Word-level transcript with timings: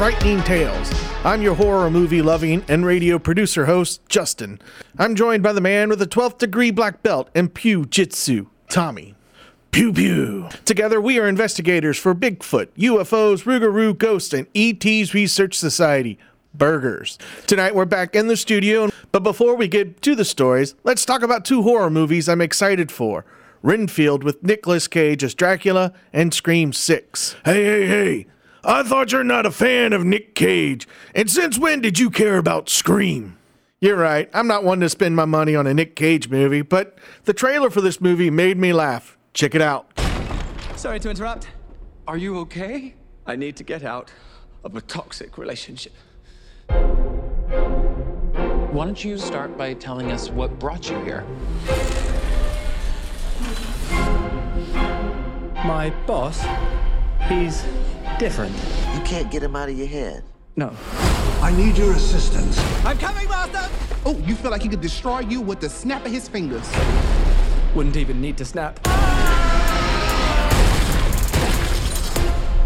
Frightening 0.00 0.42
Tales. 0.44 0.90
I'm 1.26 1.42
your 1.42 1.54
horror 1.54 1.90
movie 1.90 2.22
loving 2.22 2.64
and 2.68 2.86
radio 2.86 3.18
producer 3.18 3.66
host, 3.66 4.00
Justin. 4.08 4.58
I'm 4.98 5.14
joined 5.14 5.42
by 5.42 5.52
the 5.52 5.60
man 5.60 5.90
with 5.90 6.00
a 6.00 6.06
12th 6.06 6.38
degree 6.38 6.70
black 6.70 7.02
belt 7.02 7.28
in 7.34 7.50
Pew 7.50 7.84
Jitsu, 7.84 8.46
Tommy. 8.70 9.14
Pew 9.72 9.92
pew. 9.92 10.48
Together, 10.64 11.02
we 11.02 11.18
are 11.18 11.28
investigators 11.28 11.98
for 11.98 12.14
Bigfoot, 12.14 12.68
UFOs, 12.78 13.44
Rougarou 13.44 13.98
Ghost, 13.98 14.32
and 14.32 14.46
ET's 14.54 15.12
Research 15.12 15.54
Society. 15.54 16.18
Burgers. 16.54 17.18
Tonight 17.46 17.74
we're 17.74 17.84
back 17.84 18.16
in 18.16 18.26
the 18.26 18.38
studio, 18.38 18.88
but 19.12 19.22
before 19.22 19.54
we 19.54 19.68
get 19.68 20.00
to 20.00 20.14
the 20.14 20.24
stories, 20.24 20.76
let's 20.82 21.04
talk 21.04 21.22
about 21.22 21.44
two 21.44 21.60
horror 21.60 21.90
movies 21.90 22.26
I'm 22.26 22.40
excited 22.40 22.90
for. 22.90 23.26
Renfield 23.62 24.24
with 24.24 24.42
Nicolas 24.42 24.88
Cage 24.88 25.22
as 25.22 25.34
Dracula 25.34 25.92
and 26.10 26.32
Scream 26.32 26.72
6. 26.72 27.36
Hey, 27.44 27.64
hey, 27.64 27.86
hey. 27.86 28.26
I 28.62 28.82
thought 28.82 29.10
you're 29.12 29.24
not 29.24 29.46
a 29.46 29.50
fan 29.50 29.92
of 29.92 30.04
Nick 30.04 30.34
Cage. 30.34 30.86
And 31.14 31.30
since 31.30 31.58
when 31.58 31.80
did 31.80 31.98
you 31.98 32.10
care 32.10 32.36
about 32.36 32.68
Scream? 32.68 33.38
You're 33.80 33.96
right. 33.96 34.28
I'm 34.34 34.46
not 34.46 34.64
one 34.64 34.80
to 34.80 34.90
spend 34.90 35.16
my 35.16 35.24
money 35.24 35.56
on 35.56 35.66
a 35.66 35.72
Nick 35.72 35.96
Cage 35.96 36.28
movie, 36.28 36.60
but 36.60 36.98
the 37.24 37.32
trailer 37.32 37.70
for 37.70 37.80
this 37.80 38.00
movie 38.00 38.28
made 38.28 38.58
me 38.58 38.74
laugh. 38.74 39.16
Check 39.32 39.54
it 39.54 39.62
out. 39.62 39.90
Sorry 40.76 41.00
to 41.00 41.08
interrupt. 41.08 41.48
Are 42.06 42.18
you 42.18 42.38
okay? 42.40 42.94
I 43.26 43.36
need 43.36 43.56
to 43.56 43.64
get 43.64 43.82
out 43.84 44.12
of 44.62 44.76
a 44.76 44.82
toxic 44.82 45.38
relationship. 45.38 45.94
Why 48.72 48.84
don't 48.84 49.02
you 49.02 49.16
start 49.16 49.56
by 49.56 49.72
telling 49.74 50.12
us 50.12 50.28
what 50.28 50.58
brought 50.58 50.90
you 50.90 51.00
here? 51.02 51.24
My 55.64 55.90
boss, 56.06 56.44
he's 57.30 57.64
different. 58.18 58.54
You 58.94 59.00
can't 59.02 59.30
get 59.30 59.42
him 59.42 59.56
out 59.56 59.68
of 59.68 59.78
your 59.78 59.86
head. 59.86 60.22
No. 60.56 60.74
I 61.40 61.52
need 61.56 61.78
your 61.78 61.94
assistance. 61.94 62.58
I'm 62.84 62.98
coming, 62.98 63.28
Master! 63.28 63.70
Oh, 64.04 64.18
you 64.26 64.34
feel 64.34 64.50
like 64.50 64.62
he 64.62 64.68
could 64.68 64.80
destroy 64.80 65.20
you 65.20 65.40
with 65.40 65.60
the 65.60 65.68
snap 65.68 66.04
of 66.04 66.12
his 66.12 66.28
fingers. 66.28 66.68
Wouldn't 67.74 67.96
even 67.96 68.20
need 68.20 68.36
to 68.38 68.44
snap. 68.44 68.78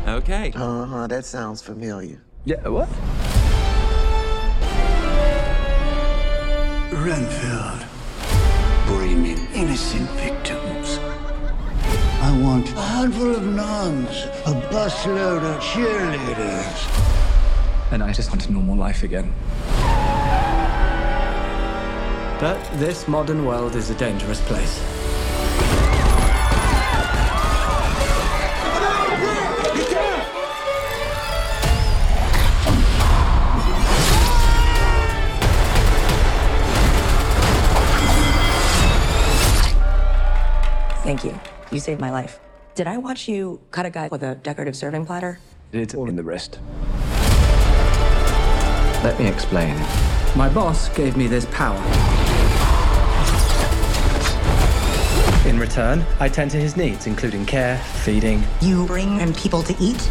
Okay. 0.09 0.53
Uh 0.55 0.85
huh, 0.85 1.07
that 1.07 1.25
sounds 1.25 1.63
familiar. 1.63 2.23
Yeah, 2.45 2.67
what? 2.69 2.89
Renfield. 6.93 7.85
Blaming 8.87 9.47
innocent 9.55 10.09
victims. 10.11 10.64
I 12.35 12.37
want 12.43 12.69
a 12.71 12.81
handful 12.81 13.37
of 13.37 13.47
nuns, 13.47 14.25
a 14.45 14.55
busload 14.69 15.45
of 15.45 15.63
cheerleaders. 15.63 16.81
And 17.93 18.03
I 18.03 18.13
just 18.13 18.29
want 18.31 18.49
a 18.49 18.53
normal 18.53 18.75
life 18.75 19.05
again. 19.05 19.33
But 22.41 22.59
this 22.81 23.07
modern 23.07 23.47
world 23.47 23.77
is 23.77 23.91
a 23.91 23.95
dangerous 23.95 24.41
place. 24.41 24.81
Thank 41.05 41.23
you. 41.23 41.54
You 41.71 41.81
saved 41.81 42.01
my 42.01 42.11
life. 42.11 42.41
Did 42.75 42.87
I 42.87 42.99
watch 42.99 43.29
you 43.29 43.61
cut 43.71 43.87
a 43.87 43.91
guy 43.91 44.09
with 44.09 44.23
a 44.23 44.35
decorative 44.37 44.77
serving 44.77 45.07
platter? 45.07 45.39
It's 45.73 45.95
all 45.95 46.09
in 46.09 46.17
the 46.17 46.23
wrist. 46.23 46.59
Let 49.03 49.19
me 49.19 49.27
explain. 49.27 49.77
My 50.37 50.49
boss 50.53 50.89
gave 50.91 51.17
me 51.17 51.27
this 51.27 51.47
power. 51.47 51.79
In 55.47 55.59
return, 55.59 56.05
I 56.21 56.29
tend 56.29 56.51
to 56.53 56.57
his 56.57 56.77
needs, 56.77 57.07
including 57.07 57.45
care, 57.45 57.79
feeding. 57.79 58.43
You 58.61 58.87
bring 58.87 59.19
him 59.19 59.33
people 59.35 59.63
to 59.63 59.75
eat? 59.79 60.11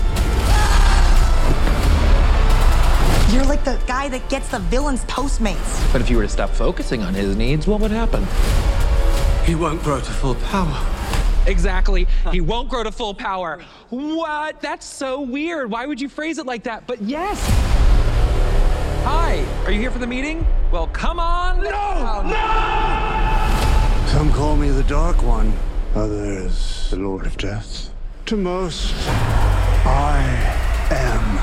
You're 3.34 3.46
like 3.46 3.64
the 3.66 3.81
guy 3.88 4.09
that 4.09 4.30
gets 4.30 4.50
the 4.50 4.59
villain's 4.59 5.03
Postmates. 5.06 5.91
But 5.91 6.02
if 6.02 6.09
you 6.09 6.18
were 6.18 6.24
to 6.24 6.30
stop 6.30 6.52
focusing 6.52 7.02
on 7.02 7.16
his 7.16 7.35
needs, 7.35 7.66
what 7.66 7.81
would 7.81 7.90
happen? 7.90 8.28
He 9.44 9.56
won't 9.56 9.81
grow 9.81 10.00
to 10.00 10.12
full 10.12 10.35
power. 10.35 10.93
Exactly. 11.48 12.08
He 12.31 12.42
won't 12.42 12.70
grow 12.70 12.84
to 12.84 12.92
full 12.92 13.14
power. 13.14 13.62
What? 13.90 14.59
That's 14.62 14.86
so 14.86 15.22
weird. 15.22 15.70
Why 15.70 15.86
would 15.86 16.02
you 16.02 16.09
phrase 16.09 16.38
it 16.40 16.46
like 16.46 16.64
that? 16.64 16.88
But 16.88 17.02
yes. 17.02 17.40
Hi. 19.04 19.46
Are 19.66 19.72
you 19.72 19.80
here 19.80 19.92
for 19.92 20.00
the 20.00 20.08
meeting? 20.08 20.46
Well, 20.72 20.88
come 20.88 21.20
on. 21.20 21.58
No! 21.62 22.22
No! 22.24 24.08
Some 24.08 24.32
call 24.32 24.56
me 24.56 24.70
the 24.70 24.84
Dark 24.84 25.22
One, 25.24 25.52
others 25.96 26.90
the 26.90 26.98
Lord 26.98 27.26
of 27.26 27.38
Death. 27.38 27.90
To 28.28 28.38
most, 28.38 28.94
I 29.86 30.22
am 30.92 31.40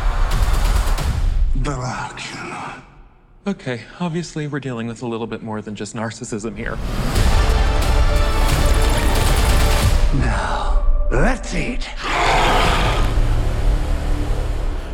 Dracula. 1.63 2.83
Okay, 3.47 3.83
obviously 3.99 4.47
we're 4.47 4.61
dealing 4.61 4.87
with 4.87 5.03
a 5.03 5.07
little 5.07 5.27
bit 5.27 5.43
more 5.43 5.61
than 5.61 5.75
just 5.75 5.95
narcissism 5.95 6.57
here. 6.57 6.79
Now, 11.21 11.27
let's. 11.27 11.53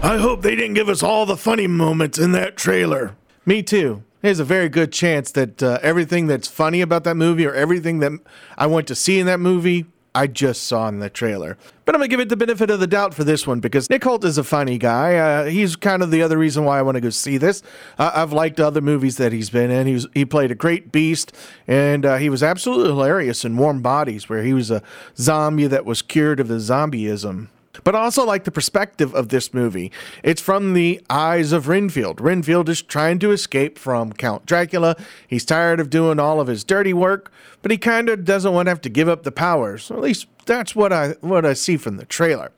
I 0.03 0.19
hope 0.19 0.43
they 0.43 0.57
didn't 0.57 0.75
give 0.75 0.89
us 0.89 1.03
all 1.03 1.25
the 1.25 1.37
funny 1.37 1.69
moments 1.69 2.19
in 2.19 2.33
that 2.33 2.57
trailer. 2.57 3.15
Me 3.45 3.63
too. 3.63 4.03
There's 4.23 4.41
a 4.41 4.45
very 4.45 4.69
good 4.69 4.93
chance 4.93 5.31
that 5.33 5.63
uh, 5.63 5.79
everything 5.83 6.27
that's 6.27 6.49
funny 6.49 6.81
about 6.81 7.05
that 7.05 7.15
movie 7.17 7.47
or 7.47 7.55
everything 7.55 8.01
that 8.01 8.13
I 8.59 8.67
want 8.67 8.89
to 8.89 8.97
see 8.97 9.21
in 9.21 9.27
that 9.27 9.39
movie, 9.39 9.87
I 10.17 10.27
just 10.27 10.63
saw 10.63 10.89
in 10.89 11.01
the 11.01 11.11
trailer. 11.11 11.59
But 11.85 11.95
I'm 11.95 11.99
going 11.99 12.09
to 12.09 12.11
give 12.11 12.21
it 12.21 12.31
the 12.31 12.39
benefit 12.39 12.71
of 12.71 12.81
the 12.81 12.87
doubt 12.87 13.13
for 13.13 13.23
this 13.23 13.47
one 13.47 13.61
because 13.61 13.91
Nick 13.91 14.01
Hoult 14.01 14.25
is 14.25 14.39
a 14.39 14.45
funny 14.45 14.79
guy. 14.79 15.17
Uh, 15.17 15.45
he's 15.45 15.77
kind 15.77 16.03
of 16.03 16.11
the 16.11 16.23
other 16.23 16.39
reason 16.39 16.65
why 16.65 16.79
I 16.79 16.83
want 16.83 16.95
to 16.95 17.03
go 17.03 17.11
see 17.11 17.37
this. 17.37 17.63
Uh, 17.99 18.13
I've 18.15 18.33
liked 18.33 18.59
other 18.59 18.81
movies 18.81 19.19
that 19.19 19.33
he's 19.33 19.51
been 19.51 19.71
in. 19.71 19.87
He, 19.87 19.93
was, 19.93 20.07
he 20.15 20.25
played 20.25 20.51
a 20.51 20.55
great 20.55 20.91
beast, 20.91 21.33
and 21.67 22.07
uh, 22.07 22.17
he 22.17 22.31
was 22.31 22.43
absolutely 22.43 22.89
hilarious 22.89 23.45
in 23.45 23.59
Warm 23.59 23.83
Bodies, 23.83 24.27
where 24.27 24.43
he 24.43 24.55
was 24.55 24.71
a 24.71 24.83
zombie 25.19 25.67
that 25.67 25.85
was 25.85 26.01
cured 26.01 26.41
of 26.41 26.49
the 26.49 26.57
zombieism 26.57 27.49
but 27.85 27.95
I 27.95 28.01
also 28.01 28.25
like 28.25 28.45
the 28.45 28.51
perspective 28.51 29.15
of 29.15 29.29
this 29.29 29.53
movie. 29.53 29.93
It's 30.23 30.41
from 30.41 30.75
the 30.75 31.01
eyes 31.11 31.53
of 31.53 31.69
Renfield. 31.69 32.21
Renfield 32.21 32.69
is 32.69 32.83
trying 32.83 33.19
to 33.21 33.31
escape 33.31 33.79
from 33.79 34.13
Count 34.13 34.47
Dracula. 34.47 34.97
He's 35.27 35.45
tired 35.45 35.81
of 35.81 35.91
doing 35.91 36.19
all 36.19 36.41
of 36.41 36.49
his 36.49 36.65
dirty 36.65 36.93
work, 36.93 37.33
but 37.63 37.71
he 37.71 37.79
kind 37.79 38.09
of 38.09 38.25
doesn't 38.25 38.53
want 38.53 38.67
to 38.67 38.71
have 38.71 38.81
to 38.83 38.89
give 38.89 39.09
up 39.09 39.23
the 39.23 39.33
powers. 39.33 39.91
At 39.91 40.01
least 40.01 40.27
that's 40.47 40.75
what 40.75 40.93
I 40.93 41.17
what 41.21 41.45
I 41.45 41.53
see 41.53 41.77
from 41.77 41.97
the 41.97 42.05
trailer. 42.07 42.53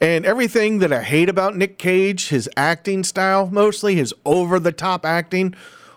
And 0.00 0.24
everything 0.24 0.78
that 0.78 0.92
I 0.92 1.02
hate 1.02 1.28
about 1.28 1.56
Nick 1.56 1.76
Cage, 1.76 2.28
his 2.28 2.48
acting 2.56 3.02
style, 3.02 3.48
mostly 3.50 3.96
his 3.96 4.14
over 4.24 4.60
the 4.60 4.70
top 4.70 5.04
acting, 5.04 5.54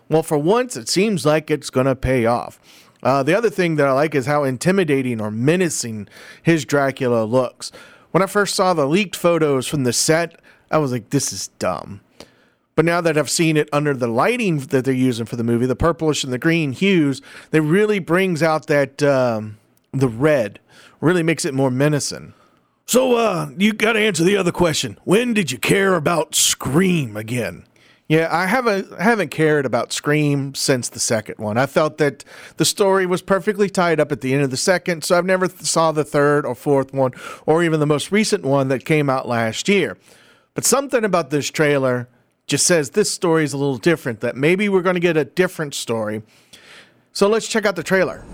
well, 0.09 0.23
for 0.23 0.37
once, 0.37 0.75
it 0.75 0.89
seems 0.89 1.25
like 1.25 1.51
it's 1.51 1.69
going 1.69 1.85
to 1.85 1.95
pay 1.95 2.25
off. 2.25 2.59
Uh, 3.03 3.23
the 3.23 3.35
other 3.35 3.49
thing 3.49 3.75
that 3.75 3.87
I 3.87 3.93
like 3.93 4.13
is 4.13 4.25
how 4.25 4.43
intimidating 4.43 5.21
or 5.21 5.31
menacing 5.31 6.07
his 6.43 6.65
Dracula 6.65 7.23
looks. 7.23 7.71
When 8.11 8.21
I 8.21 8.27
first 8.27 8.55
saw 8.55 8.73
the 8.73 8.87
leaked 8.87 9.15
photos 9.15 9.67
from 9.67 9.83
the 9.83 9.93
set, 9.93 10.39
I 10.69 10.77
was 10.77 10.91
like, 10.91 11.09
this 11.09 11.33
is 11.33 11.47
dumb. 11.59 12.01
But 12.75 12.85
now 12.85 13.01
that 13.01 13.17
I've 13.17 13.29
seen 13.29 13.57
it 13.57 13.69
under 13.73 13.93
the 13.93 14.07
lighting 14.07 14.59
that 14.59 14.85
they're 14.85 14.93
using 14.93 15.25
for 15.25 15.35
the 15.35 15.43
movie, 15.43 15.65
the 15.65 15.75
purplish 15.75 16.23
and 16.23 16.31
the 16.31 16.37
green 16.37 16.71
hues, 16.71 17.21
that 17.51 17.61
really 17.61 17.99
brings 17.99 18.41
out 18.41 18.67
that 18.67 19.03
um, 19.03 19.57
the 19.91 20.07
red, 20.07 20.59
really 20.99 21.23
makes 21.23 21.45
it 21.45 21.53
more 21.53 21.71
menacing. 21.71 22.33
So, 22.85 23.15
uh, 23.15 23.49
you 23.57 23.73
got 23.73 23.93
to 23.93 23.99
answer 23.99 24.23
the 24.23 24.37
other 24.37 24.51
question. 24.51 24.97
When 25.03 25.33
did 25.33 25.51
you 25.51 25.57
care 25.57 25.95
about 25.95 26.35
Scream 26.35 27.15
again? 27.15 27.65
Yeah, 28.11 28.27
I 28.29 28.45
haven't 28.45 28.99
haven't 28.99 29.29
cared 29.29 29.65
about 29.65 29.93
Scream 29.93 30.53
since 30.53 30.89
the 30.89 30.99
second 30.99 31.37
one. 31.37 31.57
I 31.57 31.65
felt 31.65 31.97
that 31.99 32.25
the 32.57 32.65
story 32.65 33.05
was 33.05 33.21
perfectly 33.21 33.69
tied 33.69 34.01
up 34.01 34.11
at 34.11 34.19
the 34.19 34.33
end 34.33 34.43
of 34.43 34.51
the 34.51 34.57
second, 34.57 35.05
so 35.05 35.17
I've 35.17 35.23
never 35.25 35.47
th- 35.47 35.61
saw 35.61 35.93
the 35.93 36.03
third 36.03 36.45
or 36.45 36.53
fourth 36.53 36.93
one 36.93 37.13
or 37.45 37.63
even 37.63 37.79
the 37.79 37.85
most 37.85 38.11
recent 38.11 38.43
one 38.43 38.67
that 38.67 38.83
came 38.83 39.09
out 39.09 39.29
last 39.29 39.69
year. 39.69 39.97
But 40.55 40.65
something 40.65 41.05
about 41.05 41.29
this 41.29 41.49
trailer 41.49 42.09
just 42.47 42.65
says 42.67 42.89
this 42.89 43.09
story 43.09 43.45
is 43.45 43.53
a 43.53 43.57
little 43.57 43.77
different. 43.77 44.19
That 44.19 44.35
maybe 44.35 44.67
we're 44.67 44.81
going 44.81 44.95
to 44.95 44.99
get 44.99 45.15
a 45.15 45.23
different 45.23 45.73
story. 45.73 46.21
So 47.13 47.29
let's 47.29 47.47
check 47.47 47.65
out 47.65 47.77
the 47.77 47.81
trailer. 47.81 48.25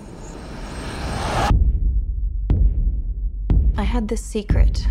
I 3.77 3.83
had 3.83 4.07
this 4.07 4.25
secret. 4.25 4.87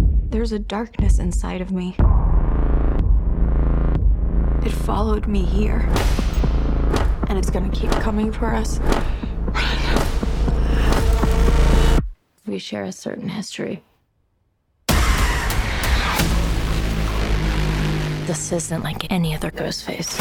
There's 0.00 0.50
a 0.50 0.58
darkness 0.58 1.20
inside 1.20 1.60
of 1.60 1.70
me. 1.70 1.94
It 4.66 4.72
followed 4.72 5.28
me 5.28 5.44
here. 5.44 5.88
And 7.28 7.38
it's 7.38 7.50
gonna 7.50 7.70
keep 7.70 7.88
coming 8.02 8.32
for 8.32 8.46
us. 8.52 8.80
We 12.48 12.58
share 12.58 12.82
a 12.82 12.90
certain 12.90 13.28
history. 13.28 13.84
This 18.26 18.50
isn't 18.50 18.82
like 18.82 19.08
any 19.08 19.36
other 19.36 19.52
ghost 19.52 19.84
face. 19.84 20.18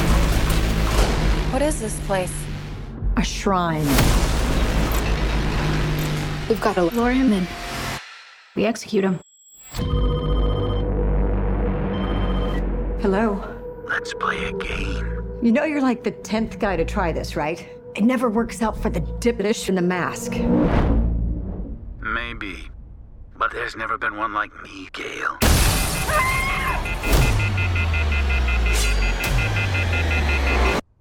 What 1.50 1.64
is 1.64 1.80
this 1.80 2.00
place? 2.02 2.34
A 3.18 3.24
shrine. 3.24 3.88
We've 6.48 6.62
got 6.62 6.76
to 6.76 6.84
lure 6.84 7.14
him 7.14 7.34
in. 7.34 7.48
We 8.56 8.66
execute 8.66 9.06
him. 9.06 9.20
Hello? 13.02 13.55
Let's 13.96 14.14
play 14.14 14.44
a 14.44 14.52
game. 14.52 15.40
You 15.42 15.54
know 15.54 15.64
you're 15.64 15.82
like 15.82 16.04
the 16.04 16.12
10th 16.12 16.60
guy 16.60 16.76
to 16.76 16.84
try 16.84 17.14
this, 17.14 17.38
right? 17.38 17.66
It 17.96 18.04
never 18.04 18.30
works 18.30 18.62
out 18.62 18.78
for 18.78 18.90
the 18.90 19.00
dippish 19.00 19.70
in 19.70 19.76
the 19.76 19.82
mask. 19.82 20.34
Maybe. 22.02 22.70
But 23.38 23.54
there's 23.54 23.78
never 23.78 23.98
been 23.98 24.18
one 24.18 24.34
like 24.34 24.52
me, 24.62 24.90
Gail. 24.92 25.38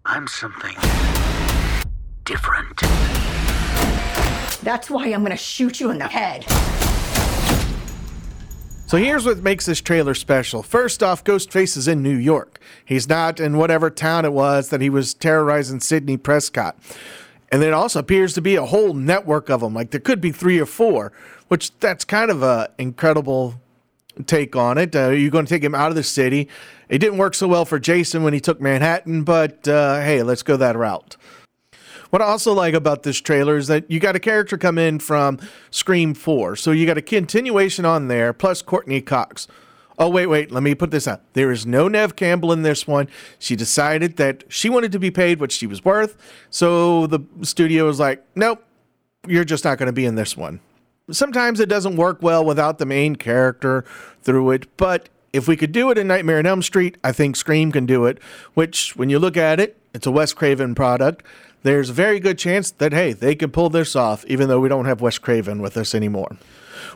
I'm 0.05 0.29
something 0.29 0.77
different. 2.25 2.81
That's 4.63 4.89
why 4.89 5.09
I'm 5.09 5.25
gonna 5.25 5.37
shoot 5.37 5.81
you 5.81 5.91
in 5.91 5.99
the 5.99 6.07
head. 6.07 6.47
So 8.87 8.99
here's 8.99 9.25
what 9.25 9.39
makes 9.39 9.65
this 9.65 9.81
trailer 9.81 10.15
special. 10.15 10.63
First 10.63 11.03
off, 11.03 11.25
Ghostface 11.25 11.77
is 11.77 11.89
in 11.89 12.03
New 12.03 12.17
York. 12.17 12.61
He's 12.85 13.09
not 13.09 13.41
in 13.41 13.57
whatever 13.57 13.89
town 13.89 14.27
it 14.27 14.33
was 14.33 14.69
that 14.69 14.83
he 14.83 14.91
was 14.91 15.15
terrorizing 15.15 15.81
Sidney 15.81 16.19
Prescott. 16.19 16.77
And 17.51 17.63
there 17.63 17.75
also 17.75 17.99
appears 17.99 18.35
to 18.35 18.43
be 18.43 18.57
a 18.57 18.67
whole 18.67 18.93
network 18.93 19.49
of 19.49 19.61
them. 19.61 19.75
Like 19.75 19.91
there 19.91 20.01
could 20.01 20.21
be 20.21 20.33
three 20.33 20.59
or 20.59 20.67
four, 20.67 21.13
which 21.49 21.77
that's 21.81 22.05
kind 22.05 22.31
of 22.31 22.43
a 22.43 22.71
incredible 22.79 23.55
take 24.27 24.55
on 24.55 24.77
it. 24.77 24.95
Uh, 24.95 25.09
you're 25.09 25.31
going 25.31 25.47
to 25.47 25.51
take 25.53 25.65
him 25.65 25.75
out 25.75 25.89
of 25.89 25.97
the 25.97 26.03
city. 26.03 26.49
It 26.89 26.99
didn't 26.99 27.19
work 27.19 27.35
so 27.35 27.49
well 27.49 27.65
for 27.65 27.79
Jason 27.79 28.23
when 28.23 28.35
he 28.35 28.41
took 28.41 28.61
Manhattan, 28.61 29.25
but 29.25 29.67
uh, 29.67 30.01
hey, 30.01 30.23
let's 30.23 30.43
go 30.43 30.57
that 30.59 30.77
route. 30.77 31.17
What 32.11 32.23
I 32.23 32.27
also 32.27 32.53
like 32.53 32.75
about 32.75 33.03
this 33.03 33.21
trailer 33.21 33.57
is 33.57 33.67
that 33.69 33.91
you 33.91 34.01
got 34.01 34.17
a 34.17 34.21
character 34.21 34.57
come 34.57 34.79
in 34.79 34.99
from 34.99 35.39
Scream 35.71 36.15
4. 36.15 36.57
So 36.57 36.71
you 36.71 36.87
got 36.87 36.99
a 36.99 37.03
continuation 37.03 37.85
on 37.85 38.09
there, 38.09 38.33
plus 38.33 38.63
Courteney 38.63 39.01
Cox. 39.01 39.49
Oh, 39.97 40.09
wait, 40.09 40.27
wait, 40.27 40.51
let 40.51 40.63
me 40.63 40.75
put 40.75 40.91
this 40.91 41.07
out. 41.07 41.23
There 41.35 41.53
is 41.53 41.67
no 41.67 41.87
Neve 41.87 42.17
Campbell 42.17 42.51
in 42.53 42.63
this 42.63 42.87
one. 42.87 43.09
She 43.39 43.55
decided 43.55 44.17
that 44.17 44.43
she 44.49 44.69
wanted 44.69 44.91
to 44.93 44.99
be 44.99 45.11
paid 45.11 45.41
what 45.41 45.53
she 45.53 45.67
was 45.67 45.85
worth. 45.85 46.17
So 46.51 47.07
the 47.07 47.21
studio 47.43 47.87
was 47.87 48.01
like, 48.01 48.25
nope, 48.35 48.65
you're 49.27 49.45
just 49.45 49.65
not 49.65 49.79
going 49.79 49.87
to 49.87 49.93
be 49.93 50.05
in 50.05 50.17
this 50.17 50.37
one. 50.37 50.61
Sometimes 51.11 51.61
it 51.61 51.69
doesn't 51.69 51.97
work 51.97 52.23
well 52.23 52.45
without 52.45 52.79
the 52.79 52.87
main 52.87 53.15
character 53.15 53.85
through 54.23 54.51
it, 54.53 54.77
but 54.77 55.11
if 55.33 55.47
we 55.47 55.57
could 55.57 55.73
do 55.73 55.91
it 55.91 55.99
in 55.99 56.07
Nightmare 56.07 56.39
on 56.39 56.47
Elm 56.47 56.63
Street, 56.63 56.97
I 57.05 57.13
think 57.13 57.37
Scream 57.37 57.71
can 57.71 57.87
do 57.87 58.07
it, 58.07 58.19
which, 58.55 58.97
when 58.97 59.11
you 59.11 59.19
look 59.19 59.37
at 59.37 59.61
it, 59.61 59.77
it's 59.93 60.07
a 60.07 60.11
Wes 60.11 60.33
Craven 60.33 60.75
product 60.75 61.25
there's 61.65 61.91
a 61.91 61.95
very 61.95 62.21
good 62.21 62.39
chance 62.39 62.71
that, 62.71 62.93
hey, 62.93 63.13
they 63.13 63.35
can 63.35 63.51
pull 63.51 63.71
this 63.71 63.97
off, 63.97 64.25
even 64.27 64.49
though 64.49 64.61
we 64.61 64.69
don't 64.69 64.85
have 64.85 65.01
Wes 65.01 65.19
Craven 65.19 65.61
with 65.61 65.77
us 65.77 65.95
anymore. 65.95 66.37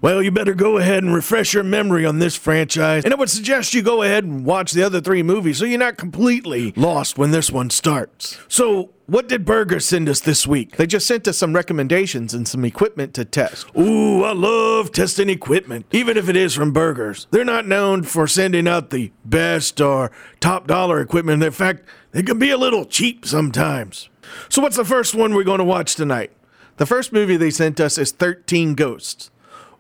Well, 0.03 0.23
you 0.23 0.31
better 0.31 0.55
go 0.55 0.77
ahead 0.77 1.03
and 1.03 1.15
refresh 1.15 1.55
your 1.55 1.65
memory 1.65 2.05
on 2.05 2.19
this 2.19 2.37
franchise. 2.37 3.05
And 3.05 3.13
I 3.13 3.17
would 3.17 3.31
suggest 3.31 3.73
you 3.73 3.83
go 3.83 4.03
ahead 4.03 4.25
and 4.25 4.45
watch 4.45 4.73
the 4.73 4.83
other 4.83 5.01
three 5.01 5.23
movies 5.23 5.59
so 5.59 5.65
you're 5.65 5.79
not 5.79 5.97
completely 5.97 6.73
lost 6.77 7.17
when 7.17 7.31
this 7.31 7.51
one 7.51 7.71
starts. 7.71 8.39
So, 8.47 8.91
what 9.07 9.27
did 9.27 9.47
Burger 9.47 9.81
send 9.81 10.07
us 10.07 10.21
this 10.21 10.47
week? 10.47 10.77
They 10.77 10.87
just 10.87 11.07
sent 11.07 11.27
us 11.27 11.39
some 11.39 11.55
recommendations 11.55 12.35
and 12.35 12.47
some 12.47 12.63
equipment 12.67 13.15
to 13.15 13.25
test. 13.25 13.67
Ooh, 13.77 14.23
I 14.23 14.33
love 14.33 14.93
testing 14.93 15.31
equipment, 15.31 15.87
even 15.93 16.19
if 16.19 16.29
it 16.29 16.37
is 16.37 16.55
from 16.55 16.73
Burgers. 16.73 17.27
They're 17.31 17.43
not 17.43 17.67
known 17.67 18.03
for 18.03 18.27
sending 18.27 18.69
out 18.69 18.91
the 18.91 19.11
best 19.25 19.81
or 19.81 20.13
top 20.41 20.67
dollar 20.67 21.01
equipment. 21.01 21.43
In 21.43 21.51
fact, 21.53 21.85
they 22.13 22.23
can 22.23 22.39
be 22.39 22.51
a 22.51 22.59
little 22.59 22.85
cheap 22.85 23.25
sometimes. 23.25 24.11
So, 24.49 24.63
what's 24.63 24.77
the 24.77 24.85
first 24.85 25.15
one 25.15 25.35
we're 25.35 25.45
going 25.45 25.59
to 25.59 25.65
watch 25.65 25.95
tonight? 25.95 26.33
The 26.77 26.87
first 26.87 27.13
movie 27.13 27.37
they 27.37 27.51
sent 27.51 27.81
us 27.81 27.99
is 27.99 28.13
13 28.13 28.75
Ghosts. 28.75 29.31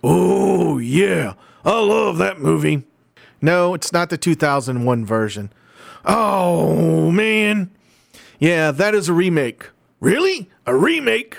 Oh, 0.02 0.78
yeah. 0.78 1.34
I 1.64 1.80
love 1.80 2.18
that 2.18 2.40
movie. 2.40 2.84
No, 3.40 3.74
it's 3.74 3.92
not 3.92 4.10
the 4.10 4.18
2001 4.18 5.04
version. 5.04 5.52
Oh, 6.04 7.10
man. 7.10 7.70
Yeah, 8.38 8.70
that 8.70 8.94
is 8.94 9.08
a 9.08 9.12
remake. 9.12 9.68
Really? 10.00 10.48
A 10.66 10.74
remake? 10.74 11.38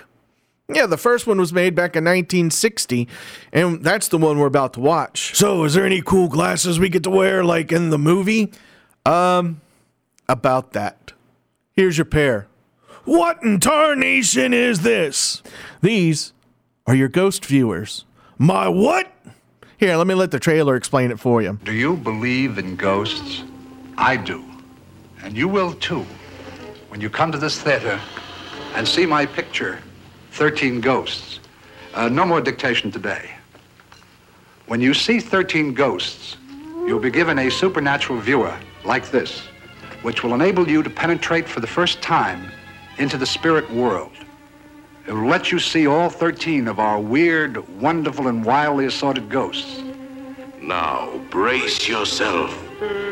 Yeah, 0.72 0.86
the 0.86 0.98
first 0.98 1.26
one 1.26 1.40
was 1.40 1.52
made 1.52 1.74
back 1.74 1.96
in 1.96 2.04
1960, 2.04 3.08
and 3.52 3.84
that's 3.84 4.08
the 4.08 4.20
one 4.20 4.38
we're 4.38 4.46
about 4.46 4.74
to 4.74 4.80
watch. 4.80 5.36
So, 5.36 5.64
is 5.64 5.74
there 5.74 5.86
any 5.86 6.02
cool 6.02 6.28
glasses 6.28 6.80
we 6.80 6.90
get 6.90 7.04
to 7.04 7.10
wear 7.10 7.44
like 7.44 7.72
in 7.72 7.90
the 7.90 7.98
movie? 7.98 8.52
Um, 9.04 9.62
about 10.28 10.74
that. 10.74 11.14
Here's 11.74 11.98
your 11.98 12.06
pair. 12.06 12.48
What 13.10 13.42
in 13.42 13.60
tarnation 13.60 14.54
is 14.54 14.82
this? 14.82 15.42
These 15.82 16.32
are 16.86 16.94
your 16.94 17.08
ghost 17.08 17.44
viewers. 17.44 18.06
My 18.38 18.68
what? 18.68 19.12
Here, 19.78 19.96
let 19.96 20.06
me 20.06 20.14
let 20.14 20.30
the 20.30 20.40
trailer 20.40 20.76
explain 20.76 21.10
it 21.10 21.20
for 21.20 21.42
you. 21.42 21.58
Do 21.64 21.74
you 21.74 21.98
believe 21.98 22.60
in 22.60 22.76
ghosts? 22.76 23.42
I 23.98 24.16
do. 24.16 24.46
And 25.24 25.36
you 25.36 25.48
will 25.48 25.74
too. 25.74 26.06
When 26.90 27.02
you 27.02 27.10
come 27.10 27.32
to 27.32 27.40
this 27.40 27.60
theater 27.60 28.00
and 28.76 28.88
see 28.88 29.08
my 29.08 29.26
picture, 29.26 29.80
13 30.34 30.80
Ghosts. 30.80 31.40
Uh, 31.96 32.10
no 32.10 32.28
more 32.28 32.42
dictation 32.42 32.92
today. 32.92 33.32
When 34.68 34.82
you 34.82 34.94
see 34.94 35.20
13 35.20 35.74
ghosts, 35.74 36.38
you'll 36.86 37.00
be 37.00 37.10
given 37.10 37.40
a 37.40 37.50
supernatural 37.50 38.20
viewer 38.20 38.56
like 38.86 39.10
this, 39.10 39.48
which 40.04 40.24
will 40.24 40.36
enable 40.36 40.70
you 40.70 40.84
to 40.84 40.92
penetrate 40.92 41.50
for 41.50 41.60
the 41.60 41.66
first 41.66 42.04
time 42.04 42.52
into 43.00 43.18
the 43.18 43.26
spirit 43.26 43.70
world. 43.72 44.12
It 45.08 45.14
will 45.14 45.26
let 45.26 45.52
you 45.52 45.58
see 45.58 45.88
all 45.88 46.10
13 46.10 46.68
of 46.68 46.80
our 46.80 47.00
weird, 47.00 47.68
wonderful, 47.80 48.28
and 48.28 48.46
wildly 48.46 48.86
assorted 48.86 49.30
ghosts. 49.30 49.82
Now, 50.62 51.18
brace 51.32 51.88
yourself 51.88 52.54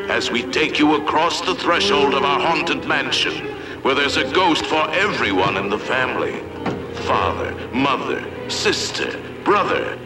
as 0.09 0.29
we 0.29 0.43
take 0.51 0.77
you 0.77 0.95
across 0.95 1.41
the 1.41 1.55
threshold 1.55 2.13
of 2.13 2.23
our 2.23 2.39
haunted 2.39 2.85
mansion, 2.85 3.55
where 3.81 3.95
there's 3.95 4.17
a 4.17 4.31
ghost 4.31 4.65
for 4.65 4.89
everyone 4.91 5.57
in 5.57 5.69
the 5.69 5.79
family 5.79 6.43
father, 7.07 7.55
mother, 7.73 8.21
sister, 8.49 9.17
brother. 9.45 9.97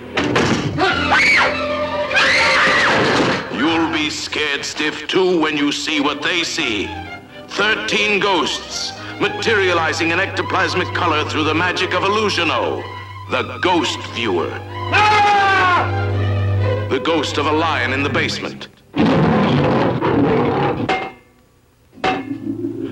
You'll 3.58 3.92
be 3.92 4.12
scared 4.12 4.64
stiff 4.64 5.08
too 5.08 5.42
when 5.42 5.58
you 5.58 5.72
see 5.72 6.00
what 6.00 6.22
they 6.22 6.44
see 6.44 6.88
13 7.48 8.20
ghosts 8.20 9.00
materializing 9.22 10.10
in 10.10 10.18
ectoplasmic 10.18 10.92
color 10.96 11.24
through 11.30 11.44
the 11.44 11.54
magic 11.54 11.94
of 11.94 12.01
Illusion-O, 12.04 12.82
the 13.30 13.60
ghost 13.60 14.00
viewer. 14.16 14.50
The 16.90 17.00
ghost 17.06 17.38
of 17.38 17.46
a 17.46 17.51
lion 17.51 17.94
in 17.94 18.01
the 18.01 18.10
basement. 18.10 18.68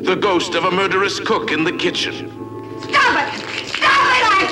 The 0.05 0.15
ghost 0.15 0.53
of 0.53 0.65
a 0.65 0.71
murderous 0.71 1.19
cook 1.19 1.51
in 1.51 1.63
the 1.63 1.71
kitchen. 1.71 2.29
Stop 2.83 3.33
it! 3.33 3.33
Stop 3.67 4.05
it, 4.15 4.23
I 4.31 4.45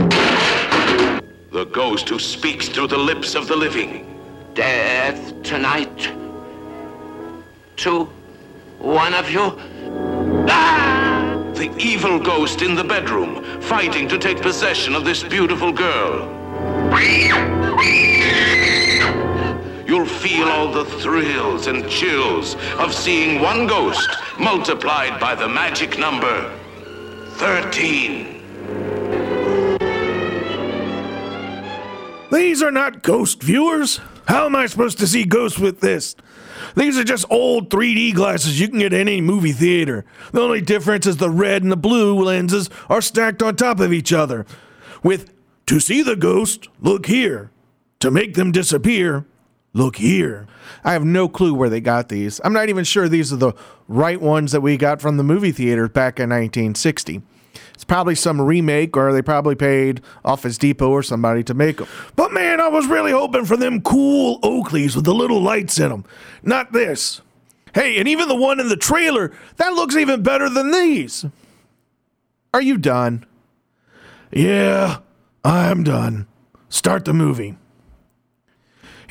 say! 0.00 1.20
The 1.52 1.64
ghost 1.66 2.08
who 2.08 2.18
speaks 2.18 2.68
through 2.68 2.88
the 2.88 2.98
lips 2.98 3.36
of 3.36 3.46
the 3.46 3.54
living. 3.54 4.04
Death 4.54 5.32
tonight. 5.44 6.10
To 7.76 8.08
one 8.80 9.14
of 9.14 9.30
you. 9.30 9.56
Ah! 10.48 11.42
The 11.54 11.72
evil 11.78 12.18
ghost 12.18 12.62
in 12.62 12.74
the 12.74 12.84
bedroom, 12.84 13.44
fighting 13.60 14.08
to 14.08 14.18
take 14.18 14.40
possession 14.40 14.94
of 14.94 15.04
this 15.04 15.22
beautiful 15.22 15.72
girl. 15.72 16.28
You'll 19.86 20.06
feel 20.06 20.48
all 20.48 20.72
the 20.72 20.84
thrills 20.84 21.66
and 21.66 21.88
chills 21.90 22.54
of 22.78 22.94
seeing 22.94 23.40
one 23.40 23.66
ghost 23.66 24.08
multiplied 24.38 25.18
by 25.18 25.34
the 25.34 25.48
magic 25.48 25.98
number 25.98 26.56
13. 27.38 28.40
These 32.30 32.62
are 32.62 32.70
not 32.70 33.02
ghost 33.02 33.42
viewers. 33.42 34.00
How 34.28 34.46
am 34.46 34.54
I 34.54 34.66
supposed 34.66 34.98
to 34.98 35.06
see 35.06 35.24
ghosts 35.24 35.58
with 35.58 35.80
this? 35.80 36.14
These 36.76 36.98
are 36.98 37.04
just 37.04 37.24
old 37.30 37.70
3D 37.70 38.14
glasses 38.14 38.60
you 38.60 38.68
can 38.68 38.78
get 38.78 38.92
in 38.92 39.00
any 39.08 39.20
movie 39.20 39.52
theater. 39.52 40.04
The 40.32 40.40
only 40.40 40.60
difference 40.60 41.06
is 41.06 41.16
the 41.16 41.30
red 41.30 41.62
and 41.62 41.72
the 41.72 41.76
blue 41.76 42.14
lenses 42.22 42.70
are 42.88 43.02
stacked 43.02 43.42
on 43.42 43.56
top 43.56 43.80
of 43.80 43.92
each 43.92 44.12
other. 44.12 44.46
With 45.02 45.32
to 45.66 45.80
see 45.80 46.02
the 46.02 46.16
ghost, 46.16 46.68
look 46.80 47.06
here. 47.06 47.50
To 48.00 48.10
make 48.10 48.34
them 48.34 48.50
disappear, 48.50 49.26
look 49.72 49.96
here. 49.96 50.46
I 50.82 50.92
have 50.92 51.04
no 51.04 51.28
clue 51.28 51.54
where 51.54 51.68
they 51.68 51.80
got 51.80 52.08
these. 52.08 52.40
I'm 52.44 52.52
not 52.52 52.68
even 52.68 52.84
sure 52.84 53.08
these 53.08 53.32
are 53.32 53.36
the 53.36 53.52
right 53.86 54.20
ones 54.20 54.52
that 54.52 54.62
we 54.62 54.76
got 54.76 55.00
from 55.00 55.16
the 55.16 55.22
movie 55.22 55.52
theater 55.52 55.88
back 55.88 56.18
in 56.18 56.30
1960. 56.30 57.22
It's 57.80 57.84
probably 57.86 58.14
some 58.14 58.42
remake, 58.42 58.94
or 58.94 59.10
they 59.10 59.22
probably 59.22 59.54
paid 59.54 60.02
Office 60.22 60.58
Depot 60.58 60.90
or 60.90 61.02
somebody 61.02 61.42
to 61.44 61.54
make 61.54 61.78
them. 61.78 61.88
But 62.14 62.30
man, 62.30 62.60
I 62.60 62.68
was 62.68 62.86
really 62.86 63.10
hoping 63.10 63.46
for 63.46 63.56
them 63.56 63.80
cool 63.80 64.38
Oakleys 64.42 64.94
with 64.94 65.06
the 65.06 65.14
little 65.14 65.40
lights 65.40 65.80
in 65.80 65.88
them. 65.88 66.04
Not 66.42 66.72
this. 66.72 67.22
Hey, 67.74 67.98
and 67.98 68.06
even 68.06 68.28
the 68.28 68.36
one 68.36 68.60
in 68.60 68.68
the 68.68 68.76
trailer, 68.76 69.32
that 69.56 69.72
looks 69.72 69.96
even 69.96 70.22
better 70.22 70.50
than 70.50 70.72
these. 70.72 71.24
Are 72.52 72.60
you 72.60 72.76
done? 72.76 73.24
Yeah, 74.30 74.98
I'm 75.42 75.82
done. 75.82 76.26
Start 76.68 77.06
the 77.06 77.14
movie. 77.14 77.56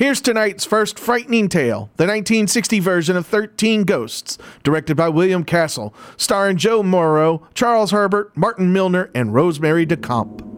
Here's 0.00 0.22
tonight's 0.22 0.64
first 0.64 0.98
frightening 0.98 1.50
tale 1.50 1.90
the 1.98 2.06
1960 2.06 2.80
version 2.80 3.18
of 3.18 3.26
13 3.26 3.84
Ghosts, 3.84 4.38
directed 4.62 4.96
by 4.96 5.10
William 5.10 5.44
Castle, 5.44 5.94
starring 6.16 6.56
Jo 6.56 6.82
Morrow, 6.82 7.46
Charles 7.52 7.90
Herbert, 7.90 8.34
Martin 8.34 8.72
Milner, 8.72 9.10
and 9.14 9.34
Rosemary 9.34 9.84
DeCamp. 9.84 10.49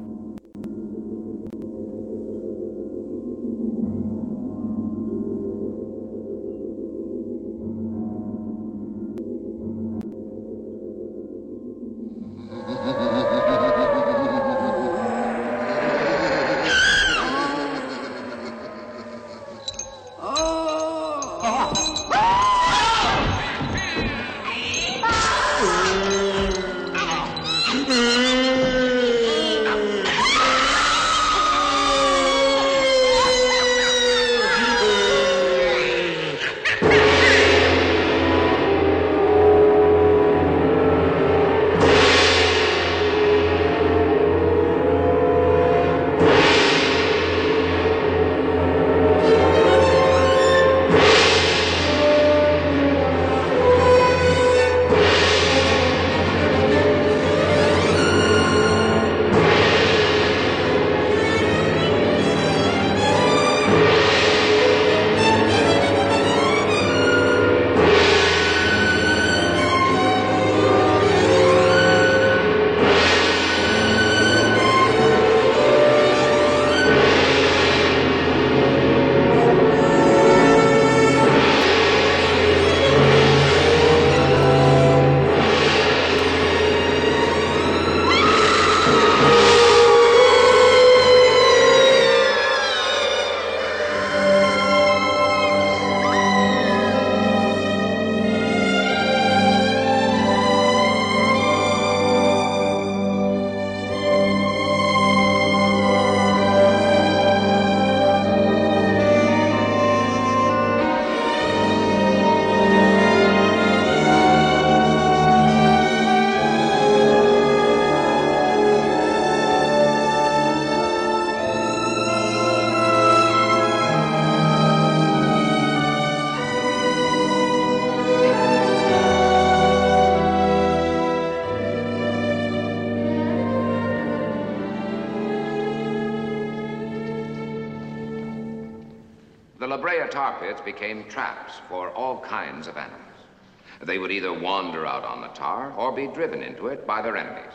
Tar 145.62 145.78
or 145.78 145.92
be 145.92 146.07
driven 146.09 146.42
into 146.42 146.69
it 146.69 146.87
by 146.87 147.02
their 147.02 147.16
enemies. 147.16 147.52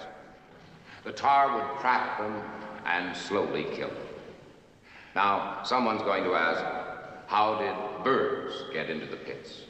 The 1.03 1.11
tar 1.11 1.53
would 1.53 1.81
trap 1.81 2.19
them 2.19 2.41
and 2.85 3.15
slowly 3.15 3.65
kill 3.75 3.89
them. 3.89 3.97
Now, 5.15 5.63
someone's 5.63 6.03
going 6.03 6.23
to 6.23 6.35
ask, 6.35 6.63
how 7.27 7.55
did 7.59 8.03
birds 8.03 8.53
get 8.73 8.89
into 8.89 9.05
the 9.05 9.17
pits? 9.17 9.61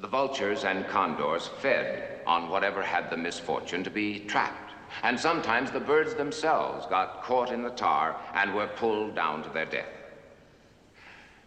The 0.00 0.08
vultures 0.08 0.64
and 0.64 0.86
condors 0.88 1.48
fed 1.60 2.20
on 2.26 2.48
whatever 2.48 2.82
had 2.82 3.10
the 3.10 3.16
misfortune 3.16 3.84
to 3.84 3.90
be 3.90 4.20
trapped. 4.20 4.72
And 5.02 5.18
sometimes 5.18 5.70
the 5.70 5.80
birds 5.80 6.14
themselves 6.14 6.86
got 6.86 7.22
caught 7.22 7.50
in 7.50 7.62
the 7.62 7.70
tar 7.70 8.16
and 8.34 8.54
were 8.54 8.68
pulled 8.68 9.14
down 9.14 9.42
to 9.42 9.50
their 9.50 9.66
death. 9.66 9.88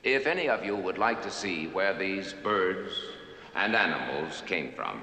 If 0.03 0.27
any 0.27 0.50
of 0.50 0.65
you 0.65 0.75
would 0.75 0.98
like 0.98 1.22
to 1.24 1.32
see 1.32 1.67
where 1.67 1.94
these 1.94 2.34
birds 2.34 2.91
and 3.56 3.75
animals 3.75 4.44
came 4.46 4.72
from, 4.74 5.01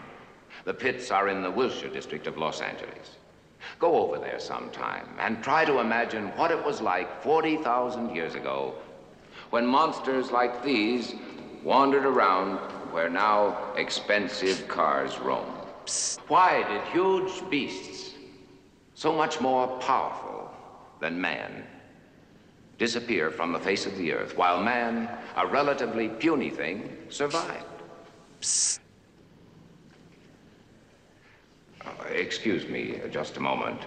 the 0.64 0.74
pits 0.74 1.10
are 1.10 1.28
in 1.28 1.42
the 1.42 1.50
Wilshire 1.50 1.88
district 1.88 2.26
of 2.26 2.38
Los 2.38 2.60
Angeles. 2.60 3.16
Go 3.78 3.96
over 3.96 4.18
there 4.18 4.40
sometime 4.40 5.08
and 5.18 5.42
try 5.42 5.64
to 5.64 5.80
imagine 5.80 6.28
what 6.36 6.50
it 6.50 6.64
was 6.64 6.80
like 6.80 7.22
40,000 7.22 8.14
years 8.14 8.34
ago 8.34 8.74
when 9.50 9.66
monsters 9.66 10.30
like 10.30 10.62
these 10.62 11.14
wandered 11.62 12.04
around 12.04 12.58
where 12.92 13.08
now 13.08 13.72
expensive 13.76 14.68
cars 14.68 15.18
roam. 15.18 15.46
Psst. 15.86 16.18
Why 16.28 16.62
did 16.68 16.82
huge 16.92 17.48
beasts, 17.50 18.14
so 18.94 19.12
much 19.12 19.40
more 19.40 19.66
powerful 19.78 20.50
than 21.00 21.20
man, 21.20 21.64
disappear 22.78 23.30
from 23.30 23.52
the 23.52 23.58
face 23.58 23.86
of 23.86 23.96
the 23.96 24.12
earth, 24.12 24.36
while 24.36 24.62
man, 24.62 25.08
a 25.36 25.46
relatively 25.46 26.08
puny 26.08 26.50
thing, 26.50 26.96
survived. 27.08 27.64
Uh, 31.86 32.04
excuse 32.10 32.66
me 32.68 33.00
uh, 33.04 33.08
just 33.08 33.36
a 33.36 33.40
moment. 33.40 33.80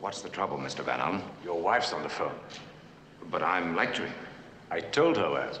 What's 0.00 0.20
the 0.20 0.28
trouble, 0.28 0.58
Mr. 0.58 0.84
Van 0.84 1.00
Allen? 1.00 1.22
Your 1.44 1.60
wife's 1.60 1.92
on 1.92 2.02
the 2.02 2.08
phone. 2.08 2.34
But 3.30 3.42
I'm 3.42 3.76
lecturing. 3.76 4.12
I 4.70 4.80
told 4.80 5.16
her 5.16 5.30
that. 5.34 5.60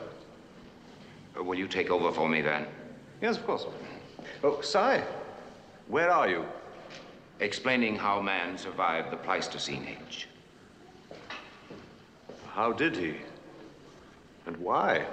Uh, 1.38 1.44
will 1.44 1.56
you 1.58 1.68
take 1.68 1.90
over 1.90 2.10
for 2.10 2.28
me 2.28 2.40
then? 2.40 2.66
Yes, 3.20 3.36
of 3.36 3.46
course. 3.46 3.66
Oh, 4.42 4.60
Cy, 4.60 5.04
where 5.86 6.10
are 6.10 6.28
you? 6.28 6.44
Explaining 7.40 7.96
how 7.96 8.20
man 8.20 8.58
survived 8.58 9.10
the 9.10 9.16
Pleistocene 9.16 9.86
age. 9.86 10.28
How 12.52 12.72
did 12.72 12.96
he? 12.96 13.14
And 14.46 14.56
why? 14.56 15.06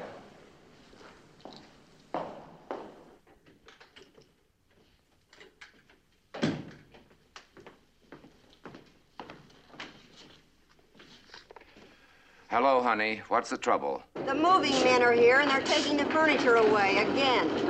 Hello, 12.49 12.81
honey. 12.81 13.21
What's 13.27 13.51
the 13.51 13.57
trouble? 13.59 14.01
The 14.25 14.33
moving 14.33 14.71
men 14.83 15.03
are 15.03 15.11
here 15.11 15.39
and 15.39 15.51
they're 15.51 15.61
taking 15.61 15.97
the 15.97 16.05
furniture 16.05 16.55
away 16.55 16.97
again. 16.97 17.69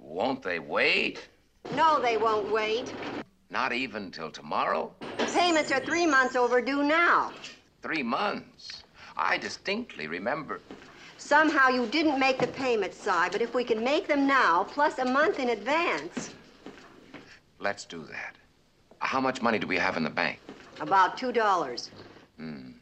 Won't 0.00 0.42
they 0.42 0.58
wait? 0.58 1.28
No, 1.76 2.00
they 2.00 2.16
won't 2.16 2.50
wait. 2.50 2.92
Not 3.50 3.72
even 3.72 4.10
till 4.10 4.32
tomorrow? 4.32 4.92
The 5.18 5.26
payments 5.26 5.70
are 5.70 5.78
three 5.78 6.06
months 6.06 6.34
overdue 6.34 6.82
now. 6.82 7.30
Three 7.82 8.02
months. 8.02 8.82
I 9.16 9.38
distinctly 9.38 10.08
remember. 10.08 10.60
Somehow 11.16 11.68
you 11.68 11.86
didn't 11.86 12.18
make 12.18 12.40
the 12.40 12.48
payments, 12.48 12.98
Cy, 12.98 13.28
but 13.30 13.40
if 13.40 13.54
we 13.54 13.62
can 13.62 13.84
make 13.84 14.08
them 14.08 14.26
now, 14.26 14.64
plus 14.64 14.98
a 14.98 15.04
month 15.04 15.38
in 15.38 15.50
advance, 15.50 16.34
Let's 17.60 17.84
do 17.84 18.04
that. 18.10 18.34
How 18.98 19.20
much 19.20 19.40
money 19.40 19.60
do 19.60 19.68
we 19.68 19.76
have 19.76 19.96
in 19.96 20.02
the 20.02 20.10
bank? 20.10 20.40
about 20.80 21.16
$2. 21.16 21.90
Hmm. 22.36 22.72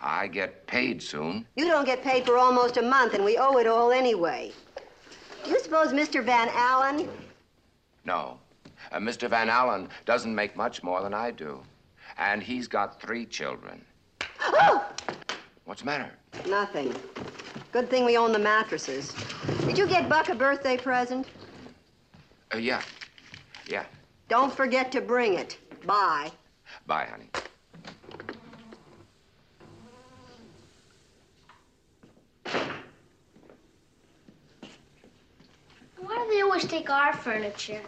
I 0.00 0.26
get 0.28 0.66
paid 0.66 1.02
soon. 1.02 1.46
You 1.56 1.66
don't 1.66 1.84
get 1.84 2.02
paid 2.02 2.24
for 2.24 2.38
almost 2.38 2.78
a 2.78 2.82
month, 2.82 3.14
and 3.14 3.24
we 3.24 3.36
owe 3.36 3.58
it 3.58 3.66
all 3.66 3.92
anyway. 3.92 4.52
Do 5.44 5.50
you 5.50 5.60
suppose 5.60 5.92
Mr. 5.92 6.24
Van 6.24 6.48
Allen? 6.52 7.08
No. 8.04 8.38
Uh, 8.92 8.98
Mr. 8.98 9.28
Van 9.28 9.50
Allen 9.50 9.88
doesn't 10.06 10.34
make 10.34 10.56
much 10.56 10.82
more 10.82 11.02
than 11.02 11.12
I 11.12 11.30
do. 11.30 11.62
And 12.18 12.42
he's 12.42 12.66
got 12.66 13.00
three 13.00 13.26
children. 13.26 13.84
Oh! 14.40 14.88
What's 15.64 15.82
the 15.82 15.86
matter? 15.86 16.10
Nothing. 16.48 16.94
Good 17.72 17.88
thing 17.88 18.04
we 18.04 18.16
own 18.16 18.32
the 18.32 18.38
mattresses. 18.38 19.14
Did 19.66 19.78
you 19.78 19.86
get 19.86 20.08
Buck 20.08 20.28
a 20.28 20.34
birthday 20.34 20.76
present? 20.76 21.26
Uh, 22.52 22.58
yeah. 22.58 22.82
Yeah. 23.66 23.84
Don't 24.28 24.52
forget 24.52 24.90
to 24.92 25.00
bring 25.00 25.34
it. 25.34 25.58
Bye. 25.86 26.32
Bye, 26.86 27.06
honey. 27.10 27.30
Why 36.10 36.24
do 36.24 36.34
they 36.34 36.40
always 36.40 36.64
take 36.64 36.90
our 36.90 37.12
furniture? 37.12 37.80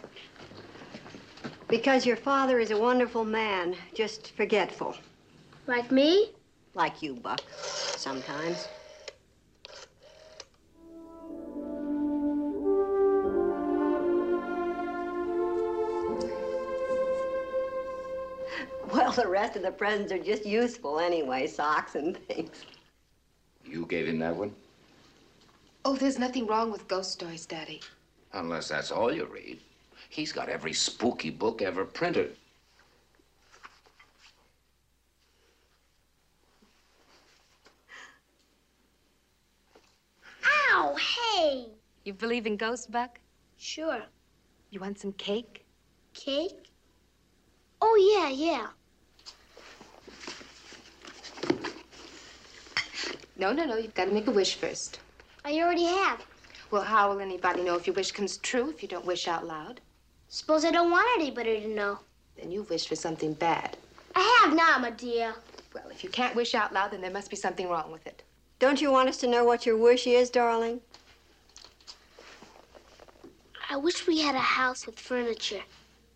Because 1.67 2.05
your 2.05 2.15
father 2.15 2.57
is 2.57 2.71
a 2.71 2.77
wonderful 2.77 3.25
man, 3.25 3.75
just 3.93 4.31
forgetful. 4.37 4.95
Like 5.67 5.91
me? 5.91 6.29
Like 6.73 7.01
you, 7.01 7.15
Buck. 7.15 7.41
Sometimes. 7.57 8.69
Well, 18.93 19.11
the 19.11 19.27
rest 19.27 19.57
of 19.57 19.63
the 19.63 19.71
presents 19.71 20.13
are 20.13 20.17
just 20.17 20.45
useful 20.45 20.97
anyway, 20.99 21.45
socks 21.45 21.95
and 21.95 22.15
things. 22.15 22.63
You 23.65 23.85
gave 23.85 24.07
him 24.07 24.19
that 24.19 24.33
one? 24.33 24.55
Oh, 25.83 25.97
there's 25.97 26.17
nothing 26.17 26.47
wrong 26.47 26.71
with 26.71 26.87
ghost 26.87 27.11
stories, 27.11 27.45
Daddy. 27.45 27.81
Unless 28.33 28.69
that's 28.69 28.91
all 28.91 29.13
you 29.13 29.25
read. 29.25 29.59
He's 30.09 30.31
got 30.31 30.49
every 30.49 30.73
spooky 30.73 31.29
book 31.29 31.61
ever 31.61 31.85
printed. 31.85 32.35
Ow, 40.71 40.95
hey! 40.95 41.67
You 42.03 42.13
believe 42.13 42.45
in 42.47 42.57
ghosts, 42.57 42.87
Buck? 42.87 43.19
Sure. 43.57 44.01
You 44.71 44.79
want 44.79 44.99
some 44.99 45.13
cake? 45.13 45.63
Cake? 46.13 46.69
Oh, 47.81 47.95
yeah, 48.17 48.29
yeah. 48.29 48.67
No, 53.37 53.51
no, 53.51 53.65
no. 53.65 53.77
You've 53.77 53.93
got 53.93 54.05
to 54.05 54.11
make 54.11 54.27
a 54.27 54.31
wish 54.31 54.55
first. 54.55 54.99
I 55.45 55.59
already 55.59 55.85
have. 55.85 56.25
Well, 56.73 56.81
how 56.81 57.11
will 57.11 57.19
anybody 57.19 57.61
know 57.61 57.75
if 57.75 57.85
your 57.85 57.93
wish 57.93 58.11
comes 58.13 58.37
true 58.37 58.71
if 58.71 58.81
you 58.81 58.89
don't 58.89 59.05
wish 59.05 59.27
out 59.27 59.45
loud? 59.45 59.79
Suppose 60.27 60.65
I 60.65 60.71
don't 60.71 60.89
want 60.89 61.07
anybody 61.21 61.61
to 61.61 61.67
know. 61.67 61.99
Then 62.35 62.49
you 62.49 62.63
wish 62.63 62.87
for 62.87 62.95
something 62.95 63.35
bad. 63.35 63.77
I 64.15 64.39
have 64.41 64.55
not, 64.55 64.81
my 64.81 64.89
dear. 64.89 65.35
Well, 65.75 65.87
if 65.91 66.03
you 66.03 66.09
can't 66.09 66.35
wish 66.35 66.55
out 66.55 66.73
loud, 66.73 66.89
then 66.89 67.01
there 67.01 67.11
must 67.11 67.29
be 67.29 67.35
something 67.35 67.69
wrong 67.69 67.91
with 67.91 68.07
it. 68.07 68.23
Don't 68.57 68.81
you 68.81 68.91
want 68.91 69.07
us 69.07 69.17
to 69.17 69.27
know 69.27 69.45
what 69.45 69.67
your 69.67 69.77
wish 69.77 70.07
is, 70.07 70.31
darling? 70.31 70.81
I 73.69 73.77
wish 73.77 74.07
we 74.07 74.21
had 74.21 74.33
a 74.33 74.39
house 74.39 74.87
with 74.87 74.99
furniture 74.99 75.61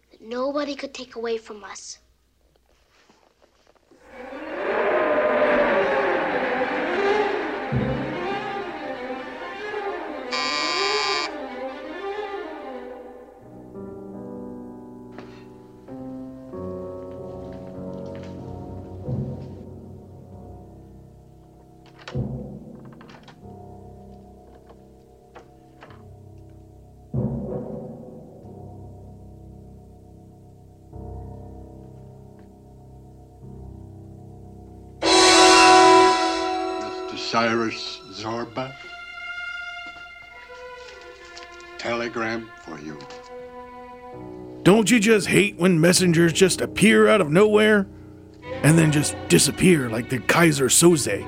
that 0.10 0.22
nobody 0.22 0.74
could 0.74 0.96
take 0.96 1.16
away 1.16 1.38
from 1.38 1.64
us. 1.64 2.00
You 44.98 45.02
just 45.02 45.28
hate 45.28 45.58
when 45.58 45.80
messengers 45.80 46.34
just 46.34 46.60
appear 46.60 47.08
out 47.08 47.22
of 47.22 47.30
nowhere 47.30 47.86
and 48.64 48.80
then 48.80 48.92
just 48.92 49.16
disappear 49.28 49.92
like 49.92 50.10
the 50.10 50.18
Keyser 50.18 50.72
Soze? 50.72 51.24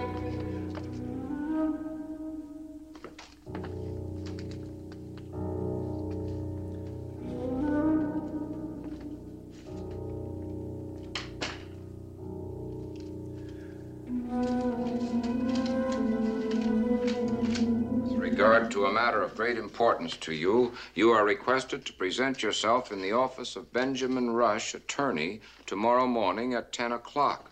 Great 20.10 20.16
importance 20.16 20.26
to 20.26 20.34
you, 20.34 20.74
you 20.96 21.12
are 21.12 21.26
requested 21.26 21.86
to 21.86 21.94
present 21.94 22.42
yourself 22.42 22.92
in 22.92 23.02
the 23.02 23.12
office 23.12 23.56
of 23.56 23.72
Benjamin 23.74 24.32
Rush, 24.32 24.74
attorney, 24.74 25.40
tomorrow 25.66 26.08
morning 26.08 26.56
at 26.56 26.74
10 26.74 26.94
o'clock. 26.94 27.52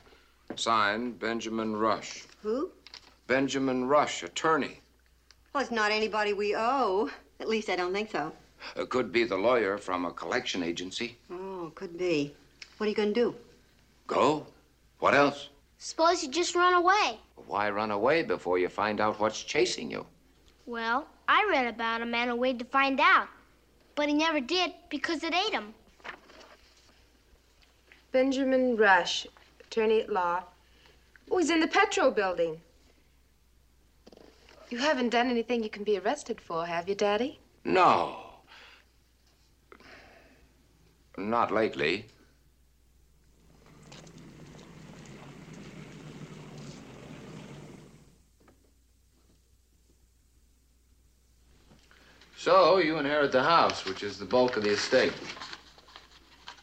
Signed, 0.56 1.20
Benjamin 1.20 1.76
Rush. 1.76 2.26
Who? 2.42 2.72
Benjamin 3.28 3.88
Rush, 3.88 4.24
attorney. 4.24 4.80
Well, 5.54 5.62
it's 5.62 5.72
not 5.72 5.92
anybody 5.92 6.34
we 6.34 6.56
owe. 6.56 7.10
At 7.40 7.48
least 7.48 7.70
I 7.70 7.76
don't 7.76 7.94
think 7.94 8.12
so. 8.12 8.32
It 8.76 8.90
could 8.90 9.12
be 9.12 9.24
the 9.26 9.38
lawyer 9.38 9.78
from 9.78 10.06
a 10.06 10.12
collection 10.12 10.64
agency. 10.64 11.18
Oh, 11.30 11.72
could 11.76 11.98
be. 11.98 12.34
What 12.78 12.88
are 12.88 12.90
you 12.90 12.96
going 12.96 13.14
to 13.14 13.22
do? 13.22 13.36
Go. 14.08 14.48
What 15.00 15.14
else? 15.14 15.50
Suppose 15.78 16.24
you 16.24 16.32
just 16.32 16.56
run 16.56 16.74
away. 16.74 17.20
Why 17.48 17.70
run 17.70 17.92
away 17.92 18.24
before 18.24 18.58
you 18.58 18.70
find 18.70 19.00
out 19.00 19.20
what's 19.20 19.44
chasing 19.44 19.92
you? 19.92 20.06
Well, 20.68 21.08
I 21.30 21.48
read 21.50 21.66
about 21.66 22.02
a 22.02 22.06
man 22.06 22.28
who 22.28 22.36
waited 22.36 22.60
to 22.60 22.66
find 22.66 23.00
out. 23.00 23.30
But 23.96 24.10
he 24.10 24.14
never 24.14 24.42
did 24.42 24.74
because 24.90 25.24
it 25.24 25.34
ate 25.34 25.54
him. 25.54 25.74
Benjamin 28.12 28.76
Rush, 28.76 29.26
attorney 29.62 30.02
at 30.02 30.12
law. 30.12 30.44
Oh, 31.32 31.38
he's 31.38 31.50
in 31.50 31.62
the 31.62 31.68
Petro 31.68 32.12
building. 32.12 32.60
You 34.70 34.80
haven't 34.80 35.10
done 35.10 35.30
anything 35.30 35.64
you 35.64 35.70
can 35.70 35.86
be 35.86 35.98
arrested 35.98 36.42
for, 36.42 36.66
have 36.66 36.90
you, 36.90 36.96
Daddy? 36.96 37.40
No. 37.64 38.18
Not 41.18 41.52
lately. 41.52 42.08
So, 52.48 52.78
you 52.78 52.98
inherit 52.98 53.34
the 53.34 53.44
house, 53.44 53.84
which 53.84 54.04
is 54.04 54.18
the 54.18 54.24
bulk 54.24 54.56
of 54.56 54.64
the 54.64 54.70
estate. 54.70 55.12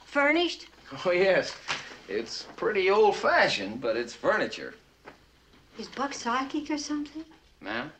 Furnished? 0.06 0.68
Oh, 1.04 1.10
yes. 1.10 1.54
It's 2.08 2.46
pretty 2.56 2.88
old 2.88 3.16
fashioned, 3.16 3.82
but 3.82 3.94
it's 3.94 4.14
furniture. 4.14 4.72
Is 5.78 5.88
Buck 5.88 6.14
psychic 6.14 6.70
or 6.70 6.78
something? 6.78 7.26
Ma'am? 7.60 7.92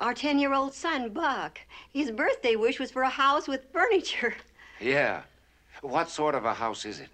Our 0.00 0.14
10 0.14 0.38
year 0.38 0.54
old 0.54 0.72
son, 0.72 1.10
Buck. 1.10 1.60
His 1.92 2.10
birthday 2.10 2.56
wish 2.56 2.80
was 2.80 2.90
for 2.90 3.02
a 3.02 3.10
house 3.10 3.46
with 3.46 3.66
furniture. 3.74 4.34
Yeah. 4.80 5.20
What 5.82 6.08
sort 6.08 6.34
of 6.34 6.46
a 6.46 6.54
house 6.54 6.86
is 6.86 7.00
it? 7.00 7.10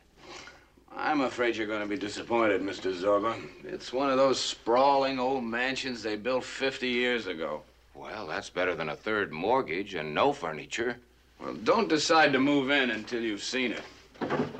I'm 0.96 1.22
afraid 1.22 1.56
you're 1.56 1.66
going 1.66 1.82
to 1.82 1.88
be 1.88 1.98
disappointed, 1.98 2.62
Mr. 2.62 2.94
Zorba. 2.94 3.34
It's 3.64 3.92
one 3.92 4.10
of 4.10 4.16
those 4.16 4.38
sprawling 4.38 5.18
old 5.18 5.42
mansions 5.42 6.04
they 6.04 6.14
built 6.14 6.44
50 6.44 6.86
years 6.86 7.26
ago. 7.26 7.62
Well, 7.96 8.26
that's 8.26 8.50
better 8.50 8.74
than 8.74 8.90
a 8.90 8.96
third 8.96 9.32
mortgage 9.32 9.94
and 9.94 10.14
no 10.14 10.32
furniture. 10.32 10.98
Well, 11.40 11.54
don't 11.54 11.88
decide 11.88 12.32
to 12.34 12.38
move 12.38 12.70
in 12.70 12.90
until 12.90 13.22
you've 13.22 13.42
seen 13.42 13.72
it. 13.72 13.82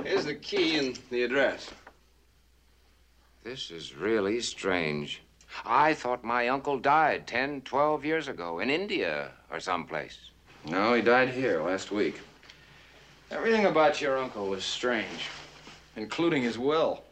Here's 0.03 0.25
the 0.25 0.35
key 0.35 0.79
and 0.79 0.99
the 1.11 1.22
address. 1.22 1.70
This 3.44 3.70
is 3.70 3.94
really 3.94 4.40
strange. 4.40 5.22
I 5.64 5.94
thought 5.94 6.25
my 6.25 6.49
uncle 6.49 6.79
died 6.79 7.27
10, 7.27 7.62
12 7.62 8.05
years 8.05 8.29
ago 8.29 8.59
in 8.59 8.70
India 8.70 9.31
or 9.51 9.61
someplace. 9.61 10.31
No, 10.66 10.94
he 10.94 11.03
died 11.03 11.29
here 11.29 11.62
last 11.62 11.92
week. 11.92 12.20
Everything 13.31 13.66
about 13.66 14.01
your 14.01 14.18
uncle 14.18 14.49
was 14.49 14.64
strange, 14.64 15.29
including 15.96 16.42
his 16.42 16.59
will. 16.59 17.05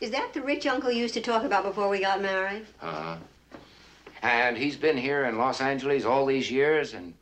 Is 0.00 0.10
that 0.10 0.32
the 0.32 0.42
rich 0.42 0.66
uncle 0.66 0.90
you 0.90 1.00
used 1.00 1.14
to 1.14 1.20
talk 1.20 1.44
about 1.44 1.64
before 1.64 1.88
we 1.88 2.00
got 2.00 2.20
married? 2.20 2.66
Uh-huh. 2.82 3.16
And 4.26 4.58
he's 4.58 4.76
been 4.76 4.96
here 4.96 5.26
in 5.26 5.38
Los 5.38 5.60
Angeles 5.60 6.04
all 6.04 6.26
these 6.26 6.50
years 6.50 6.94
and, 6.94 7.14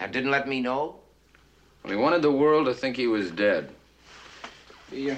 and 0.00 0.12
didn't 0.12 0.32
let 0.32 0.48
me 0.48 0.60
know? 0.60 0.96
Well, 1.84 1.92
he 1.92 1.96
wanted 1.96 2.22
the 2.22 2.32
world 2.32 2.66
to 2.66 2.74
think 2.74 2.96
he 2.96 3.06
was 3.06 3.30
dead. 3.30 3.70
He 4.90 5.12
uh, 5.12 5.16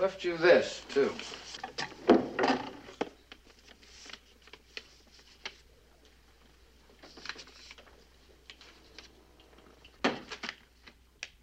left 0.00 0.24
you 0.24 0.36
this, 0.36 0.82
too. 0.88 1.12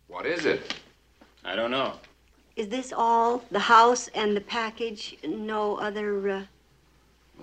What 0.07 0.25
is 0.25 0.45
it? 0.45 0.73
I 1.45 1.55
don't 1.55 1.71
know. 1.71 1.93
Is 2.57 2.67
this 2.67 2.91
all? 2.91 3.45
The 3.49 3.59
house 3.59 4.09
and 4.09 4.35
the 4.35 4.41
package? 4.41 5.15
No 5.25 5.77
other, 5.77 6.29
uh... 6.29 6.43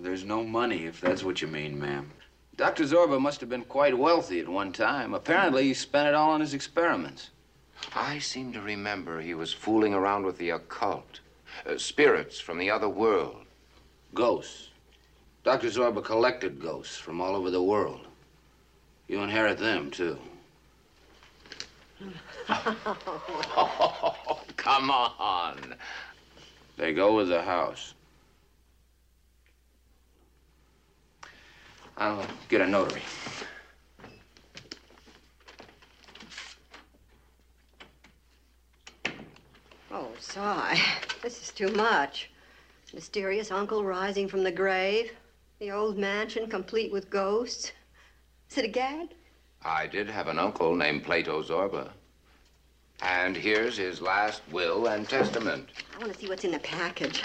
There's 0.05 0.23
no 0.23 0.45
money, 0.45 0.85
if 0.85 1.01
that's 1.01 1.25
what 1.25 1.41
you 1.41 1.49
mean, 1.49 1.81
ma'am. 1.81 2.11
Dr. 2.57 2.85
Zorba 2.85 3.19
must 3.19 3.41
have 3.41 3.49
been 3.49 3.65
quite 3.65 3.97
wealthy 3.97 4.39
at 4.39 4.47
one 4.47 4.71
time. 4.71 5.15
Apparently, 5.15 5.63
he 5.63 5.73
spent 5.73 6.09
it 6.09 6.15
all 6.15 6.33
on 6.33 6.43
his 6.43 6.53
experiments. 6.53 7.31
I 7.97 8.19
seem 8.19 8.53
to 8.53 8.61
remember 8.61 9.23
he 9.23 9.33
was 9.33 9.55
fooling 9.55 9.95
around 9.95 10.27
with 10.27 10.37
the 10.37 10.51
occult. 10.51 11.21
Uh, 11.65 11.79
spirits 11.79 12.39
from 12.39 12.59
the 12.59 12.71
other 12.71 12.89
world. 12.91 13.47
Ghosts. 14.13 14.69
Dr. 15.43 15.69
Zorba 15.69 16.05
collected 16.05 16.61
ghosts 16.61 16.99
from 16.99 17.23
all 17.23 17.35
over 17.35 17.51
the 17.51 17.63
world. 17.63 18.07
You 19.09 19.23
inherit 19.23 19.57
them, 19.57 19.91
too. 19.91 20.19
oh, 22.51 24.43
come 24.57 24.91
on. 24.91 25.77
They 26.77 26.93
go 26.93 27.17
with 27.17 27.29
the 27.29 27.41
house. 27.41 27.95
I'll 31.97 32.27
get 32.49 32.61
a 32.61 32.67
notary. 32.67 33.03
Oh, 39.91 40.09
sigh. 40.19 40.79
This 41.23 41.41
is 41.41 41.51
too 41.51 41.69
much. 41.69 42.31
Mysterious 42.93 43.51
uncle 43.51 43.85
rising 43.85 44.29
from 44.29 44.43
the 44.43 44.53
grave. 44.53 45.13
The 45.59 45.71
old 45.71 45.97
mansion 45.97 46.49
complete 46.49 46.93
with 46.93 47.11
ghosts. 47.11 47.73
Is 48.51 48.59
it 48.59 48.65
a 48.65 48.69
gag? 48.69 49.09
I 49.65 49.87
did 49.87 50.09
have 50.11 50.29
an 50.29 50.39
uncle 50.39 50.75
named 50.75 51.05
Plato 51.05 51.43
Zorba. 51.43 51.91
And 53.03 53.37
here's 53.37 53.77
his 53.77 54.01
last 54.01 54.43
will 54.53 54.89
and 54.89 55.09
testament. 55.09 55.69
I 55.95 55.99
want 55.99 56.13
to 56.13 56.19
see 56.19 56.29
what's 56.29 56.45
in 56.45 56.51
the 56.51 56.59
package. 56.59 57.23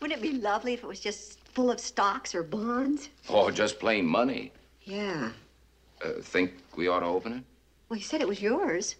Wouldn't 0.00 0.20
it 0.20 0.22
be 0.22 0.38
lovely 0.38 0.74
if 0.74 0.84
it 0.84 0.86
was 0.86 1.00
just 1.00 1.37
full 1.48 1.70
of 1.70 1.80
stocks 1.80 2.34
or 2.34 2.42
bonds? 2.42 3.08
Or 3.28 3.50
just 3.50 3.80
plain 3.80 4.06
money. 4.06 4.52
Yeah. 4.84 5.30
Uh, 6.04 6.20
think 6.22 6.52
we 6.76 6.88
ought 6.88 7.00
to 7.00 7.06
open 7.06 7.32
it? 7.32 7.44
Well, 7.88 7.98
you 7.98 8.04
said 8.04 8.20
it 8.20 8.28
was 8.28 8.40
yours. 8.40 8.96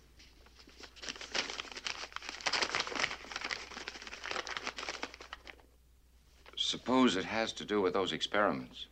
Suppose 6.56 7.16
it 7.16 7.24
has 7.24 7.52
to 7.54 7.64
do 7.64 7.80
with 7.80 7.94
those 7.94 8.12
experiments. 8.12 8.86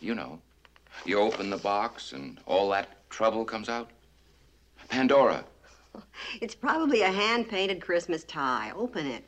You 0.00 0.14
know, 0.14 0.40
you 1.04 1.18
open 1.18 1.50
the 1.50 1.56
box 1.56 2.12
and 2.12 2.38
all 2.46 2.70
that 2.70 3.08
trouble 3.10 3.44
comes 3.44 3.68
out. 3.68 3.90
Pandora. 4.88 5.44
It's 6.40 6.54
probably 6.54 7.02
a 7.02 7.10
hand 7.10 7.48
painted 7.48 7.80
Christmas 7.80 8.22
tie. 8.22 8.70
Open 8.76 9.06
it. 9.06 9.24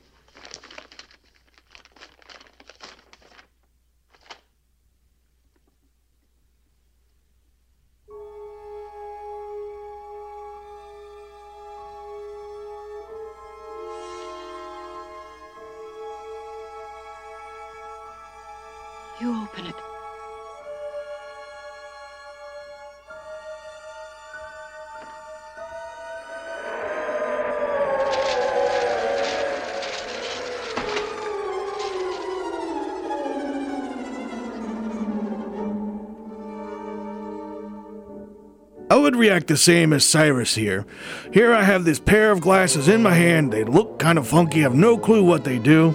Would 39.03 39.17
react 39.17 39.49
the 39.49 39.57
same 39.57 39.93
as 39.93 40.05
Cyrus 40.05 40.55
here. 40.55 40.87
Here 41.33 41.53
I 41.53 41.63
have 41.65 41.85
this 41.85 41.99
pair 41.99 42.31
of 42.31 42.41
glasses 42.41 42.89
in 42.89 43.03
my 43.03 43.15
hand. 43.15 43.53
They 43.53 43.65
look 43.65 43.99
kind 43.99 44.17
of 44.17 44.29
funky, 44.29 44.61
I 44.61 44.63
have 44.63 44.75
no 44.75 44.97
clue 44.97 45.25
what 45.25 45.45
they 45.45 45.59
do. 45.59 45.95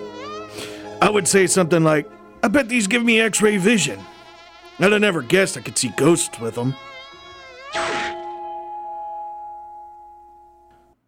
I 1.02 1.10
would 1.10 1.28
say 1.28 1.48
something 1.48 1.84
like, 1.84 2.10
I 2.44 2.50
bet 2.50 2.70
these 2.70 2.88
give 2.88 3.04
me 3.04 3.20
x 3.20 3.42
ray 3.42 3.58
vision. 3.58 4.00
I'd 4.80 4.92
have 4.92 5.02
never 5.02 5.22
guessed 5.22 5.58
I 5.58 5.62
could 5.62 5.78
see 5.78 5.90
ghosts 5.96 6.40
with 6.40 6.56
them. 6.56 6.76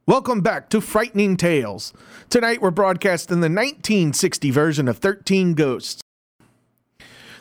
Welcome 0.07 0.41
back 0.41 0.69
to 0.69 0.81
Frightening 0.81 1.37
Tales. 1.37 1.93
Tonight 2.29 2.61
we're 2.61 2.71
broadcasting 2.71 3.41
the 3.41 3.49
1960 3.49 4.49
version 4.49 4.87
of 4.87 4.97
13 4.97 5.53
Ghosts. 5.53 6.01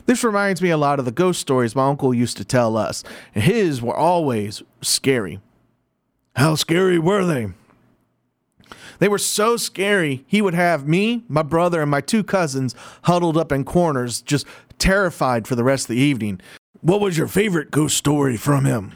This 0.09 0.25
reminds 0.25 0.63
me 0.63 0.71
a 0.71 0.79
lot 0.79 0.99
of 0.99 1.05
the 1.05 1.13
ghost 1.13 1.39
stories 1.39 1.77
my 1.77 1.87
uncle 1.87 2.15
used 2.15 2.39
to 2.39 2.45
tell 2.45 2.79
us, 2.79 3.05
his 3.35 3.83
were 3.83 3.95
always 3.95 4.63
scary. 4.81 5.39
How 6.35 6.55
scary 6.55 6.99
were 6.99 7.27
they? 7.27 7.49
They 9.01 9.09
were 9.09 9.19
so 9.19 9.59
scary, 9.59 10.25
he 10.27 10.41
would 10.41 10.55
have 10.55 10.89
me, 10.89 11.25
my 11.29 11.43
brother, 11.43 11.83
and 11.83 11.91
my 11.91 12.01
two 12.01 12.25
cousins 12.25 12.75
huddled 13.03 13.37
up 13.37 13.53
in 13.53 13.65
corners, 13.65 14.23
just 14.23 14.47
terrified 14.79 15.47
for 15.47 15.57
the 15.57 15.63
rest 15.63 15.91
of 15.91 15.97
the 15.97 16.03
evening. 16.03 16.41
What 16.81 17.03
was 17.03 17.19
your 17.19 17.29
favorite 17.29 17.71
ghost 17.71 17.95
story 17.99 18.39
from 18.39 18.65
him? 18.65 18.93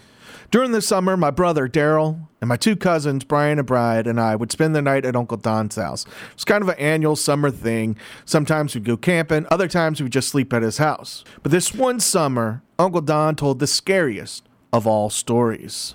During 0.53 0.73
the 0.73 0.83
summer, 0.83 1.17
my 1.17 1.31
brother 1.31 1.67
Daryl 1.67 2.29
and 2.43 2.47
my 2.47 2.59
two 2.59 2.77
cousins, 2.77 3.25
Brian 3.25 3.59
and 3.59 3.67
Bride, 3.67 4.07
and 4.07 4.21
I 4.21 4.37
would 4.37 4.53
spend 4.53 4.75
the 4.75 4.83
night 4.83 5.07
at 5.07 5.17
Uncle 5.17 5.39
Don's 5.39 5.77
house. 5.77 6.05
It 6.05 6.35
was 6.35 6.45
kind 6.45 6.61
of 6.61 6.69
an 6.69 6.79
annual 6.79 7.17
summer 7.17 7.51
thing. 7.51 7.97
Sometimes 8.27 8.75
we'd 8.75 8.85
go 8.85 8.99
camping, 8.99 9.47
other 9.51 9.67
times 9.67 10.03
we'd 10.03 10.13
just 10.13 10.29
sleep 10.29 10.53
at 10.53 10.61
his 10.61 10.77
house. 10.77 11.25
But 11.43 11.53
this 11.53 11.73
one 11.73 12.01
summer, 12.01 12.63
Uncle 12.79 13.01
Don 13.01 13.35
told 13.35 13.61
the 13.61 13.67
scariest 13.67 14.47
of 14.75 14.87
all 14.87 15.09
stories. 15.09 15.95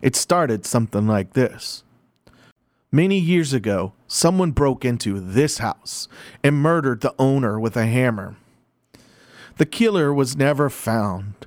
It 0.00 0.16
started 0.16 0.64
something 0.64 1.06
like 1.06 1.34
this. 1.34 1.84
Many 2.90 3.18
years 3.18 3.52
ago, 3.52 3.92
someone 4.06 4.52
broke 4.52 4.86
into 4.86 5.20
this 5.20 5.58
house 5.58 6.08
and 6.42 6.56
murdered 6.56 7.02
the 7.02 7.14
owner 7.18 7.60
with 7.60 7.76
a 7.76 7.84
hammer. 7.84 8.36
The 9.58 9.66
killer 9.66 10.14
was 10.14 10.34
never 10.34 10.70
found. 10.70 11.46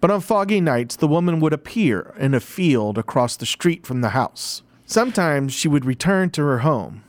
But 0.00 0.10
on 0.10 0.20
foggy 0.20 0.60
nights, 0.60 0.96
the 0.96 1.08
woman 1.08 1.40
would 1.40 1.52
appear 1.52 2.14
in 2.18 2.34
a 2.34 2.40
field 2.40 2.98
across 2.98 3.36
the 3.36 3.46
street 3.46 3.86
from 3.86 4.00
the 4.00 4.10
house. 4.10 4.62
Sometimes 4.84 5.52
she 5.52 5.68
would 5.68 5.84
return 5.84 6.30
to 6.30 6.42
her 6.42 6.58
home. 6.58 7.02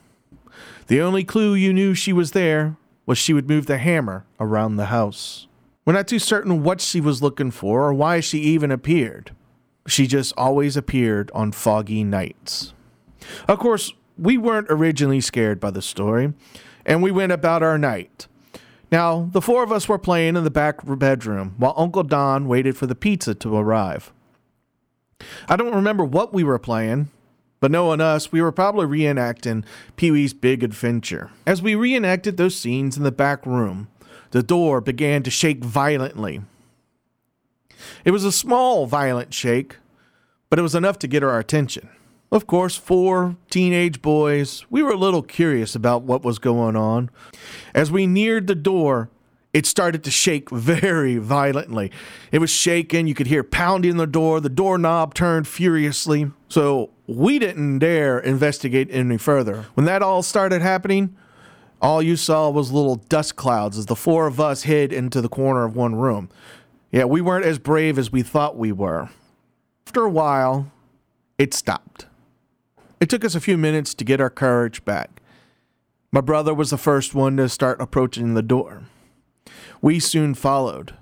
The 0.87 1.01
only 1.01 1.23
clue 1.23 1.53
you 1.53 1.73
knew 1.73 1.93
she 1.93 2.13
was 2.13 2.31
there 2.31 2.77
was 3.05 3.17
she 3.17 3.33
would 3.33 3.49
move 3.49 3.65
the 3.65 3.77
hammer 3.77 4.25
around 4.39 4.75
the 4.75 4.85
house. 4.85 5.47
We're 5.85 5.93
not 5.93 6.07
too 6.07 6.19
certain 6.19 6.63
what 6.63 6.81
she 6.81 6.99
was 6.99 7.21
looking 7.21 7.51
for 7.51 7.83
or 7.83 7.93
why 7.93 8.19
she 8.19 8.39
even 8.39 8.71
appeared. 8.71 9.31
She 9.87 10.07
just 10.07 10.33
always 10.35 10.75
appeared 10.75 11.31
on 11.33 11.51
foggy 11.51 12.03
nights. 12.03 12.73
Of 13.47 13.59
course, 13.59 13.93
we 14.17 14.37
weren't 14.37 14.67
originally 14.69 15.21
scared 15.21 15.59
by 15.59 15.71
the 15.71 15.81
story, 15.81 16.33
and 16.85 17.01
we 17.01 17.11
went 17.11 17.31
about 17.31 17.63
our 17.63 17.77
night. 17.77 18.27
Now, 18.91 19.29
the 19.33 19.41
four 19.41 19.63
of 19.63 19.71
us 19.71 19.89
were 19.89 19.97
playing 19.97 20.35
in 20.35 20.43
the 20.43 20.51
back 20.51 20.79
bedroom 20.83 21.55
while 21.57 21.73
Uncle 21.75 22.03
Don 22.03 22.47
waited 22.47 22.77
for 22.77 22.87
the 22.87 22.95
pizza 22.95 23.35
to 23.35 23.57
arrive. 23.57 24.13
I 25.49 25.55
don't 25.55 25.75
remember 25.75 26.05
what 26.05 26.33
we 26.33 26.43
were 26.43 26.59
playing, 26.59 27.09
but 27.59 27.71
knowing 27.71 27.99
us, 27.99 28.31
we 28.31 28.41
were 28.41 28.51
probably 28.51 28.85
reenacting 28.85 29.65
Pee 29.95 30.11
Wee's 30.11 30.33
Big 30.33 30.63
Adventure. 30.63 31.31
As 31.45 31.61
we 31.61 31.75
reenacted 31.75 32.37
those 32.37 32.55
scenes 32.55 32.97
in 32.97 33.03
the 33.03 33.11
back 33.11 33.45
room, 33.45 33.89
the 34.31 34.43
door 34.43 34.79
began 34.79 35.23
to 35.23 35.31
shake 35.31 35.63
violently. 35.63 36.41
It 38.05 38.11
was 38.11 38.23
a 38.23 38.31
small, 38.31 38.85
violent 38.85 39.33
shake, 39.33 39.77
but 40.49 40.59
it 40.59 40.63
was 40.63 40.75
enough 40.75 40.99
to 40.99 41.07
get 41.07 41.23
our 41.23 41.39
attention. 41.39 41.89
Of 42.31 42.45
course, 42.45 42.75
four 42.75 43.37
teenage 43.49 44.01
boys, 44.01 44.65
we 44.69 44.83
were 44.83 44.91
a 44.91 44.97
little 44.97 45.21
curious 45.21 45.75
about 45.75 46.03
what 46.03 46.23
was 46.23 46.39
going 46.39 46.75
on. 46.75 47.09
As 47.73 47.89
we 47.89 48.05
neared 48.05 48.47
the 48.47 48.55
door, 48.55 49.09
it 49.53 49.65
started 49.65 50.03
to 50.03 50.11
shake 50.11 50.49
very 50.51 51.17
violently. 51.17 51.91
It 52.31 52.39
was 52.39 52.49
shaking. 52.49 53.07
You 53.07 53.13
could 53.13 53.27
hear 53.27 53.43
pounding 53.43 53.91
in 53.91 53.97
the 53.97 54.07
door. 54.07 54.41
The 54.41 54.49
doorknob 54.49 55.13
turned 55.13 55.47
furiously. 55.47 56.31
So 56.49 56.89
we 57.07 57.39
didn't 57.39 57.79
dare 57.79 58.19
investigate 58.19 58.89
any 58.91 59.17
further. 59.17 59.65
When 59.75 59.85
that 59.85 60.03
all 60.03 60.21
started 60.21 60.61
happening, 60.61 61.15
all 61.81 62.01
you 62.01 62.17
saw 62.17 62.49
was 62.49 62.71
little 62.71 62.95
dust 62.95 63.37
clouds 63.37 63.77
as 63.77 63.85
the 63.85 63.95
four 63.95 64.27
of 64.27 64.39
us 64.39 64.63
hid 64.63 64.91
into 64.91 65.21
the 65.21 65.29
corner 65.29 65.63
of 65.63 65.75
one 65.75 65.95
room. 65.95 66.29
Yeah, 66.91 67.05
we 67.05 67.21
weren't 67.21 67.45
as 67.45 67.59
brave 67.59 67.97
as 67.97 68.11
we 68.11 68.23
thought 68.23 68.57
we 68.57 68.71
were. 68.71 69.09
After 69.85 70.03
a 70.03 70.09
while, 70.09 70.71
it 71.37 71.53
stopped. 71.53 72.06
It 72.99 73.09
took 73.09 73.23
us 73.23 73.35
a 73.35 73.41
few 73.41 73.57
minutes 73.57 73.93
to 73.93 74.03
get 74.03 74.19
our 74.19 74.29
courage 74.29 74.83
back. 74.83 75.21
My 76.11 76.21
brother 76.21 76.53
was 76.53 76.71
the 76.71 76.77
first 76.77 77.13
one 77.13 77.37
to 77.37 77.47
start 77.49 77.79
approaching 77.81 78.33
the 78.33 78.41
door. 78.41 78.83
We 79.81 79.99
soon 79.99 80.33
followed. 80.33 80.95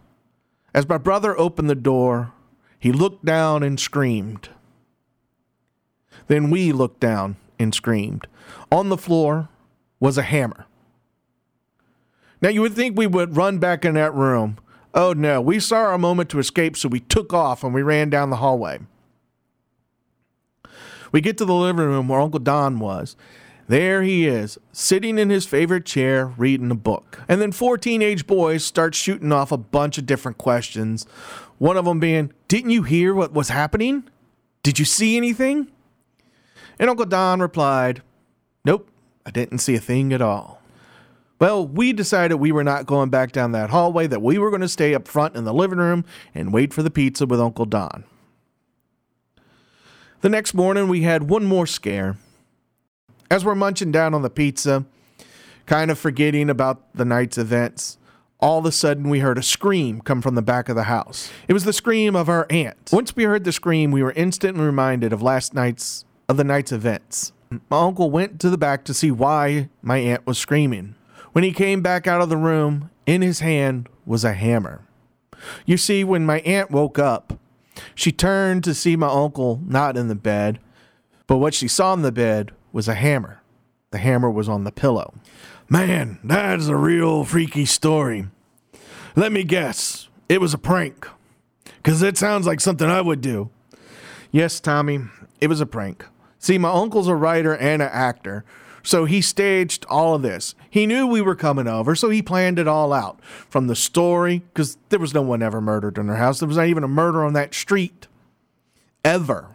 As 0.74 0.90
my 0.90 0.98
brother 0.98 1.38
opened 1.40 1.70
the 1.70 1.76
door, 1.76 2.34
he 2.78 2.92
looked 2.92 3.24
down 3.24 3.64
and 3.64 3.80
screamed. 3.80 4.50
Then 6.28 6.50
we 6.50 6.72
looked 6.72 7.00
down 7.00 7.38
and 7.58 7.74
screamed. 7.74 8.28
On 8.72 8.90
the 8.90 8.98
floor 8.98 9.48
was 10.00 10.18
a 10.18 10.24
hammer. 10.24 10.66
Now 12.42 12.50
you 12.50 12.62
would 12.62 12.74
think 12.74 12.98
we 12.98 13.08
would 13.08 13.38
run 13.38 13.60
back 13.60 13.86
in 13.86 13.94
that 13.94 14.14
room. 14.14 14.58
Oh 14.94 15.14
no, 15.14 15.40
we 15.40 15.60
saw 15.60 15.78
our 15.78 15.98
moment 15.98 16.30
to 16.32 16.40
escape, 16.40 16.76
so 16.76 16.90
we 16.90 17.00
took 17.00 17.34
off 17.34 17.64
and 17.64 17.74
we 17.74 17.82
ran 17.82 18.10
down 18.10 18.30
the 18.30 18.38
hallway. 18.38 18.80
We 21.16 21.22
get 21.22 21.38
to 21.38 21.46
the 21.46 21.54
living 21.54 21.86
room 21.86 22.10
where 22.10 22.20
Uncle 22.20 22.42
Don 22.42 22.78
was. 22.78 23.16
There 23.70 24.04
he 24.04 24.28
is, 24.28 24.58
sitting 24.74 25.18
in 25.18 25.30
his 25.30 25.46
favorite 25.46 25.86
chair, 25.86 26.26
reading 26.36 26.70
a 26.72 26.76
book. 26.76 27.22
And 27.30 27.42
then 27.42 27.54
four 27.54 27.78
teenage 27.78 28.28
boys 28.28 28.66
start 28.66 28.94
shooting 28.94 29.32
off 29.32 29.50
a 29.50 29.58
bunch 29.58 29.98
of 29.98 30.06
different 30.06 30.38
questions. 30.38 31.06
One 31.58 31.78
of 31.78 31.86
them 31.86 32.02
being, 32.02 32.34
Didn't 32.50 32.72
you 32.72 32.84
hear 32.84 33.14
what 33.14 33.32
was 33.32 33.48
happening? 33.48 34.04
Did 34.62 34.78
you 34.78 34.84
see 34.84 35.16
anything? 35.16 35.72
And 36.80 36.90
Uncle 36.90 37.06
Don 37.06 37.40
replied, 37.40 38.02
Nope, 38.66 38.90
I 39.26 39.32
didn't 39.32 39.60
see 39.60 39.76
a 39.76 39.80
thing 39.80 40.12
at 40.12 40.22
all. 40.22 40.62
Well, 41.40 41.66
we 41.66 41.94
decided 41.94 42.36
we 42.36 42.52
were 42.52 42.66
not 42.66 42.88
going 42.88 43.10
back 43.10 43.32
down 43.32 43.54
that 43.54 43.70
hallway, 43.70 44.08
that 44.08 44.22
we 44.22 44.38
were 44.38 44.50
going 44.50 44.64
to 44.64 44.68
stay 44.68 44.94
up 44.94 45.08
front 45.08 45.38
in 45.38 45.46
the 45.46 45.54
living 45.54 45.80
room 45.80 46.04
and 46.34 46.52
wait 46.52 46.74
for 46.74 46.84
the 46.84 46.92
pizza 46.92 47.26
with 47.26 47.40
Uncle 47.40 47.64
Don. 47.64 48.04
The 50.26 50.30
next 50.30 50.56
morning, 50.56 50.88
we 50.88 51.04
had 51.04 51.30
one 51.30 51.46
more 51.46 51.68
scare. 51.68 52.18
As 53.30 53.46
we're 53.46 53.54
munching 53.54 53.92
down 53.92 54.16
on 54.16 54.24
the 54.24 54.30
pizza, 54.32 54.84
kind 55.68 55.92
of 55.92 56.00
forgetting 56.00 56.50
about 56.50 56.82
the 56.96 57.06
night's 57.06 57.38
events, 57.38 58.00
all 58.40 58.58
of 58.58 58.66
a 58.66 58.72
sudden 58.72 59.08
we 59.08 59.20
heard 59.20 59.38
a 59.38 59.44
scream 59.44 60.02
come 60.02 60.24
from 60.24 60.34
the 60.34 60.42
back 60.42 60.68
of 60.68 60.76
the 60.76 60.86
house. 60.86 61.32
It 61.48 61.54
was 61.54 61.64
the 61.64 61.72
scream 61.72 62.16
of 62.16 62.28
our 62.28 62.48
aunt. 62.50 62.90
Once 62.92 63.16
we 63.16 63.26
heard 63.26 63.44
the 63.44 63.52
scream, 63.52 63.92
we 63.92 64.02
were 64.02 64.14
instantly 64.14 64.66
reminded 64.66 65.14
of 65.14 65.22
last 65.22 65.54
night's 65.54 66.06
of 66.28 66.38
the 66.38 66.44
night's 66.44 66.72
events. 66.72 67.32
My 67.70 67.82
uncle 67.82 68.10
went 68.10 68.40
to 68.40 68.50
the 68.50 68.58
back 68.58 68.84
to 68.86 68.96
see 68.96 69.12
why 69.12 69.70
my 69.84 70.00
aunt 70.00 70.26
was 70.26 70.40
screaming. 70.40 70.96
When 71.34 71.44
he 71.44 71.52
came 71.52 71.84
back 71.84 72.08
out 72.08 72.22
of 72.22 72.30
the 72.30 72.36
room, 72.36 72.90
in 73.06 73.22
his 73.22 73.42
hand 73.42 73.90
was 74.08 74.24
a 74.24 74.34
hammer. 74.34 74.88
You 75.68 75.78
see, 75.78 76.04
when 76.04 76.26
my 76.26 76.40
aunt 76.40 76.72
woke 76.72 76.98
up, 76.98 77.38
she 77.94 78.12
turned 78.12 78.64
to 78.64 78.74
see 78.74 78.96
my 78.96 79.08
uncle 79.08 79.62
not 79.66 79.98
in 79.98 80.08
the 80.08 80.16
bed, 80.16 80.60
but 81.28 81.38
what 81.38 81.54
she 81.54 81.68
saw 81.68 81.94
in 81.94 82.02
the 82.02 82.12
bed 82.12 82.52
was 82.72 82.88
a 82.88 82.96
hammer. 82.96 83.42
The 83.92 83.98
hammer 83.98 84.30
was 84.30 84.50
on 84.50 84.64
the 84.64 84.72
pillow. 84.72 85.14
Man, 85.70 86.20
that's 86.24 86.68
a 86.68 86.76
real 86.76 87.24
freaky 87.24 87.66
story. 87.66 88.28
Let 89.16 89.32
me 89.32 89.44
guess, 89.44 90.10
it 90.28 90.42
was 90.42 90.54
a 90.54 90.58
prank. 90.58 91.08
Because 91.78 92.02
it 92.02 92.18
sounds 92.18 92.46
like 92.46 92.60
something 92.60 92.90
I 92.90 93.02
would 93.02 93.22
do. 93.22 93.50
Yes, 94.32 94.60
Tommy, 94.60 95.00
it 95.40 95.48
was 95.48 95.62
a 95.62 95.66
prank. 95.66 96.06
See, 96.40 96.58
my 96.58 96.70
uncle's 96.70 97.08
a 97.08 97.16
writer 97.16 97.56
and 97.56 97.82
an 97.82 97.90
actor, 97.92 98.44
so 98.86 99.06
he 99.06 99.20
staged 99.20 99.84
all 99.90 100.14
of 100.14 100.22
this. 100.22 100.54
He 100.70 100.86
knew 100.86 101.08
we 101.08 101.22
were 101.22 101.36
coming 101.36 101.68
over, 101.68 101.96
so 101.96 102.10
he 102.12 102.22
planned 102.22 102.60
it 102.60 102.68
all 102.68 102.94
out. 102.94 103.20
From 103.50 103.66
the 103.66 103.76
story, 103.76 104.44
because 104.54 104.78
there 104.90 105.00
was 105.00 105.14
no 105.14 105.24
one 105.24 105.42
ever 105.42 105.60
murdered 105.60 105.98
in 105.98 106.06
their 106.06 106.18
house, 106.18 106.40
there 106.40 106.48
was 106.48 106.58
not 106.58 106.68
even 106.68 106.84
a 106.84 106.88
murder 106.88 107.26
on 107.26 107.34
that 107.34 107.56
street. 107.56 108.08
Ever. 109.04 109.50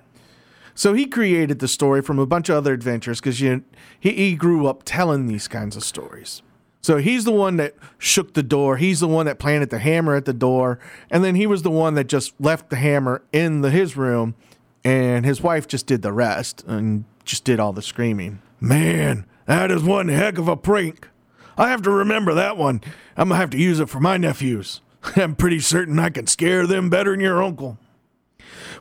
So 0.75 0.95
he 0.95 1.07
created 1.07 1.61
the 1.61 1.69
story 1.69 2.03
from 2.03 2.19
a 2.19 2.27
bunch 2.27 2.49
of 2.49 2.57
other 2.57 2.73
adventures 2.73 3.21
because 3.21 3.39
he, 3.39 3.61
he 4.01 4.35
grew 4.35 4.67
up 4.67 4.83
telling 4.85 5.27
these 5.27 5.47
kinds 5.47 5.77
of 5.77 5.85
stories. 5.85 6.43
So 6.83 6.97
he's 6.97 7.25
the 7.25 7.33
one 7.33 7.57
that 7.59 7.75
shook 7.99 8.35
the 8.35 8.43
door. 8.43 8.79
He's 8.79 9.01
the 9.01 9.09
one 9.09 9.27
that 9.27 9.39
planted 9.39 9.71
the 9.71 9.79
hammer 9.79 10.17
at 10.17 10.25
the 10.25 10.33
door. 10.33 10.79
And 11.11 11.23
then 11.23 11.35
he 11.35 11.47
was 11.47 11.63
the 11.63 11.71
one 11.71 11.95
that 11.95 12.07
just 12.07 12.33
left 12.41 12.71
the 12.71 12.77
hammer 12.77 13.23
in 13.33 13.61
the, 13.61 13.71
his 13.71 13.97
room 13.97 14.35
and 14.83 15.25
his 15.25 15.41
wife 15.41 15.69
just 15.69 15.87
did 15.87 16.03
the 16.03 16.13
rest 16.13 16.65
and 16.67 17.05
just 17.25 17.45
did 17.45 17.61
all 17.61 17.73
the 17.73 17.83
screaming. 17.83 18.41
Man, 18.61 19.25
that 19.47 19.71
is 19.71 19.83
one 19.83 20.09
heck 20.09 20.37
of 20.37 20.47
a 20.47 20.57
prank. 20.57 21.09
I 21.57 21.69
have 21.69 21.83
to 21.83 21.91
remember 21.91 22.35
that 22.35 22.57
one. 22.57 22.83
I'm 23.17 23.29
gonna 23.29 23.41
have 23.41 23.51
to 23.51 23.59
use 23.59 23.81
it 23.81 23.89
for 23.89 24.01
my 24.01 24.17
nephews. 24.17 24.83
I'm 25.17 25.35
pretty 25.35 25.61
certain 25.61 25.99
I 25.99 26.11
can 26.11 26.27
scare 26.27 26.67
them 26.67 26.91
better 26.91 27.13
than 27.13 27.21
your 27.21 27.43
uncle. 27.43 27.79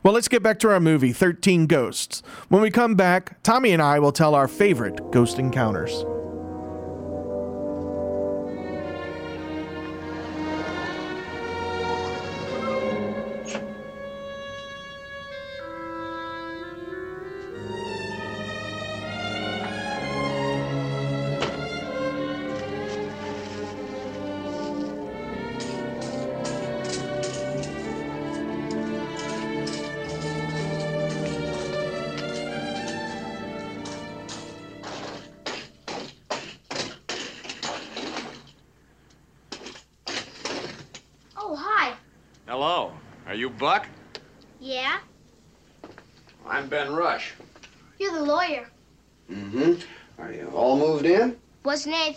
Well, 0.02 0.14
let's 0.14 0.28
get 0.28 0.42
back 0.42 0.58
to 0.60 0.70
our 0.70 0.80
movie, 0.80 1.12
13 1.12 1.66
Ghosts. 1.66 2.22
When 2.48 2.62
we 2.62 2.70
come 2.70 2.94
back, 2.94 3.42
Tommy 3.42 3.72
and 3.72 3.82
I 3.82 3.98
will 3.98 4.12
tell 4.12 4.34
our 4.34 4.48
favorite 4.48 5.10
ghost 5.10 5.38
encounters. 5.38 6.04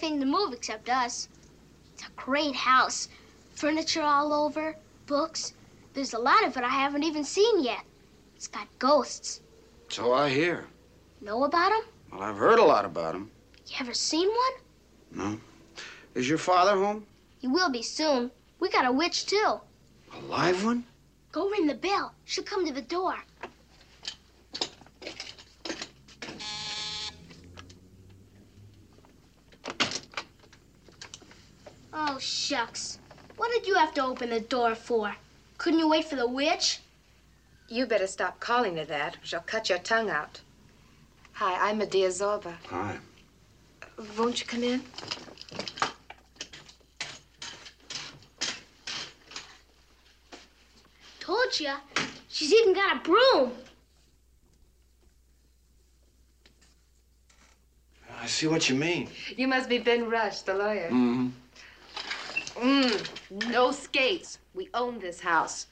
Anything 0.04 0.20
to 0.20 0.26
move 0.26 0.52
except 0.52 0.90
us. 0.90 1.30
It's 1.94 2.04
a 2.04 2.12
great 2.18 2.56
house. 2.56 3.08
Furniture 3.56 4.02
all 4.02 4.34
over, 4.34 4.76
books. 5.06 5.54
There's 5.94 6.14
a 6.14 6.20
lot 6.20 6.44
of 6.46 6.58
it 6.58 6.64
I 6.64 6.70
haven't 6.70 7.04
even 7.04 7.24
seen 7.24 7.64
yet. 7.64 7.86
It's 8.36 8.48
got 8.48 8.68
ghosts. 8.80 9.40
So 9.88 10.12
I 10.12 10.30
hear. 10.30 10.66
Know 11.22 11.46
about 11.46 11.70
them? 11.70 11.84
Well, 12.12 12.22
I've 12.22 12.36
heard 12.36 12.60
a 12.60 12.64
lot 12.66 12.84
about 12.84 13.14
them. 13.14 13.32
You 13.68 13.78
ever 13.80 13.94
seen 13.94 14.28
one? 14.28 14.56
No. 15.12 15.40
Is 16.16 16.28
your 16.28 16.38
father 16.38 16.76
home? 16.76 17.06
He 17.40 17.48
will 17.48 17.70
be 17.70 17.82
soon. 17.82 18.30
We 18.60 18.70
got 18.70 18.86
a 18.86 18.92
witch, 18.92 19.26
too. 19.26 19.62
A 20.12 20.20
live 20.28 20.66
one? 20.66 20.84
Go 21.32 21.50
ring 21.50 21.66
the 21.66 21.76
bell. 21.76 22.14
She'll 22.26 22.44
come 22.44 22.66
to 22.66 22.74
the 22.74 22.82
door. 22.82 23.16
Oh, 31.94 32.18
shucks. 32.18 32.98
What 33.38 33.52
did 33.52 33.68
you 33.68 33.76
have 33.76 33.94
to 33.94 34.04
open 34.04 34.32
the 34.32 34.40
door 34.40 34.74
for? 34.74 35.16
Couldn't 35.60 35.80
you 35.80 35.88
wait 35.88 36.06
for 36.06 36.16
the 36.16 36.28
witch? 36.28 36.80
You 37.70 37.86
better 37.86 38.08
stop 38.08 38.40
calling 38.40 38.78
her 38.78 38.86
that, 38.86 39.16
or 39.18 39.20
she'll 39.24 39.40
cut 39.42 39.70
your 39.70 39.78
tongue 39.78 40.10
out. 40.10 40.42
Hi, 41.34 41.70
I'm 41.70 41.78
Medea 41.78 42.10
Zorba. 42.10 42.56
Hi. 42.70 42.98
Won't 44.18 44.40
you 44.40 44.48
come 44.48 44.64
in? 44.64 44.82
Told 51.20 51.60
you. 51.60 51.74
She's 52.28 52.52
even 52.52 52.74
got 52.74 52.98
a 52.98 53.00
broom. 53.00 53.52
I 58.20 58.26
see 58.26 58.48
what 58.48 58.68
you 58.68 58.76
mean. 58.76 59.10
You 59.38 59.48
must 59.48 59.70
be 59.70 59.78
Ben 59.78 60.10
Rush, 60.10 60.42
the 60.42 60.54
lawyer. 60.54 60.88
Mm-hmm. 60.88 61.30
Mm, 62.56 63.50
no 63.50 63.72
skates. 63.72 64.40
We 64.54 64.70
own 64.74 65.00
this 65.00 65.20
house. 65.20 65.68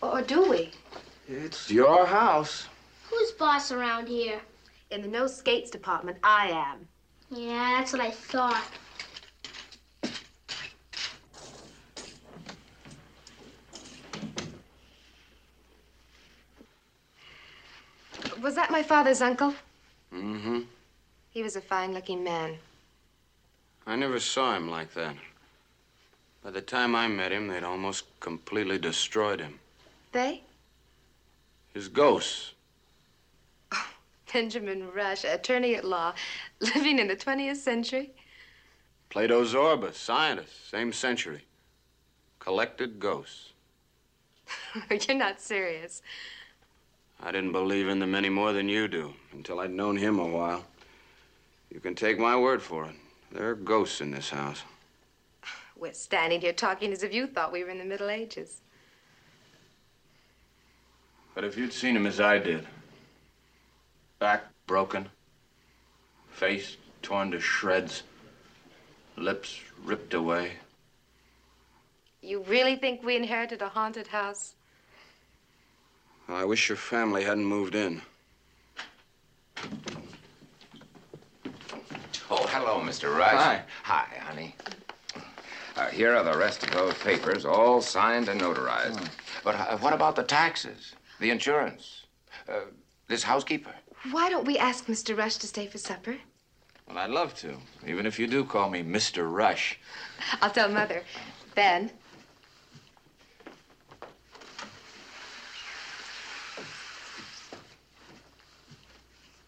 Or 0.00 0.22
do 0.22 0.48
we? 0.48 0.70
It's 1.28 1.70
your 1.70 2.06
house. 2.06 2.66
Who's 3.10 3.32
boss 3.32 3.70
around 3.70 4.08
here? 4.08 4.40
In 4.90 5.02
the 5.02 5.08
no 5.08 5.26
skates 5.26 5.70
department, 5.70 6.18
I 6.22 6.48
am. 6.48 6.88
Yeah, 7.30 7.76
that's 7.78 7.92
what 7.92 8.02
I 8.02 8.10
thought. 8.10 8.64
Was 18.42 18.54
that 18.56 18.70
my 18.70 18.82
father's 18.82 19.22
uncle? 19.22 19.54
Mm-hmm. 20.12 20.60
He 21.30 21.42
was 21.42 21.56
a 21.56 21.60
fine-looking 21.60 22.22
man. 22.22 22.56
I 23.86 23.96
never 23.96 24.20
saw 24.20 24.54
him 24.54 24.70
like 24.70 24.92
that. 24.94 25.16
By 26.44 26.50
the 26.50 26.60
time 26.60 26.94
I 26.94 27.08
met 27.08 27.32
him, 27.32 27.48
they'd 27.48 27.64
almost 27.64 28.04
completely 28.20 28.78
destroyed 28.78 29.40
him. 29.40 29.58
They? 30.12 30.42
His 31.72 31.88
ghosts. 31.88 32.52
Oh, 33.72 33.88
Benjamin 34.30 34.92
Rush, 34.92 35.24
attorney 35.24 35.74
at 35.74 35.86
law, 35.86 36.12
living 36.60 36.98
in 36.98 37.08
the 37.08 37.16
20th 37.16 37.56
century. 37.56 38.10
Plato 39.08 39.42
Zorba, 39.44 39.94
scientist, 39.94 40.70
same 40.70 40.92
century. 40.92 41.44
Collected 42.40 43.00
ghosts. 43.00 43.52
You're 44.90 45.16
not 45.16 45.40
serious. 45.40 46.02
I 47.22 47.32
didn't 47.32 47.52
believe 47.52 47.88
in 47.88 48.00
them 48.00 48.14
any 48.14 48.28
more 48.28 48.52
than 48.52 48.68
you 48.68 48.86
do 48.86 49.14
until 49.32 49.60
I'd 49.60 49.70
known 49.70 49.96
him 49.96 50.18
a 50.18 50.26
while. 50.26 50.66
You 51.70 51.80
can 51.80 51.94
take 51.94 52.18
my 52.18 52.36
word 52.36 52.60
for 52.60 52.84
it. 52.84 52.94
There 53.32 53.48
are 53.48 53.54
ghosts 53.54 54.02
in 54.02 54.10
this 54.10 54.28
house. 54.28 54.62
We're 55.84 55.92
standing 55.92 56.40
here 56.40 56.54
talking 56.54 56.94
as 56.94 57.02
if 57.02 57.12
you 57.12 57.26
thought 57.26 57.52
we 57.52 57.62
were 57.62 57.68
in 57.68 57.76
the 57.76 57.84
Middle 57.84 58.08
Ages. 58.08 58.62
But 61.34 61.44
if 61.44 61.58
you'd 61.58 61.74
seen 61.74 61.94
him 61.94 62.06
as 62.06 62.20
I 62.20 62.38
did, 62.38 62.66
back 64.18 64.44
broken, 64.66 65.10
face 66.30 66.78
torn 67.02 67.32
to 67.32 67.38
shreds, 67.38 68.02
lips 69.18 69.60
ripped 69.84 70.14
away. 70.14 70.52
You 72.22 72.40
really 72.44 72.76
think 72.76 73.02
we 73.02 73.16
inherited 73.16 73.60
a 73.60 73.68
haunted 73.68 74.06
house? 74.06 74.54
Well, 76.26 76.38
I 76.38 76.44
wish 76.44 76.70
your 76.70 76.76
family 76.76 77.24
hadn't 77.24 77.44
moved 77.44 77.74
in. 77.74 78.00
Oh, 82.30 82.46
hello, 82.46 82.80
Mr. 82.80 83.14
Rush. 83.14 83.32
Hi. 83.34 83.62
Hi, 83.82 84.06
honey. 84.22 84.56
Uh, 85.76 85.88
here 85.88 86.14
are 86.14 86.22
the 86.22 86.36
rest 86.36 86.62
of 86.62 86.70
those 86.70 86.94
papers, 86.94 87.44
all 87.44 87.80
signed 87.80 88.28
and 88.28 88.40
notarized. 88.40 88.98
Hmm. 88.98 89.06
But 89.42 89.54
uh, 89.56 89.76
what 89.78 89.92
about 89.92 90.14
the 90.16 90.22
taxes, 90.22 90.94
the 91.20 91.30
insurance, 91.30 92.04
uh, 92.48 92.60
this 93.08 93.22
housekeeper? 93.22 93.74
Why 94.10 94.28
don't 94.30 94.46
we 94.46 94.56
ask 94.58 94.86
Mr. 94.86 95.16
Rush 95.16 95.36
to 95.36 95.46
stay 95.46 95.66
for 95.66 95.78
supper? 95.78 96.16
Well, 96.86 96.98
I'd 96.98 97.10
love 97.10 97.34
to, 97.36 97.56
even 97.86 98.06
if 98.06 98.18
you 98.18 98.26
do 98.26 98.44
call 98.44 98.70
me 98.70 98.82
Mr. 98.82 99.30
Rush. 99.30 99.78
I'll 100.40 100.50
tell 100.50 100.68
Mother. 100.68 101.02
Ben, 101.54 101.90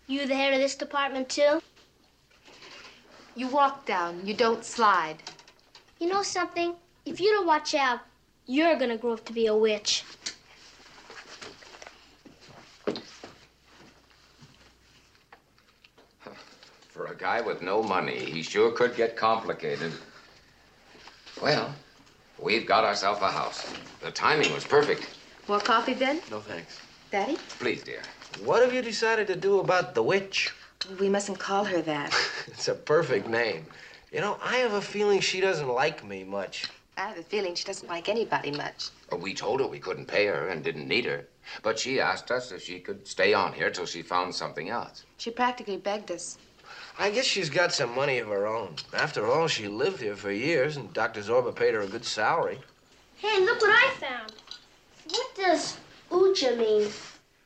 You 0.08 0.24
the 0.26 0.36
head 0.36 0.54
of 0.54 0.60
this 0.60 0.76
department, 0.76 1.28
too? 1.28 1.60
you 3.34 3.48
walk 3.48 3.84
down. 3.84 4.24
You 4.26 4.34
don't 4.34 4.64
slide. 4.64 5.16
You 5.98 6.08
know 6.08 6.22
something? 6.22 6.74
If 7.04 7.20
you 7.20 7.30
don't 7.32 7.46
watch 7.46 7.74
out, 7.74 8.00
you're 8.46 8.76
gonna 8.76 8.96
grow 8.98 9.14
up 9.14 9.24
to 9.26 9.32
be 9.32 9.46
a 9.46 9.56
witch. 9.56 10.04
For 16.88 17.06
a 17.06 17.14
guy 17.16 17.40
with 17.40 17.62
no 17.62 17.82
money, 17.82 18.18
he 18.18 18.42
sure 18.42 18.72
could 18.72 18.96
get 18.96 19.16
complicated. 19.16 19.92
Well, 21.42 21.74
we've 22.38 22.66
got 22.66 22.84
ourselves 22.84 23.20
a 23.20 23.30
house. 23.30 23.70
The 24.00 24.10
timing 24.10 24.52
was 24.52 24.64
perfect. 24.64 25.08
More 25.48 25.60
coffee, 25.60 25.94
Ben? 25.94 26.20
No 26.30 26.40
thanks. 26.40 26.78
Daddy? 27.10 27.36
Please, 27.58 27.82
dear. 27.82 28.02
What 28.44 28.62
have 28.62 28.74
you 28.74 28.82
decided 28.82 29.26
to 29.28 29.36
do 29.36 29.60
about 29.60 29.94
the 29.94 30.02
witch? 30.02 30.52
We 31.00 31.08
mustn't 31.08 31.38
call 31.38 31.64
her 31.64 31.80
that. 31.82 32.14
It's 32.48 32.68
a 32.68 32.74
perfect 32.74 33.28
name. 33.28 33.66
You 34.16 34.22
know, 34.22 34.38
I 34.42 34.56
have 34.56 34.72
a 34.72 34.80
feeling 34.80 35.20
she 35.20 35.42
doesn't 35.42 35.68
like 35.68 36.02
me 36.02 36.24
much. 36.24 36.64
I 36.96 37.02
have 37.02 37.18
a 37.18 37.22
feeling 37.22 37.54
she 37.54 37.66
doesn't 37.66 37.86
like 37.86 38.08
anybody 38.08 38.50
much. 38.50 38.88
We 39.18 39.34
told 39.34 39.60
her 39.60 39.66
we 39.66 39.78
couldn't 39.78 40.06
pay 40.06 40.24
her 40.24 40.48
and 40.48 40.64
didn't 40.64 40.88
need 40.88 41.04
her. 41.04 41.28
But 41.62 41.78
she 41.78 42.00
asked 42.00 42.30
us 42.30 42.50
if 42.50 42.62
she 42.62 42.80
could 42.80 43.06
stay 43.06 43.34
on 43.34 43.52
here 43.52 43.70
till 43.70 43.84
she 43.84 44.00
found 44.00 44.34
something 44.34 44.70
else. 44.70 45.04
She 45.18 45.30
practically 45.30 45.76
begged 45.76 46.10
us. 46.10 46.38
I 46.98 47.10
guess 47.10 47.26
she's 47.26 47.50
got 47.50 47.74
some 47.74 47.94
money 47.94 48.16
of 48.16 48.28
her 48.28 48.46
own. 48.46 48.76
After 48.94 49.30
all, 49.30 49.48
she 49.48 49.68
lived 49.68 50.00
here 50.00 50.16
for 50.16 50.32
years, 50.32 50.78
and 50.78 50.90
Dr. 50.94 51.20
Zorba 51.20 51.54
paid 51.54 51.74
her 51.74 51.82
a 51.82 51.86
good 51.86 52.06
salary. 52.06 52.58
Hey, 53.18 53.40
look 53.40 53.60
what 53.60 53.70
I 53.70 53.94
found. 53.96 54.32
What 55.10 55.34
does 55.34 55.76
Uja 56.10 56.56
mean? 56.56 56.88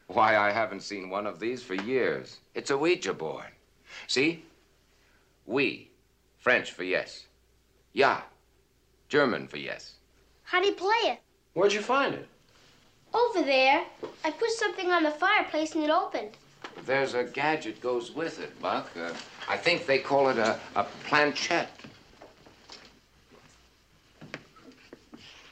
Why, 0.07 0.37
I 0.37 0.53
haven't 0.53 0.85
seen 0.85 1.11
one 1.11 1.27
of 1.27 1.41
these 1.41 1.65
for 1.65 1.75
years. 1.75 2.39
It's 2.55 2.71
a 2.71 2.79
Ouija 2.79 3.13
board. 3.13 3.51
See? 4.07 4.45
We. 5.47 5.90
French 6.41 6.73
for 6.73 6.85
yes. 6.85 7.27
Ja. 7.93 8.23
German 9.09 9.47
for 9.47 9.59
yes. 9.59 9.93
How 10.45 10.61
do 10.61 10.67
you 10.67 10.73
play 10.73 11.13
it? 11.13 11.19
Where'd 11.55 11.73
you 11.73 11.83
find 11.83 12.15
it? 12.15 12.27
Over 13.13 13.43
there. 13.43 13.85
I 14.25 14.31
put 14.31 14.51
something 14.51 14.91
on 14.91 15.03
the 15.03 15.11
fireplace 15.11 15.75
and 15.75 15.85
it 15.85 15.91
opened. 15.91 16.31
There's 16.87 17.15
a 17.15 17.25
gadget 17.25 17.81
goes 17.81 18.13
with 18.13 18.41
it, 18.41 18.59
Buck. 18.61 18.91
Uh, 18.97 19.13
I 19.49 19.57
think 19.57 19.87
they 19.87 19.99
call 19.99 20.29
it 20.29 20.39
a, 20.39 20.59
a 20.77 20.85
planchette. 21.05 21.71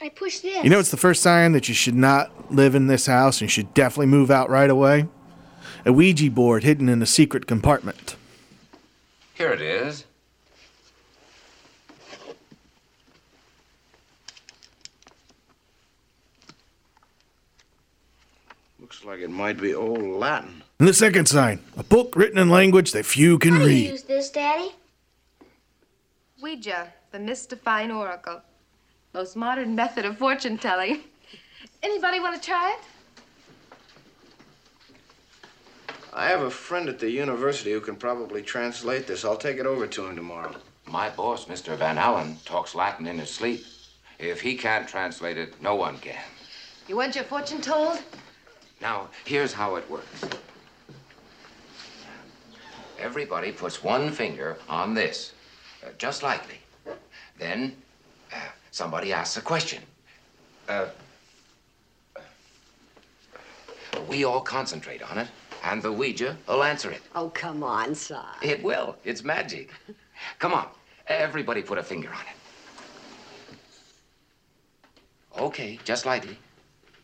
I 0.01 0.09
pushed 0.09 0.41
this. 0.41 0.63
You 0.63 0.69
know, 0.69 0.79
it's 0.79 0.91
the 0.91 0.97
first 0.97 1.21
sign 1.21 1.51
that 1.51 1.67
you 1.67 1.75
should 1.75 1.95
not 1.95 2.51
live 2.51 2.73
in 2.73 2.87
this 2.87 3.05
house 3.05 3.41
and 3.41 3.41
you 3.43 3.49
should 3.49 3.73
definitely 3.73 4.07
move 4.07 4.31
out 4.31 4.49
right 4.49 4.69
away. 4.69 5.07
A 5.85 5.91
Ouija 5.93 6.31
board 6.31 6.63
hidden 6.63 6.89
in 6.89 7.01
a 7.01 7.05
secret 7.05 7.45
compartment. 7.45 8.15
Here 9.33 9.51
it 9.51 9.61
is. 9.61 10.05
Looks 18.79 18.98
like 19.09 19.21
it 19.21 19.31
might 19.31 19.59
be 19.59 19.73
old 19.73 20.03
Latin. 20.03 20.61
And 20.77 20.87
the 20.87 20.93
second 20.93 21.25
sign, 21.27 21.59
a 21.75 21.81
book 21.81 22.15
written 22.15 22.37
in 22.37 22.51
language 22.51 22.91
that 22.91 23.07
few 23.07 23.39
can 23.39 23.53
How 23.53 23.57
do 23.57 23.63
you 23.63 23.69
read. 23.69 23.89
use 23.89 24.03
this, 24.03 24.29
Daddy? 24.29 24.69
Ouija, 26.39 26.93
the 27.11 27.17
mystifying 27.17 27.89
oracle. 27.89 28.39
Most 29.15 29.35
modern 29.35 29.73
method 29.73 30.05
of 30.05 30.19
fortune 30.19 30.59
telling. 30.59 30.99
Anybody 31.81 32.19
want 32.19 32.39
to 32.39 32.47
try 32.47 32.77
it? 32.77 32.83
I 36.13 36.27
have 36.27 36.41
a 36.43 36.51
friend 36.51 36.87
at 36.87 36.99
the 36.99 37.09
university 37.09 37.71
who 37.71 37.81
can 37.81 37.95
probably 37.95 38.43
translate 38.43 39.07
this. 39.07 39.25
I'll 39.25 39.37
take 39.37 39.57
it 39.57 39.65
over 39.65 39.87
to 39.87 40.05
him 40.05 40.15
tomorrow. 40.15 40.53
My 40.85 41.09
boss, 41.09 41.45
Mr. 41.45 41.75
Van 41.75 41.97
Allen, 41.97 42.37
talks 42.45 42.75
Latin 42.75 43.07
in 43.07 43.17
his 43.17 43.31
sleep. 43.31 43.65
If 44.19 44.39
he 44.39 44.55
can't 44.55 44.87
translate 44.87 45.39
it, 45.39 45.59
no 45.63 45.73
one 45.73 45.97
can. 45.97 46.21
You 46.87 46.95
want 46.95 47.15
your 47.15 47.23
fortune 47.23 47.59
told? 47.59 47.97
Now, 48.81 49.09
here's 49.25 49.51
how 49.51 49.75
it 49.75 49.89
works. 49.89 50.23
Everybody 52.97 53.51
puts 53.51 53.83
one 53.83 54.11
finger 54.11 54.57
on 54.67 54.93
this, 54.93 55.33
uh, 55.85 55.89
just 55.97 56.23
lightly. 56.23 56.59
Then 57.37 57.75
uh, 58.33 58.37
somebody 58.71 59.13
asks 59.13 59.37
a 59.37 59.41
question. 59.41 59.83
Uh, 60.67 60.87
we 64.07 64.23
all 64.23 64.41
concentrate 64.41 65.01
on 65.01 65.17
it, 65.17 65.27
and 65.63 65.81
the 65.81 65.91
Ouija 65.91 66.37
will 66.47 66.63
answer 66.63 66.91
it. 66.91 67.01
Oh, 67.15 67.29
come 67.29 67.63
on, 67.63 67.95
Cy. 67.95 68.23
It 68.41 68.61
will. 68.63 68.95
It's 69.03 69.23
magic. 69.23 69.71
Come 70.39 70.53
on. 70.53 70.67
Everybody 71.07 71.61
put 71.61 71.77
a 71.77 71.83
finger 71.83 72.09
on 72.09 72.21
it. 72.21 72.35
Okay, 75.39 75.79
just 75.85 76.05
lightly. 76.05 76.37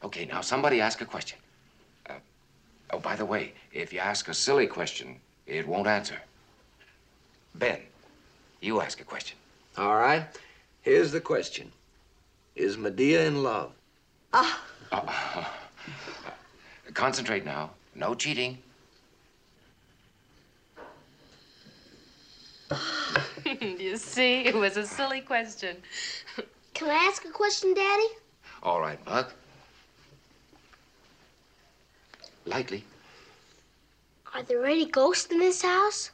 Okay, 0.04 0.26
now 0.26 0.42
somebody 0.42 0.82
ask 0.82 1.00
a 1.02 1.06
question. 1.06 1.40
Uh, 2.90 2.96
oh, 2.96 3.00
by 3.00 3.16
the 3.16 3.26
way, 3.26 3.54
if 3.72 3.94
you 3.94 4.00
ask 4.00 4.28
a 4.28 4.34
silly 4.34 4.68
question, 4.68 5.20
it 5.48 5.68
won't 5.68 5.88
answer. 5.88 6.20
Ben, 7.56 7.80
you 8.62 8.82
ask 8.82 9.00
a 9.02 9.04
question. 9.04 9.38
All 9.78 9.96
right. 9.96 10.26
Here's 10.82 11.12
the 11.12 11.22
question 11.22 11.72
Is 12.56 12.78
Medea 12.78 13.26
in 13.28 13.44
love? 13.44 13.72
Uh, 14.34 14.54
concentrate 16.94 17.46
now. 17.46 17.72
No 17.96 18.14
cheating. 18.14 18.58
you 23.46 23.98
see, 23.98 24.42
it 24.46 24.56
was 24.56 24.78
a 24.78 24.86
silly 24.86 25.22
question. 25.22 25.78
Can 26.74 26.90
I 26.90 26.96
ask 26.96 27.24
a 27.26 27.30
question, 27.32 27.74
Daddy? 27.74 28.08
All 28.64 28.82
right, 28.82 29.04
Buck. 29.06 29.34
Lightly. 32.46 32.84
Are 34.34 34.44
there 34.44 34.66
any 34.66 34.86
ghosts 34.86 35.32
in 35.32 35.40
this 35.40 35.62
house? 35.62 36.12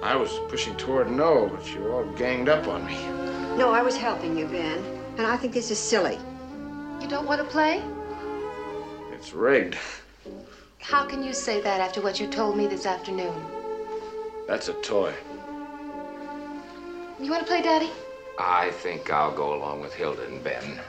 I 0.00 0.14
was 0.14 0.38
pushing 0.48 0.76
toward 0.76 1.10
no, 1.10 1.50
but 1.54 1.74
you 1.74 1.92
all 1.92 2.04
ganged 2.12 2.48
up 2.48 2.68
on 2.68 2.86
me. 2.86 2.96
No, 3.58 3.70
I 3.70 3.82
was 3.82 3.96
helping 3.96 4.38
you, 4.38 4.46
Ben. 4.46 4.78
And 5.16 5.26
I 5.26 5.36
think 5.36 5.52
this 5.52 5.70
is 5.70 5.78
silly. 5.78 6.18
You 7.00 7.08
don't 7.08 7.26
want 7.26 7.40
to 7.40 7.46
play? 7.46 7.82
It's 9.12 9.34
rigged. 9.34 9.76
How 10.80 11.04
can 11.04 11.22
you 11.22 11.32
say 11.32 11.60
that 11.60 11.80
after 11.80 12.00
what 12.00 12.18
you 12.20 12.26
told 12.26 12.56
me 12.56 12.66
this 12.66 12.86
afternoon? 12.86 13.34
That's 14.46 14.68
a 14.68 14.74
toy. 14.74 15.12
You 17.20 17.30
want 17.30 17.42
to 17.42 17.46
play, 17.46 17.62
Daddy? 17.62 17.90
I 18.38 18.70
think 18.70 19.10
I'll 19.10 19.34
go 19.34 19.54
along 19.54 19.80
with 19.80 19.92
Hilda 19.92 20.24
and 20.26 20.42
Ben. 20.42 20.80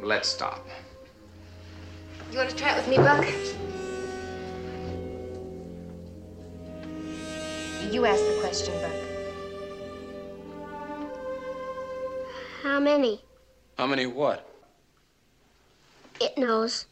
Let's 0.00 0.28
stop. 0.28 0.66
You 2.32 2.38
want 2.38 2.50
to 2.50 2.56
try 2.56 2.72
it 2.72 2.76
with 2.76 2.88
me, 2.88 2.96
Buck? 2.96 3.24
You 7.92 8.04
ask 8.04 8.20
the 8.20 8.38
question, 8.40 8.74
Buck. 8.82 8.92
How 12.62 12.80
many? 12.80 13.22
How 13.78 13.86
many 13.86 14.06
what? 14.06 14.52
It 16.20 16.36
knows. 16.36 16.86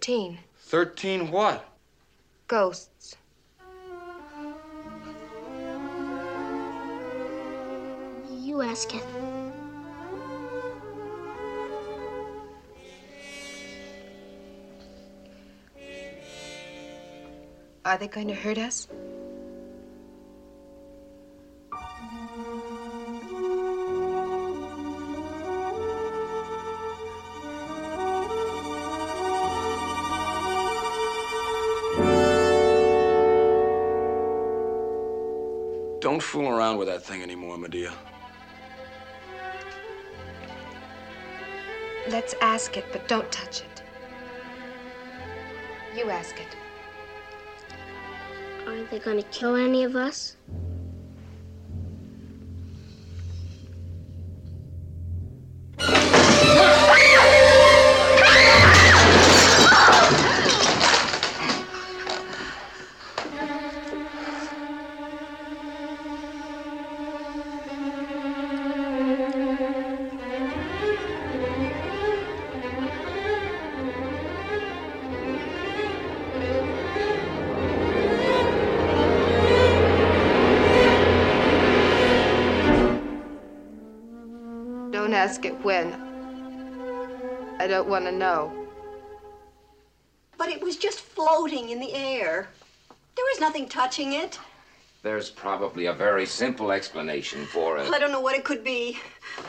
Thirteen. 0.00 0.38
Thirteen 0.56 1.30
what? 1.30 1.62
Ghosts. 2.48 3.16
You 8.30 8.62
ask 8.62 8.94
it. 8.94 9.04
Are 17.84 17.98
they 17.98 18.08
going 18.08 18.28
to 18.28 18.34
hurt 18.34 18.56
us? 18.56 18.88
Fool 36.30 36.48
around 36.48 36.76
with 36.76 36.86
that 36.86 37.02
thing 37.02 37.22
anymore, 37.24 37.58
Medea. 37.58 37.92
Let's 42.08 42.36
ask 42.40 42.76
it, 42.76 42.84
but 42.92 43.08
don't 43.08 43.30
touch 43.32 43.62
it. 43.62 43.82
You 45.96 46.08
ask 46.08 46.36
it. 46.38 46.56
Aren't 48.64 48.92
they 48.92 49.00
gonna 49.00 49.24
kill 49.24 49.56
any 49.56 49.82
of 49.82 49.96
us? 49.96 50.36
When. 85.62 85.92
I 87.58 87.66
don't 87.66 87.88
want 87.88 88.06
to 88.06 88.12
know. 88.12 88.50
But 90.38 90.48
it 90.48 90.62
was 90.62 90.76
just 90.76 91.00
floating 91.00 91.68
in 91.68 91.80
the 91.80 91.92
air. 91.92 92.48
There 93.14 93.24
was 93.32 93.40
nothing 93.40 93.68
touching 93.68 94.14
it. 94.14 94.38
There's 95.02 95.28
probably 95.28 95.86
a 95.86 95.92
very 95.92 96.24
simple 96.24 96.72
explanation 96.72 97.44
for 97.44 97.76
it. 97.78 97.92
I 97.92 97.98
don't 97.98 98.12
know 98.12 98.20
what 98.20 98.36
it 98.36 98.44
could 98.44 98.64
be. 98.64 98.98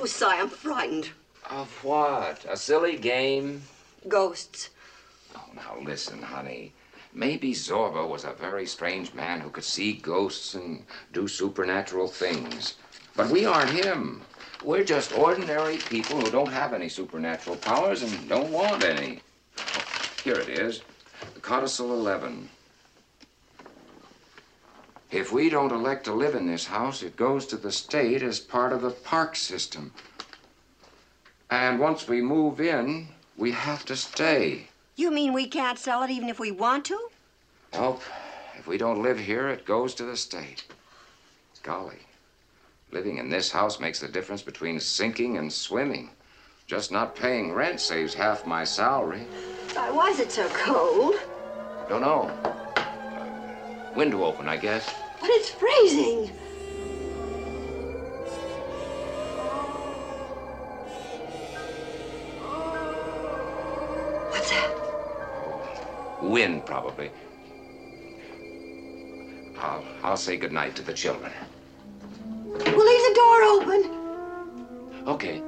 Oh, 0.01 0.05
Cy, 0.05 0.39
I'm 0.39 0.49
frightened. 0.49 1.09
Of 1.49 1.69
what? 1.83 2.45
A 2.49 2.57
silly 2.57 2.97
game? 2.97 3.61
Ghosts. 4.07 4.69
Oh, 5.35 5.49
now 5.55 5.77
listen, 5.81 6.21
honey. 6.21 6.73
Maybe 7.13 7.53
Zorba 7.53 8.07
was 8.07 8.23
a 8.23 8.33
very 8.33 8.65
strange 8.65 9.13
man 9.13 9.39
who 9.39 9.49
could 9.49 9.63
see 9.63 9.93
ghosts 9.93 10.55
and 10.55 10.85
do 11.13 11.27
supernatural 11.27 12.07
things. 12.07 12.75
But 13.15 13.29
we 13.29 13.45
aren't 13.45 13.71
him. 13.71 14.21
We're 14.63 14.83
just 14.83 15.17
ordinary 15.17 15.77
people 15.77 16.21
who 16.21 16.29
don't 16.29 16.51
have 16.51 16.73
any 16.73 16.87
supernatural 16.87 17.55
powers 17.55 18.03
and 18.03 18.29
don't 18.29 18.51
want 18.51 18.83
any. 18.83 19.21
Here 20.23 20.35
it 20.35 20.49
is 20.49 20.81
Codicil 21.41 21.93
11. 21.93 22.47
If 25.09 25.33
we 25.33 25.49
don't 25.49 25.71
elect 25.71 26.05
to 26.05 26.13
live 26.13 26.35
in 26.35 26.45
this 26.45 26.65
house, 26.65 27.01
it 27.01 27.15
goes 27.15 27.47
to 27.47 27.57
the 27.57 27.71
state 27.71 28.21
as 28.21 28.39
part 28.39 28.71
of 28.71 28.83
the 28.83 28.91
park 28.91 29.35
system. 29.35 29.91
And 31.49 31.79
once 31.79 32.07
we 32.07 32.21
move 32.21 32.61
in, 32.61 33.07
we 33.37 33.51
have 33.51 33.83
to 33.85 33.95
stay. 33.95 34.67
You 34.95 35.09
mean 35.11 35.33
we 35.33 35.47
can't 35.47 35.79
sell 35.79 36.03
it 36.03 36.11
even 36.11 36.29
if 36.29 36.39
we 36.39 36.51
want 36.51 36.85
to? 36.85 37.09
Nope. 37.73 38.03
If 38.57 38.67
we 38.67 38.77
don't 38.77 39.01
live 39.01 39.17
here, 39.17 39.49
it 39.49 39.65
goes 39.65 39.95
to 39.95 40.03
the 40.03 40.15
state. 40.15 40.65
Golly. 41.63 41.99
Living 42.91 43.17
in 43.17 43.29
this 43.29 43.49
house 43.49 43.79
makes 43.79 44.01
the 44.01 44.07
difference 44.09 44.41
between 44.41 44.77
sinking 44.79 45.37
and 45.37 45.51
swimming. 45.51 46.09
Just 46.67 46.91
not 46.91 47.15
paying 47.15 47.53
rent 47.53 47.79
saves 47.79 48.13
half 48.13 48.45
my 48.45 48.65
salary. 48.65 49.25
Cy, 49.69 49.89
why 49.91 50.09
is 50.09 50.19
it 50.19 50.29
so 50.31 50.49
cold? 50.49 51.15
Don't 51.87 52.01
know. 52.01 52.29
Window 53.95 54.25
open, 54.25 54.49
I 54.49 54.57
guess. 54.57 54.93
But 55.21 55.29
it's 55.29 55.49
freezing. 55.49 56.27
What's 64.31 64.49
that? 64.49 66.21
Wind, 66.21 66.65
probably. 66.65 67.09
I'll, 69.59 69.83
I'll 70.03 70.17
say 70.17 70.35
goodnight 70.35 70.75
to 70.75 70.81
the 70.81 70.93
children. 70.93 71.31
We'll 72.53 72.85
leave 72.85 73.05
the 73.07 73.13
door 73.15 73.43
open. 73.43 73.81
Okay. 75.07 75.41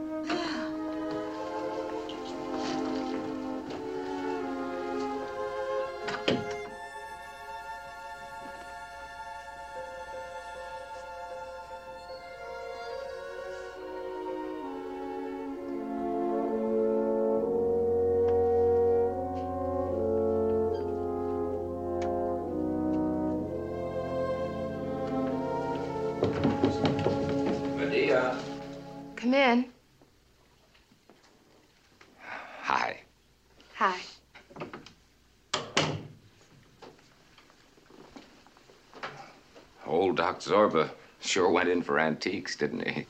Doc 40.24 40.40
Zorba 40.40 40.90
sure 41.20 41.50
went 41.50 41.68
in 41.68 41.82
for 41.82 42.00
antiques, 42.00 42.56
didn't 42.56 42.88
he? 42.88 43.06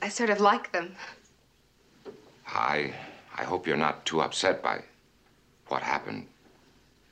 I 0.00 0.08
sort 0.08 0.30
of 0.30 0.40
like 0.40 0.70
them. 0.70 0.94
I 2.46 2.94
I 3.36 3.42
hope 3.42 3.66
you're 3.66 3.76
not 3.76 4.06
too 4.06 4.22
upset 4.22 4.62
by 4.62 4.82
what 5.66 5.82
happened. 5.82 6.28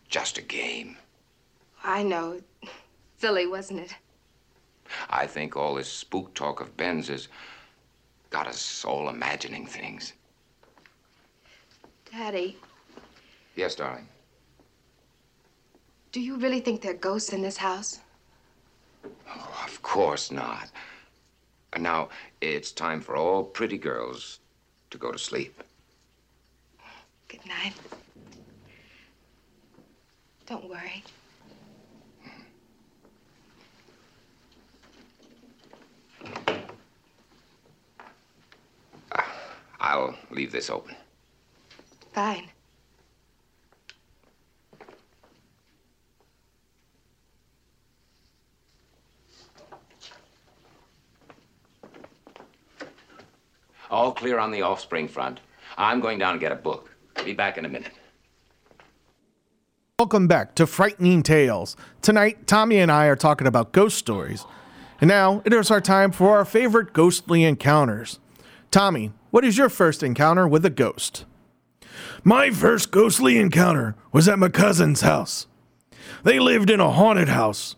Just 0.08 0.38
a 0.38 0.42
game. 0.42 0.96
I 1.82 2.04
know. 2.04 2.40
Silly, 3.18 3.48
wasn't 3.48 3.80
it? 3.80 3.96
I 5.10 5.26
think 5.26 5.56
all 5.56 5.74
this 5.74 5.90
spook 5.90 6.34
talk 6.34 6.60
of 6.60 6.76
Ben's 6.76 7.08
has 7.08 7.26
got 8.30 8.46
us 8.46 8.84
all 8.84 9.08
imagining 9.08 9.66
things. 9.66 10.12
Daddy, 12.12 12.56
Yes, 13.56 13.74
darling. 13.74 14.06
Do 16.12 16.20
you 16.20 16.36
really 16.36 16.60
think 16.60 16.80
there 16.80 16.92
are 16.92 17.08
ghosts 17.08 17.32
in 17.32 17.42
this 17.42 17.56
house? 17.56 17.98
Oh, 19.28 19.62
of 19.64 19.82
course 19.82 20.30
not. 20.30 20.70
And 21.72 21.82
now 21.82 22.08
it's 22.40 22.72
time 22.72 23.00
for 23.00 23.16
all 23.16 23.42
pretty 23.44 23.78
girls 23.78 24.40
to 24.90 24.98
go 24.98 25.10
to 25.12 25.18
sleep. 25.18 25.62
Good 27.28 27.44
night. 27.46 27.74
Don't 30.46 30.68
worry. 30.68 31.02
I'll 39.80 40.16
leave 40.30 40.52
this 40.52 40.70
open. 40.70 40.96
Fine. 42.12 42.53
All 53.94 54.10
clear 54.10 54.40
on 54.40 54.50
the 54.50 54.62
offspring 54.62 55.06
front. 55.06 55.38
I'm 55.78 56.00
going 56.00 56.18
down 56.18 56.34
to 56.34 56.40
get 56.40 56.50
a 56.50 56.56
book. 56.56 56.90
Be 57.24 57.32
back 57.32 57.58
in 57.58 57.64
a 57.64 57.68
minute. 57.68 57.92
Welcome 60.00 60.26
back 60.26 60.56
to 60.56 60.66
Frightening 60.66 61.22
Tales. 61.22 61.76
Tonight, 62.02 62.48
Tommy 62.48 62.78
and 62.78 62.90
I 62.90 63.06
are 63.06 63.14
talking 63.14 63.46
about 63.46 63.70
ghost 63.70 63.96
stories. 63.96 64.46
And 65.00 65.06
now 65.06 65.42
it 65.44 65.52
is 65.52 65.70
our 65.70 65.80
time 65.80 66.10
for 66.10 66.36
our 66.36 66.44
favorite 66.44 66.92
ghostly 66.92 67.44
encounters. 67.44 68.18
Tommy, 68.72 69.12
what 69.30 69.44
is 69.44 69.56
your 69.56 69.68
first 69.68 70.02
encounter 70.02 70.48
with 70.48 70.66
a 70.66 70.70
ghost? 70.70 71.24
My 72.24 72.50
first 72.50 72.90
ghostly 72.90 73.38
encounter 73.38 73.94
was 74.10 74.26
at 74.26 74.40
my 74.40 74.48
cousin's 74.48 75.02
house. 75.02 75.46
They 76.24 76.40
lived 76.40 76.68
in 76.68 76.80
a 76.80 76.90
haunted 76.90 77.28
house, 77.28 77.76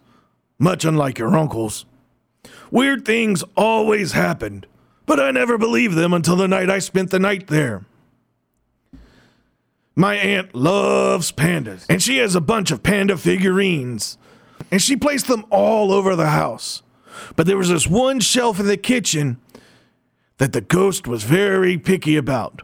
much 0.59 0.87
unlike 0.87 1.19
your 1.19 1.37
uncle's. 1.37 1.85
Weird 2.71 3.05
things 3.05 3.45
always 3.55 4.12
happened, 4.12 4.67
but 5.07 5.20
I 5.20 5.30
never 5.30 5.57
believed 5.57 5.96
them 5.96 6.12
until 6.12 6.36
the 6.36 6.48
night 6.48 6.68
I 6.68 6.80
spent 6.80 7.11
the 7.11 7.18
night 7.18 7.46
there. 7.46 7.84
My 9.94 10.16
aunt 10.16 10.54
loves 10.54 11.32
pandas, 11.32 11.86
and 11.88 12.02
she 12.02 12.18
has 12.18 12.34
a 12.34 12.40
bunch 12.40 12.70
of 12.70 12.82
panda 12.82 13.16
figurines, 13.16 14.18
and 14.70 14.82
she 14.82 14.96
placed 14.96 15.26
them 15.26 15.46
all 15.48 15.90
over 15.90 16.14
the 16.14 16.28
house. 16.28 16.82
But 17.34 17.46
there 17.46 17.57
was 17.57 17.70
this 17.70 17.86
one 17.86 18.20
shelf 18.20 18.61
in 18.61 18.66
the 18.66 18.76
kitchen 18.76 19.38
that 20.38 20.52
the 20.52 20.61
ghost 20.61 21.07
was 21.07 21.22
very 21.22 21.78
picky 21.78 22.16
about. 22.16 22.62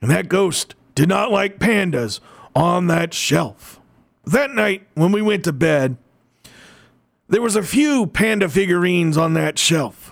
And 0.00 0.10
that 0.10 0.28
ghost 0.28 0.74
did 0.94 1.08
not 1.08 1.30
like 1.30 1.58
pandas 1.58 2.20
on 2.54 2.86
that 2.86 3.12
shelf. 3.12 3.80
That 4.24 4.50
night, 4.50 4.86
when 4.94 5.12
we 5.12 5.20
went 5.20 5.44
to 5.44 5.52
bed, 5.52 5.96
there 7.28 7.42
was 7.42 7.56
a 7.56 7.62
few 7.62 8.06
panda 8.06 8.48
figurines 8.48 9.16
on 9.16 9.34
that 9.34 9.58
shelf. 9.58 10.03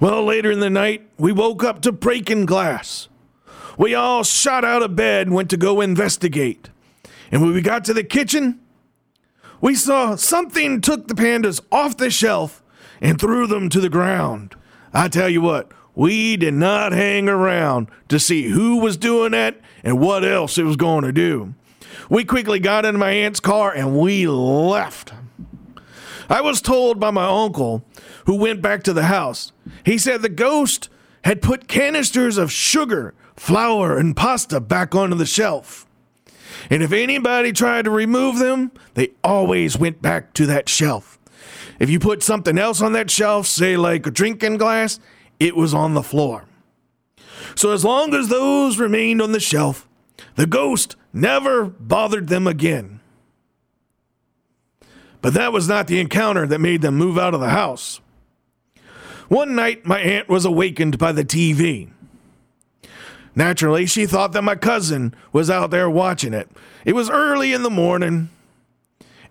Well, 0.00 0.24
later 0.24 0.50
in 0.50 0.60
the 0.60 0.70
night, 0.70 1.08
we 1.18 1.32
woke 1.32 1.64
up 1.64 1.80
to 1.82 1.92
breaking 1.92 2.46
glass. 2.46 3.08
We 3.78 3.94
all 3.94 4.24
shot 4.24 4.64
out 4.64 4.82
of 4.82 4.96
bed 4.96 5.26
and 5.26 5.36
went 5.36 5.50
to 5.50 5.56
go 5.56 5.80
investigate. 5.80 6.70
And 7.30 7.42
when 7.42 7.52
we 7.52 7.60
got 7.60 7.84
to 7.86 7.94
the 7.94 8.04
kitchen, 8.04 8.60
we 9.60 9.74
saw 9.74 10.16
something 10.16 10.80
took 10.80 11.08
the 11.08 11.14
pandas 11.14 11.60
off 11.72 11.96
the 11.96 12.10
shelf 12.10 12.62
and 13.00 13.20
threw 13.20 13.46
them 13.46 13.68
to 13.70 13.80
the 13.80 13.88
ground. 13.88 14.54
I 14.92 15.08
tell 15.08 15.28
you 15.28 15.40
what, 15.40 15.72
we 15.94 16.36
did 16.36 16.54
not 16.54 16.92
hang 16.92 17.28
around 17.28 17.88
to 18.08 18.20
see 18.20 18.48
who 18.48 18.78
was 18.78 18.96
doing 18.96 19.32
that 19.32 19.60
and 19.82 19.98
what 19.98 20.24
else 20.24 20.58
it 20.58 20.64
was 20.64 20.76
going 20.76 21.04
to 21.04 21.12
do. 21.12 21.54
We 22.10 22.24
quickly 22.24 22.60
got 22.60 22.84
into 22.84 22.98
my 22.98 23.10
aunt's 23.10 23.40
car 23.40 23.72
and 23.72 23.98
we 23.98 24.26
left. 24.26 25.12
I 26.28 26.40
was 26.40 26.60
told 26.60 26.98
by 26.98 27.10
my 27.10 27.26
uncle, 27.26 27.84
who 28.26 28.36
went 28.36 28.60
back 28.60 28.82
to 28.82 28.92
the 28.92 29.04
house, 29.04 29.52
he 29.84 29.96
said 29.96 30.20
the 30.20 30.28
ghost 30.28 30.88
had 31.24 31.42
put 31.42 31.68
canisters 31.68 32.38
of 32.38 32.52
sugar, 32.52 33.14
flour, 33.34 33.96
and 33.96 34.16
pasta 34.16 34.60
back 34.60 34.94
onto 34.94 35.16
the 35.16 35.26
shelf. 35.26 35.86
And 36.70 36.82
if 36.82 36.92
anybody 36.92 37.52
tried 37.52 37.84
to 37.84 37.90
remove 37.90 38.38
them, 38.38 38.72
they 38.94 39.10
always 39.24 39.78
went 39.78 40.02
back 40.02 40.34
to 40.34 40.46
that 40.46 40.68
shelf. 40.68 41.18
If 41.78 41.90
you 41.90 41.98
put 41.98 42.22
something 42.22 42.58
else 42.58 42.80
on 42.80 42.92
that 42.92 43.10
shelf, 43.10 43.46
say 43.46 43.76
like 43.76 44.06
a 44.06 44.10
drinking 44.10 44.56
glass, 44.56 44.98
it 45.38 45.56
was 45.56 45.74
on 45.74 45.94
the 45.94 46.02
floor. 46.02 46.44
So 47.54 47.72
as 47.72 47.84
long 47.84 48.14
as 48.14 48.28
those 48.28 48.78
remained 48.78 49.20
on 49.22 49.32
the 49.32 49.40
shelf, 49.40 49.86
the 50.36 50.46
ghost 50.46 50.96
never 51.12 51.64
bothered 51.64 52.28
them 52.28 52.46
again. 52.46 53.00
But 55.20 55.34
that 55.34 55.52
was 55.52 55.68
not 55.68 55.86
the 55.86 56.00
encounter 56.00 56.46
that 56.46 56.60
made 56.60 56.82
them 56.82 56.96
move 56.96 57.18
out 57.18 57.34
of 57.34 57.40
the 57.40 57.50
house. 57.50 58.00
One 59.28 59.54
night, 59.54 59.84
my 59.84 59.98
aunt 59.98 60.28
was 60.28 60.44
awakened 60.44 60.98
by 60.98 61.12
the 61.12 61.24
TV. 61.24 61.90
Naturally, 63.34 63.86
she 63.86 64.06
thought 64.06 64.32
that 64.32 64.42
my 64.42 64.54
cousin 64.54 65.14
was 65.32 65.50
out 65.50 65.70
there 65.70 65.90
watching 65.90 66.32
it. 66.32 66.48
It 66.84 66.94
was 66.94 67.10
early 67.10 67.52
in 67.52 67.62
the 67.62 67.70
morning, 67.70 68.30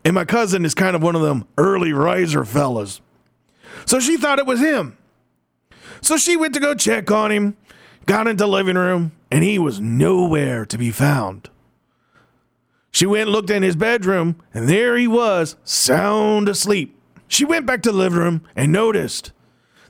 and 0.03 0.13
my 0.13 0.25
cousin 0.25 0.63
is 0.63 0.75
kind 0.75 0.95
of 0.95 1.01
one 1.01 1.15
of 1.15 1.21
them 1.21 1.47
early 1.57 1.91
riser 1.91 2.45
fellas. 2.45 3.01
So 3.85 3.99
she 3.99 4.17
thought 4.17 4.39
it 4.39 4.45
was 4.45 4.59
him. 4.59 4.97
So 6.01 6.17
she 6.17 6.37
went 6.37 6.53
to 6.53 6.59
go 6.59 6.75
check 6.75 7.09
on 7.09 7.31
him, 7.31 7.57
got 8.05 8.27
into 8.27 8.43
the 8.43 8.47
living 8.47 8.75
room, 8.75 9.13
and 9.31 9.43
he 9.43 9.57
was 9.57 9.79
nowhere 9.79 10.65
to 10.67 10.77
be 10.77 10.91
found. 10.91 11.49
She 12.91 13.05
went 13.05 13.29
looked 13.29 13.49
in 13.49 13.63
his 13.63 13.75
bedroom, 13.75 14.35
and 14.53 14.69
there 14.69 14.95
he 14.97 15.07
was, 15.07 15.55
sound 15.63 16.47
asleep. 16.47 16.97
She 17.27 17.43
went 17.43 17.65
back 17.65 17.81
to 17.81 17.91
the 17.91 17.97
living 17.97 18.19
room 18.19 18.43
and 18.55 18.71
noticed 18.71 19.31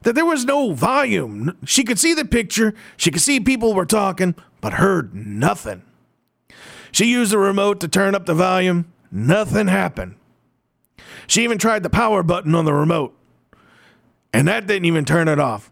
that 0.05 0.13
there 0.13 0.25
was 0.25 0.45
no 0.45 0.71
volume. 0.71 1.57
She 1.65 1.83
could 1.83 1.97
see 1.97 2.13
the 2.13 2.25
picture, 2.25 2.75
she 2.95 3.09
could 3.09 3.23
see 3.23 3.39
people 3.39 3.73
were 3.73 3.87
talking, 3.87 4.35
but 4.61 4.73
heard 4.73 5.15
nothing. 5.15 5.81
She 6.91 7.05
used 7.05 7.31
the 7.31 7.39
remote 7.39 7.79
to 7.81 7.87
turn 7.87 8.13
up 8.13 8.27
the 8.27 8.35
volume, 8.35 8.93
nothing 9.11 9.67
happened. 9.67 10.15
She 11.25 11.43
even 11.43 11.57
tried 11.57 11.81
the 11.81 11.89
power 11.89 12.21
button 12.21 12.53
on 12.53 12.65
the 12.65 12.73
remote, 12.73 13.17
and 14.31 14.47
that 14.47 14.67
didn't 14.67 14.85
even 14.85 15.05
turn 15.05 15.27
it 15.27 15.39
off. 15.39 15.71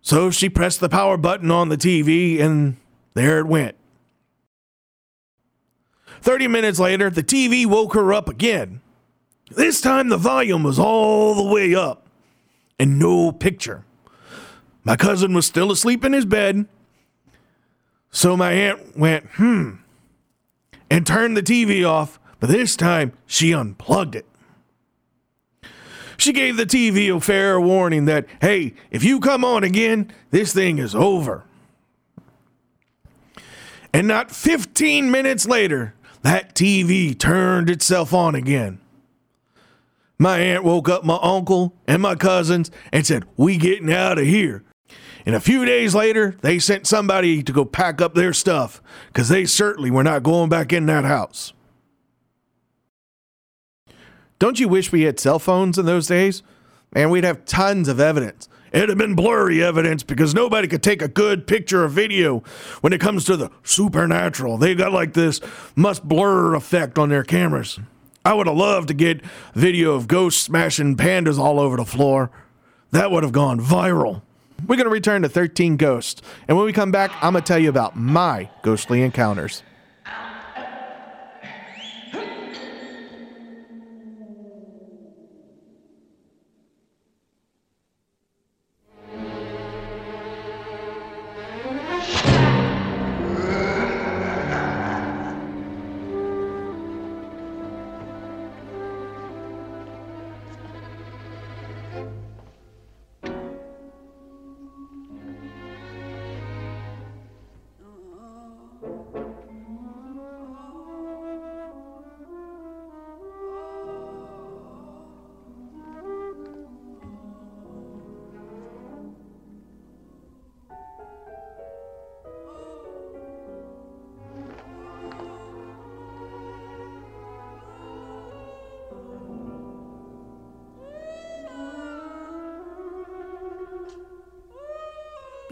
So 0.00 0.30
she 0.30 0.48
pressed 0.48 0.78
the 0.78 0.88
power 0.88 1.16
button 1.16 1.50
on 1.50 1.70
the 1.70 1.76
TV, 1.76 2.40
and 2.40 2.76
there 3.14 3.40
it 3.40 3.48
went. 3.48 3.74
30 6.20 6.46
minutes 6.46 6.78
later, 6.78 7.10
the 7.10 7.24
TV 7.24 7.66
woke 7.66 7.94
her 7.94 8.12
up 8.12 8.28
again. 8.28 8.80
This 9.50 9.80
time 9.80 10.08
the 10.08 10.16
volume 10.16 10.62
was 10.62 10.78
all 10.78 11.34
the 11.34 11.52
way 11.52 11.74
up 11.74 12.03
and 12.78 12.98
no 12.98 13.32
picture. 13.32 13.84
My 14.82 14.96
cousin 14.96 15.32
was 15.32 15.46
still 15.46 15.72
asleep 15.72 16.04
in 16.04 16.12
his 16.12 16.26
bed. 16.26 16.66
So 18.10 18.36
my 18.36 18.52
aunt 18.52 18.96
went, 18.96 19.26
hmm, 19.32 19.76
and 20.90 21.06
turned 21.06 21.36
the 21.36 21.42
TV 21.42 21.88
off, 21.88 22.20
but 22.38 22.48
this 22.48 22.76
time 22.76 23.12
she 23.26 23.52
unplugged 23.52 24.14
it. 24.14 24.26
She 26.16 26.32
gave 26.32 26.56
the 26.56 26.66
TV 26.66 27.14
a 27.14 27.20
fair 27.20 27.60
warning 27.60 28.04
that, 28.04 28.26
hey, 28.40 28.74
if 28.90 29.02
you 29.02 29.18
come 29.18 29.44
on 29.44 29.64
again, 29.64 30.12
this 30.30 30.52
thing 30.52 30.78
is 30.78 30.94
over. 30.94 31.44
And 33.92 34.06
not 34.06 34.30
15 34.30 35.10
minutes 35.10 35.46
later, 35.46 35.94
that 36.22 36.54
TV 36.54 37.18
turned 37.18 37.68
itself 37.68 38.14
on 38.14 38.34
again. 38.34 38.80
My 40.18 40.38
aunt 40.38 40.64
woke 40.64 40.88
up 40.88 41.04
my 41.04 41.18
uncle 41.20 41.74
and 41.86 42.00
my 42.00 42.14
cousins 42.14 42.70
and 42.92 43.06
said, 43.06 43.24
We 43.36 43.56
getting 43.56 43.92
out 43.92 44.18
of 44.18 44.26
here. 44.26 44.62
And 45.26 45.34
a 45.34 45.40
few 45.40 45.64
days 45.64 45.94
later, 45.94 46.36
they 46.42 46.58
sent 46.58 46.86
somebody 46.86 47.42
to 47.42 47.52
go 47.52 47.64
pack 47.64 48.00
up 48.00 48.14
their 48.14 48.32
stuff 48.32 48.82
because 49.08 49.28
they 49.28 49.46
certainly 49.46 49.90
were 49.90 50.04
not 50.04 50.22
going 50.22 50.50
back 50.50 50.72
in 50.72 50.86
that 50.86 51.04
house. 51.04 51.52
Don't 54.38 54.60
you 54.60 54.68
wish 54.68 54.92
we 54.92 55.02
had 55.02 55.18
cell 55.18 55.38
phones 55.38 55.78
in 55.78 55.86
those 55.86 56.06
days? 56.06 56.42
And 56.92 57.10
we'd 57.10 57.24
have 57.24 57.44
tons 57.44 57.88
of 57.88 57.98
evidence. 57.98 58.48
It'd 58.72 58.88
have 58.88 58.98
been 58.98 59.14
blurry 59.14 59.62
evidence 59.62 60.02
because 60.02 60.34
nobody 60.34 60.68
could 60.68 60.82
take 60.82 61.00
a 61.00 61.08
good 61.08 61.46
picture 61.46 61.84
or 61.84 61.88
video 61.88 62.42
when 62.80 62.92
it 62.92 63.00
comes 63.00 63.24
to 63.24 63.36
the 63.36 63.50
supernatural. 63.62 64.58
They 64.58 64.74
got 64.74 64.92
like 64.92 65.12
this 65.14 65.40
must 65.74 66.06
blur 66.06 66.54
effect 66.54 66.98
on 66.98 67.08
their 67.08 67.24
cameras. 67.24 67.78
I 68.24 68.32
would 68.32 68.46
have 68.46 68.56
loved 68.56 68.88
to 68.88 68.94
get 68.94 69.20
video 69.54 69.94
of 69.94 70.08
ghosts 70.08 70.42
smashing 70.42 70.96
pandas 70.96 71.38
all 71.38 71.60
over 71.60 71.76
the 71.76 71.84
floor. 71.84 72.30
That 72.90 73.10
would 73.10 73.22
have 73.22 73.32
gone 73.32 73.60
viral. 73.60 74.22
We're 74.66 74.76
going 74.76 74.86
to 74.86 74.90
return 74.90 75.22
to 75.22 75.28
13 75.28 75.76
Ghosts. 75.76 76.22
And 76.48 76.56
when 76.56 76.64
we 76.64 76.72
come 76.72 76.90
back, 76.90 77.10
I'm 77.20 77.32
going 77.32 77.42
to 77.42 77.46
tell 77.46 77.58
you 77.58 77.68
about 77.68 77.96
my 77.96 78.48
ghostly 78.62 79.02
encounters. 79.02 79.62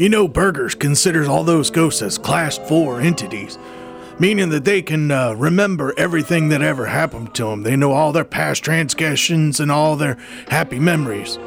You 0.02 0.08
know, 0.08 0.26
Burgers 0.26 0.74
considers 0.74 1.28
all 1.28 1.44
those 1.44 1.70
ghosts 1.70 2.02
as 2.02 2.18
class 2.18 2.58
four 2.58 3.00
entities, 3.00 3.56
meaning 4.18 4.48
that 4.48 4.64
they 4.64 4.82
can 4.82 5.12
uh, 5.12 5.34
remember 5.34 5.94
everything 5.96 6.48
that 6.48 6.60
ever 6.60 6.86
happened 6.86 7.36
to 7.36 7.44
them. 7.44 7.62
They 7.62 7.76
know 7.76 7.92
all 7.92 8.10
their 8.10 8.24
past 8.24 8.64
transgressions 8.64 9.60
and 9.60 9.70
all 9.70 9.94
their 9.94 10.18
happy 10.48 10.80
memories. 10.80 11.38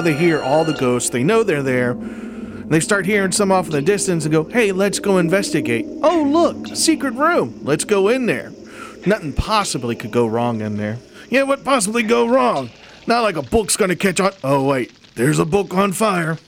They 0.00 0.14
hear 0.14 0.42
all 0.42 0.64
the 0.64 0.72
ghosts. 0.72 1.10
They 1.10 1.22
know 1.24 1.42
they're 1.42 1.62
there. 1.62 1.92
And 1.92 2.70
they 2.70 2.80
start 2.80 3.06
hearing 3.06 3.32
some 3.32 3.52
off 3.52 3.66
in 3.66 3.72
the 3.72 3.82
distance 3.82 4.24
and 4.24 4.32
go, 4.32 4.44
hey, 4.44 4.72
let's 4.72 4.98
go 4.98 5.18
investigate. 5.18 5.86
Oh, 6.02 6.22
look, 6.22 6.76
secret 6.76 7.14
room. 7.14 7.60
Let's 7.62 7.84
go 7.84 8.08
in 8.08 8.26
there. 8.26 8.52
Nothing 9.06 9.32
possibly 9.32 9.94
could 9.94 10.10
go 10.10 10.26
wrong 10.26 10.60
in 10.60 10.76
there. 10.76 10.98
Yeah, 11.30 11.44
what 11.44 11.64
possibly 11.64 12.02
go 12.02 12.26
wrong? 12.26 12.70
Not 13.06 13.22
like 13.22 13.36
a 13.36 13.42
book's 13.42 13.76
gonna 13.76 13.94
catch 13.94 14.18
on. 14.18 14.32
Oh, 14.42 14.64
wait, 14.64 14.92
there's 15.14 15.38
a 15.38 15.44
book 15.44 15.74
on 15.74 15.92
fire. 15.92 16.38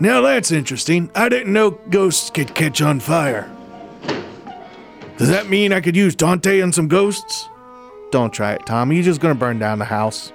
Now 0.00 0.22
that's 0.22 0.50
interesting. 0.50 1.10
I 1.14 1.28
didn't 1.28 1.52
know 1.52 1.72
ghosts 1.90 2.30
could 2.30 2.54
catch 2.54 2.80
on 2.80 3.00
fire. 3.00 3.50
Does 5.18 5.28
that 5.28 5.50
mean 5.50 5.74
I 5.74 5.82
could 5.82 5.94
use 5.94 6.16
Dante 6.16 6.62
on 6.62 6.72
some 6.72 6.88
ghosts? 6.88 7.46
Don't 8.10 8.32
try 8.32 8.54
it, 8.54 8.64
Tom. 8.64 8.90
You're 8.90 9.02
just 9.02 9.20
to 9.34 9.38
burn 9.38 9.58
down 9.58 9.78
the 9.78 9.84
house. 9.84 10.32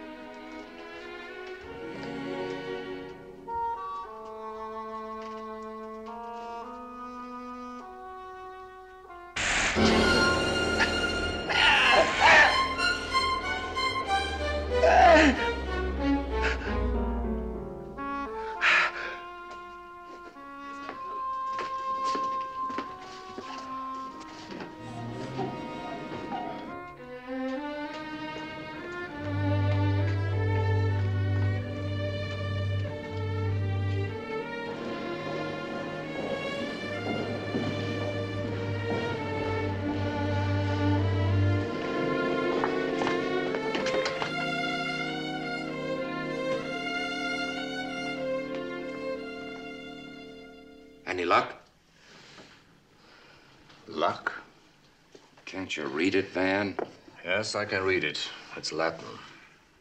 Yes, 57.55 57.61
I 57.61 57.65
can 57.69 57.83
read 57.83 58.03
it. 58.03 58.19
It's 58.57 58.73
Latin. 58.73 59.05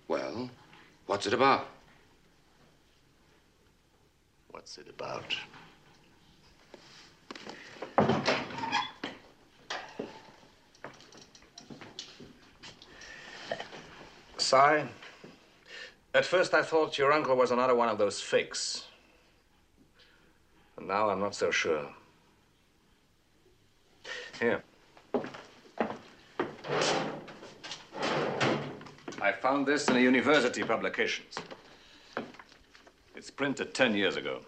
Well, 0.06 0.48
what's 1.06 1.26
it 1.26 1.34
about? 1.34 1.66
What's 4.52 4.78
it 4.78 4.86
about? 4.88 5.36
Cy, 14.38 14.86
at 16.14 16.24
first 16.24 16.54
I 16.54 16.62
thought 16.62 16.96
your 16.96 17.12
uncle 17.12 17.34
was 17.34 17.50
another 17.50 17.74
one 17.74 17.88
of 17.88 17.98
those 17.98 18.20
fakes. 18.20 18.84
And 20.76 20.86
now 20.86 21.10
I'm 21.10 21.18
not 21.18 21.34
so 21.34 21.50
sure. 21.50 21.88
Here. 24.38 24.62
I 29.24 29.32
found 29.64 29.74
this 29.74 29.88
in 29.88 29.96
a 29.96 30.00
university 30.00 30.62
publications. 30.62 31.36
It's 33.16 33.30
printed 33.30 33.72
10 33.72 33.94
years 33.94 34.16
ago. 34.16 34.40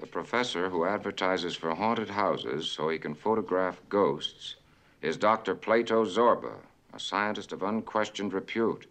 The 0.00 0.08
professor 0.08 0.70
who 0.70 0.84
advertises 0.84 1.54
for 1.54 1.72
haunted 1.72 2.10
houses 2.10 2.68
so 2.68 2.88
he 2.88 2.98
can 2.98 3.14
photograph 3.14 3.80
ghosts 3.88 4.56
is 5.02 5.16
Dr. 5.16 5.54
Plato 5.54 6.04
Zorba, 6.04 6.54
a 6.92 6.98
scientist 6.98 7.52
of 7.52 7.62
unquestioned 7.62 8.32
repute. 8.32 8.86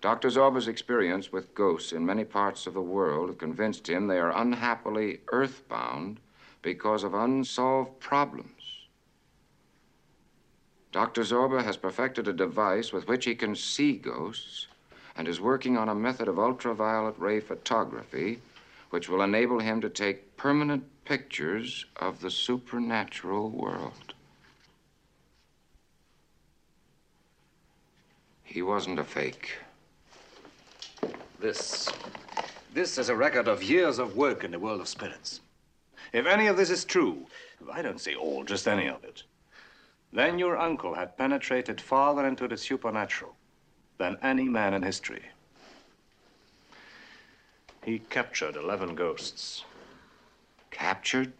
Dr. 0.00 0.28
Zorba's 0.28 0.68
experience 0.68 1.30
with 1.30 1.54
ghosts 1.54 1.92
in 1.92 2.06
many 2.06 2.24
parts 2.24 2.66
of 2.66 2.72
the 2.72 2.80
world 2.80 3.38
convinced 3.38 3.86
him 3.86 4.06
they 4.06 4.18
are 4.18 4.34
unhappily 4.34 5.20
earthbound 5.30 6.20
because 6.62 7.04
of 7.04 7.12
unsolved 7.12 8.00
problems. 8.00 8.55
Dr. 10.96 11.24
Zorba 11.24 11.62
has 11.62 11.76
perfected 11.76 12.26
a 12.26 12.32
device 12.32 12.90
with 12.90 13.06
which 13.06 13.26
he 13.26 13.34
can 13.34 13.54
see 13.54 13.92
ghosts 13.92 14.66
and 15.14 15.28
is 15.28 15.38
working 15.42 15.76
on 15.76 15.90
a 15.90 15.94
method 15.94 16.26
of 16.26 16.38
ultraviolet 16.38 17.14
ray 17.18 17.38
photography 17.38 18.40
which 18.88 19.06
will 19.06 19.20
enable 19.20 19.58
him 19.58 19.78
to 19.82 19.90
take 19.90 20.38
permanent 20.38 20.82
pictures 21.04 21.84
of 21.96 22.22
the 22.22 22.30
supernatural 22.30 23.50
world. 23.50 24.14
He 28.42 28.62
wasn't 28.62 28.98
a 28.98 29.04
fake. 29.04 29.50
This. 31.38 31.90
This 32.72 32.96
is 32.96 33.10
a 33.10 33.14
record 33.14 33.48
of 33.48 33.62
years 33.62 33.98
of 33.98 34.16
work 34.16 34.44
in 34.44 34.50
the 34.50 34.58
world 34.58 34.80
of 34.80 34.88
spirits. 34.88 35.42
If 36.14 36.24
any 36.24 36.46
of 36.46 36.56
this 36.56 36.70
is 36.70 36.86
true, 36.86 37.26
I 37.70 37.82
don't 37.82 38.00
say 38.00 38.14
all, 38.14 38.44
just 38.44 38.66
any 38.66 38.86
of 38.86 39.04
it, 39.04 39.24
then 40.12 40.38
your 40.38 40.56
uncle 40.56 40.94
had 40.94 41.16
penetrated 41.16 41.80
farther 41.80 42.26
into 42.26 42.48
the 42.48 42.56
supernatural 42.56 43.36
than 43.98 44.18
any 44.22 44.44
man 44.44 44.74
in 44.74 44.82
history. 44.82 45.22
He 47.84 48.00
captured 48.00 48.56
11 48.56 48.94
ghosts. 48.94 49.64
Captured? 50.70 51.32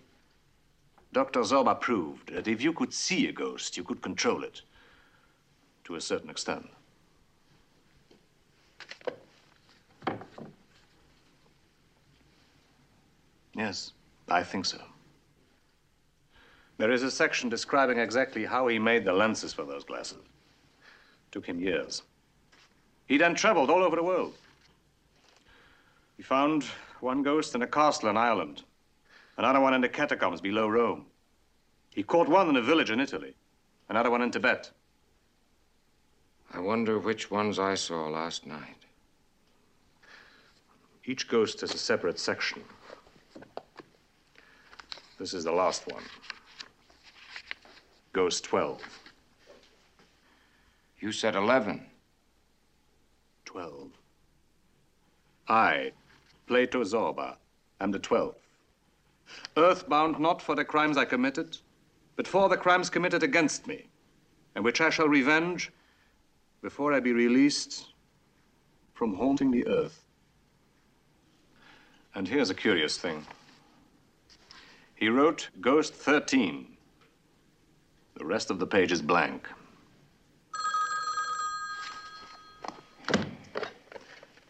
Dr. 1.12 1.40
Zorba 1.40 1.80
proved 1.80 2.32
that 2.32 2.46
if 2.46 2.62
you 2.62 2.72
could 2.72 2.92
see 2.92 3.26
a 3.26 3.32
ghost, 3.32 3.76
you 3.76 3.84
could 3.84 4.02
control 4.02 4.44
it. 4.44 4.62
To 5.84 5.94
a 5.94 6.00
certain 6.00 6.30
extent. 6.30 6.68
Yes, 13.54 13.92
I 14.28 14.42
think 14.42 14.66
so. 14.66 14.78
There 16.79 16.91
is 16.91 17.03
a 17.03 17.11
section 17.11 17.49
describing 17.49 17.99
exactly 17.99 18.45
how 18.45 18.68
he 18.68 18.79
made 18.79 19.05
the 19.05 19.12
lenses 19.12 19.53
for 19.53 19.64
those 19.64 19.85
glasses. 19.85 20.18
Took 21.31 21.47
him 21.47 21.59
years. 21.59 22.03
He 23.07 23.16
then 23.16 23.35
traveled 23.35 23.70
all 23.70 23.83
over 23.83 23.97
the 23.97 24.03
world. 24.03 24.35
He 26.16 26.22
found 26.22 26.64
one 27.01 27.22
ghost 27.22 27.55
in 27.55 27.62
a 27.62 27.66
castle 27.66 28.09
in 28.09 28.16
Ireland, 28.16 28.62
another 29.37 29.61
one 29.61 29.74
in 29.74 29.81
the 29.81 29.89
catacombs 29.89 30.41
below 30.41 30.68
Rome. 30.68 31.07
He 31.91 32.03
caught 32.03 32.29
one 32.29 32.49
in 32.49 32.57
a 32.57 32.62
village 32.62 32.91
in 32.91 33.01
Italy, 33.01 33.35
another 33.89 34.11
one 34.11 34.22
in 34.22 34.31
Tibet. 34.31 34.70
I 36.53 36.61
wonder 36.61 36.99
which 36.99 37.31
ones 37.31 37.59
I 37.59 37.74
saw 37.74 38.09
last 38.09 38.47
night. 38.47 38.85
Each 41.05 41.29
ghost 41.29 41.61
has 41.61 41.72
a 41.72 41.79
separate 41.79 42.18
section. 42.18 42.62
This 45.18 45.33
is 45.33 45.45
the 45.45 45.53
last 45.53 45.87
one. 45.87 46.03
Ghost 48.16 48.44
12. 48.44 48.80
You 51.00 51.12
said 51.12 51.36
11. 51.36 51.84
12. 53.44 53.90
I, 55.48 55.92
Plato 56.46 56.82
Zorba, 56.82 57.36
am 57.78 57.90
the 57.90 57.98
12th. 57.98 58.36
Earthbound 59.58 60.18
not 60.18 60.40
for 60.40 60.54
the 60.54 60.64
crimes 60.64 60.96
I 60.96 61.04
committed, 61.04 61.58
but 62.16 62.26
for 62.26 62.48
the 62.48 62.56
crimes 62.56 62.88
committed 62.88 63.22
against 63.22 63.66
me, 63.66 63.84
and 64.54 64.64
which 64.64 64.80
I 64.80 64.88
shall 64.88 65.08
revenge 65.08 65.70
before 66.62 66.94
I 66.94 67.00
be 67.00 67.12
released 67.12 67.88
from 68.94 69.12
haunting 69.12 69.50
the 69.50 69.66
earth. 69.66 70.06
And 72.14 72.26
here's 72.26 72.48
a 72.48 72.54
curious 72.54 72.96
thing. 72.96 73.26
He 74.94 75.10
wrote 75.10 75.50
Ghost 75.60 75.92
13. 75.92 76.76
The 78.16 78.24
rest 78.24 78.50
of 78.50 78.58
the 78.58 78.66
page 78.66 78.92
is 78.92 79.02
blank. 79.02 79.46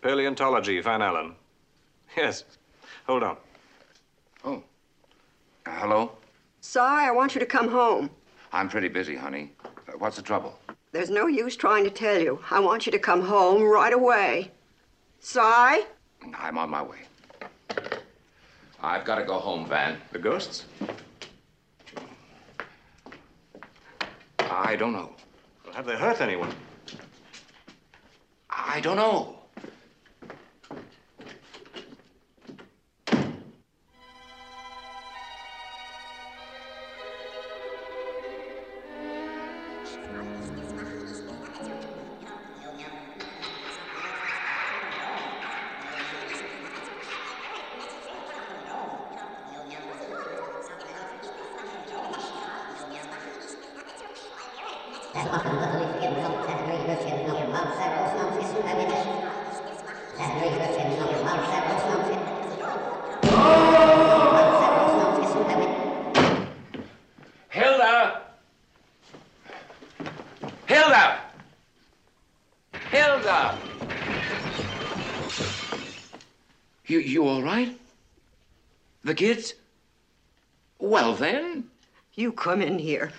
Paleontology, 0.03 0.81
Van 0.81 1.03
Allen. 1.03 1.35
Yes. 2.17 2.45
Hold 3.07 3.25
on. 3.25 3.37
Oh. 4.45 4.63
Uh, 5.67 5.71
hello? 5.71 6.13
Cy, 6.61 7.09
I 7.09 7.11
want 7.11 7.35
you 7.35 7.41
to 7.41 7.47
come 7.47 7.69
home. 7.69 8.09
I'm 8.53 8.69
pretty 8.69 8.89
busy, 8.89 9.17
honey. 9.17 9.53
Uh, 9.65 9.93
what's 9.99 10.17
the 10.17 10.23
trouble? 10.23 10.59
There's 10.93 11.11
no 11.11 11.27
use 11.27 11.57
trying 11.57 11.85
to 11.85 11.91
tell 11.91 12.21
you. 12.21 12.41
I 12.51 12.61
want 12.61 12.87
you 12.87 12.93
to 12.93 12.99
come 12.99 13.21
home 13.21 13.63
right 13.63 13.93
away. 13.93 14.53
Cy? 15.19 15.85
I'm 16.39 16.57
on 16.57 16.71
my 16.71 16.83
way. 16.83 17.01
I've 18.81 19.05
got 19.05 19.17
to 19.17 19.25
go 19.25 19.39
home, 19.39 19.67
Van. 19.67 19.99
The 20.13 20.19
ghosts? 20.21 20.67
I 24.57 24.75
don't 24.75 24.93
know. 24.93 25.11
Well, 25.65 25.75
have 25.75 25.85
they 25.85 25.97
hurt 25.97 26.23
anyone? 26.23 26.51
I 28.49 28.81
don't 28.81 28.97
know. 28.97 29.39
Kids? 79.17 79.55
Well, 80.79 81.15
then. 81.15 81.65
You 82.15 82.33
come 82.33 82.63
in 82.63 82.79
here. 82.79 83.13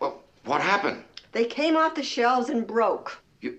Well, 0.00 0.22
What 0.44 0.60
happened? 0.60 1.04
They 1.32 1.44
came 1.44 1.76
off 1.76 1.94
the 1.94 2.02
shelves 2.02 2.48
and 2.48 2.66
broke. 2.66 3.22
You, 3.40 3.58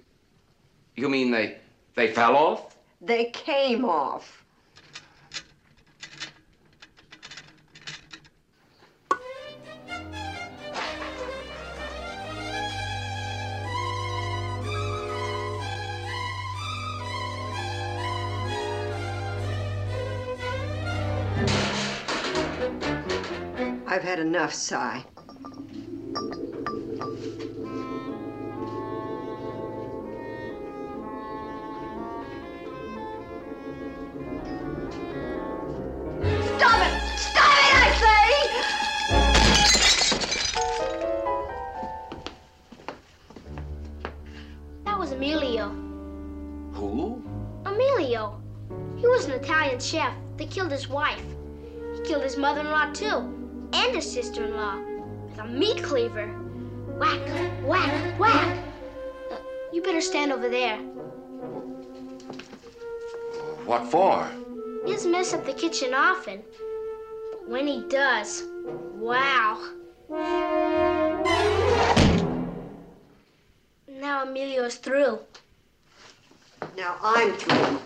You 0.95 1.09
mean 1.09 1.31
they 1.31 1.57
they 1.95 2.07
fell 2.07 2.35
off? 2.35 2.75
They 3.01 3.25
came 3.25 3.85
off. 3.85 4.43
I've 23.99 24.05
had 24.05 24.19
enough, 24.19 24.53
Cy. 24.53 25.03
Over 60.39 60.47
there. 60.47 60.77
What 63.65 63.91
for? 63.91 64.25
He 64.85 64.93
doesn't 64.93 65.11
mess 65.11 65.33
up 65.33 65.45
the 65.45 65.51
kitchen 65.51 65.93
often. 65.93 66.41
But 67.31 67.49
when 67.49 67.67
he 67.67 67.83
does, 67.89 68.43
wow. 68.95 69.61
Now 73.89 74.23
Emilio's 74.23 74.75
through. 74.75 75.19
Now 76.77 76.95
I'm 77.01 77.33
through. 77.33 77.81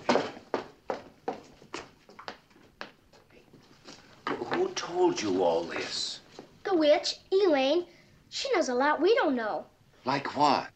Who 4.28 4.70
told 4.76 5.20
you 5.20 5.44
all 5.44 5.64
this? 5.64 6.20
The 6.66 6.78
witch, 6.78 7.16
Elaine, 7.32 7.88
she 8.30 8.52
knows 8.54 8.70
a 8.70 8.76
lot 8.76 9.02
we 9.02 9.16
don't 9.16 9.36
know. 9.36 9.66
Like 10.06 10.38
what? 10.38 10.70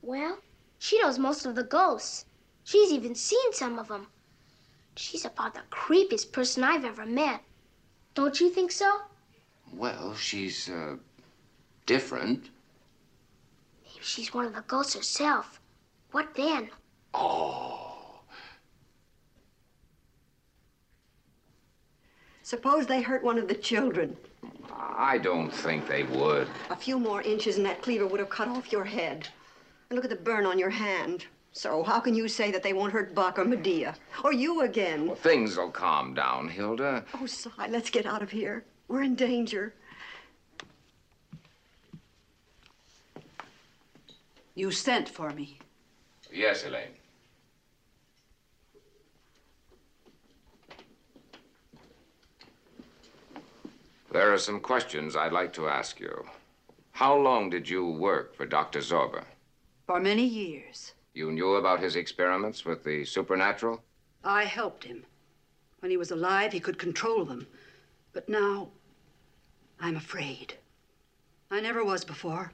Well, 0.00 0.38
she 0.78 1.00
knows 1.00 1.18
most 1.18 1.46
of 1.46 1.54
the 1.54 1.64
ghosts. 1.64 2.24
She's 2.64 2.92
even 2.92 3.14
seen 3.14 3.52
some 3.52 3.78
of 3.78 3.88
them. 3.88 4.06
She's 4.96 5.24
about 5.24 5.54
the 5.54 5.62
creepiest 5.70 6.32
person 6.32 6.64
I've 6.64 6.84
ever 6.84 7.06
met. 7.06 7.42
Don't 8.14 8.40
you 8.40 8.50
think 8.50 8.72
so? 8.72 9.02
Well, 9.72 10.14
she's, 10.14 10.68
uh, 10.68 10.96
different. 11.86 12.50
Maybe 13.84 14.00
she's 14.02 14.34
one 14.34 14.44
of 14.44 14.54
the 14.54 14.62
ghosts 14.62 14.94
herself. 14.94 15.60
What 16.12 16.34
then? 16.34 16.70
Oh. 17.14 18.20
Suppose 22.42 22.86
they 22.86 23.02
hurt 23.02 23.22
one 23.22 23.38
of 23.38 23.46
the 23.46 23.54
children. 23.54 24.16
I 24.74 25.18
don't 25.18 25.50
think 25.50 25.86
they 25.86 26.04
would. 26.04 26.48
A 26.70 26.76
few 26.76 26.98
more 26.98 27.20
inches 27.22 27.56
and 27.56 27.66
that 27.66 27.82
cleaver 27.82 28.06
would 28.06 28.20
have 28.20 28.30
cut 28.30 28.48
off 28.48 28.72
your 28.72 28.84
head. 28.84 29.28
And 29.90 29.96
look 29.96 30.04
at 30.04 30.10
the 30.10 30.22
burn 30.22 30.44
on 30.44 30.58
your 30.58 30.68
hand. 30.68 31.24
So 31.52 31.82
how 31.82 31.98
can 31.98 32.14
you 32.14 32.28
say 32.28 32.50
that 32.50 32.62
they 32.62 32.74
won't 32.74 32.92
hurt 32.92 33.14
Buck 33.14 33.38
or 33.38 33.44
Medea? 33.46 33.94
Or 34.22 34.34
you 34.34 34.60
again? 34.60 35.06
Well, 35.06 35.16
things 35.16 35.56
will 35.56 35.70
calm 35.70 36.12
down, 36.12 36.48
Hilda. 36.48 37.04
Oh, 37.14 37.24
Cy, 37.24 37.68
let's 37.70 37.88
get 37.88 38.04
out 38.04 38.22
of 38.22 38.30
here. 38.30 38.64
We're 38.88 39.02
in 39.02 39.14
danger. 39.14 39.72
You 44.54 44.70
sent 44.70 45.08
for 45.08 45.30
me. 45.30 45.58
Yes, 46.30 46.66
Elaine. 46.66 46.88
There 54.12 54.32
are 54.32 54.38
some 54.38 54.60
questions 54.60 55.16
I'd 55.16 55.32
like 55.32 55.54
to 55.54 55.66
ask 55.68 55.98
you. 55.98 56.26
How 56.92 57.16
long 57.16 57.48
did 57.48 57.70
you 57.70 57.86
work 57.86 58.34
for 58.34 58.44
Dr. 58.44 58.80
Zorba? 58.80 59.24
For 59.88 60.00
many 60.00 60.26
years, 60.26 60.92
You 61.14 61.32
knew 61.32 61.54
about 61.54 61.80
his 61.80 61.96
experiments 61.96 62.66
with 62.66 62.84
the 62.84 63.06
supernatural? 63.06 63.82
I 64.22 64.44
helped 64.44 64.84
him. 64.84 65.06
When 65.80 65.90
he 65.90 65.96
was 65.96 66.10
alive, 66.10 66.52
he 66.52 66.60
could 66.60 66.78
control 66.78 67.24
them. 67.24 67.46
But 68.12 68.28
now, 68.28 68.68
I'm 69.80 69.96
afraid. 69.96 70.52
I 71.50 71.62
never 71.62 71.82
was 71.82 72.04
before, 72.04 72.52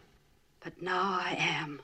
but 0.61 0.81
now 0.81 1.03
I 1.03 1.35
am. 1.37 1.83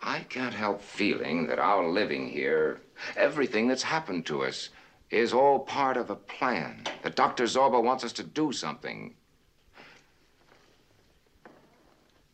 I 0.00 0.20
can't 0.20 0.54
help 0.54 0.80
feeling 0.80 1.48
that 1.48 1.58
our 1.58 1.88
living 1.88 2.28
here, 2.28 2.80
everything 3.16 3.66
that's 3.66 3.82
happened 3.82 4.24
to 4.26 4.44
us, 4.44 4.68
is 5.10 5.32
all 5.32 5.58
part 5.58 5.96
of 5.96 6.10
a 6.10 6.16
plan. 6.16 6.84
That 7.02 7.16
Dr. 7.16 7.42
Zorba 7.44 7.82
wants 7.82 8.04
us 8.04 8.12
to 8.12 8.22
do 8.22 8.52
something. 8.52 9.16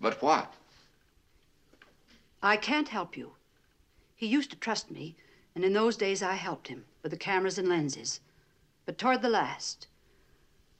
But 0.03 0.20
what? 0.20 0.53
I 2.43 2.57
can't 2.57 2.88
help 2.88 3.16
you. 3.16 3.32
He 4.16 4.26
used 4.26 4.51
to 4.51 4.57
trust 4.57 4.91
me, 4.91 5.16
and 5.55 5.64
in 5.64 5.72
those 5.72 5.97
days 5.97 6.22
I 6.22 6.34
helped 6.34 6.68
him 6.68 6.84
with 7.03 7.12
the 7.12 7.18
cameras 7.18 7.59
and 7.59 7.68
lenses. 7.68 8.20
But 8.86 8.99
toward 8.99 9.20
the 9.22 9.28
last, 9.28 9.86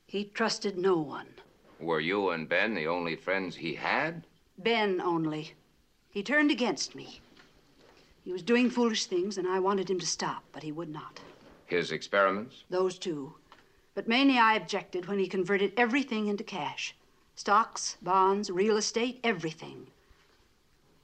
he 0.06 0.24
trusted 0.24 0.78
no 0.78 0.96
one. 0.96 1.28
Were 1.78 2.00
you 2.00 2.30
and 2.30 2.48
Ben 2.48 2.74
the 2.74 2.86
only 2.86 3.14
friends 3.14 3.56
he 3.56 3.74
had? 3.74 4.26
Ben 4.58 5.00
only. 5.00 5.54
He 6.11 6.22
turned 6.22 6.50
against 6.50 6.94
me. 6.94 7.20
He 8.24 8.32
was 8.32 8.42
doing 8.42 8.70
foolish 8.70 9.06
things, 9.06 9.38
and 9.38 9.46
I 9.46 9.61
wanted 9.61 9.88
him 9.88 9.98
to 10.00 10.06
stop, 10.06 10.44
but 10.52 10.62
he 10.62 10.72
would 10.72 10.90
not. 10.90 11.20
His 11.66 11.92
experiments? 11.92 12.64
Those 12.68 12.98
two. 12.98 13.34
But 13.94 14.08
mainly 14.08 14.38
I 14.38 14.54
objected 14.54 15.06
when 15.06 15.18
he 15.18 15.26
converted 15.26 15.72
everything 15.76 16.26
into 16.26 16.44
cash 16.44 16.94
stocks, 17.34 17.96
bonds, 18.02 18.50
real 18.50 18.76
estate, 18.76 19.18
everything. 19.24 19.86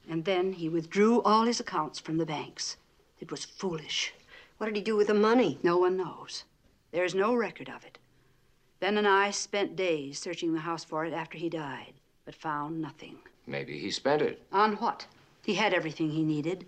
And 0.09 0.23
then 0.25 0.53
he 0.53 0.69
withdrew 0.69 1.21
all 1.21 1.43
his 1.43 1.59
accounts 1.59 1.99
from 1.99 2.17
the 2.17 2.25
banks. 2.25 2.77
It 3.19 3.31
was 3.31 3.45
foolish. 3.45 4.13
What 4.57 4.67
did 4.67 4.75
he 4.75 4.81
do 4.81 4.95
with 4.95 5.07
the 5.07 5.13
money? 5.13 5.59
No 5.63 5.77
one 5.77 5.97
knows. 5.97 6.45
There's 6.91 7.13
no 7.13 7.35
record 7.35 7.69
of 7.69 7.83
it. 7.83 7.97
Ben 8.79 8.97
and 8.97 9.07
I 9.07 9.31
spent 9.31 9.75
days 9.75 10.19
searching 10.19 10.53
the 10.53 10.59
house 10.59 10.83
for 10.83 11.03
it 11.03 11.13
after 11.13 11.37
he 11.37 11.49
died, 11.49 11.93
but 12.25 12.35
found 12.35 12.79
nothing. 12.79 13.17
Maybe 13.45 13.79
he 13.79 13.91
spent 13.91 14.21
it. 14.21 14.41
On 14.51 14.73
what? 14.77 15.05
He 15.43 15.55
had 15.55 15.73
everything 15.73 16.09
he 16.09 16.23
needed. 16.23 16.65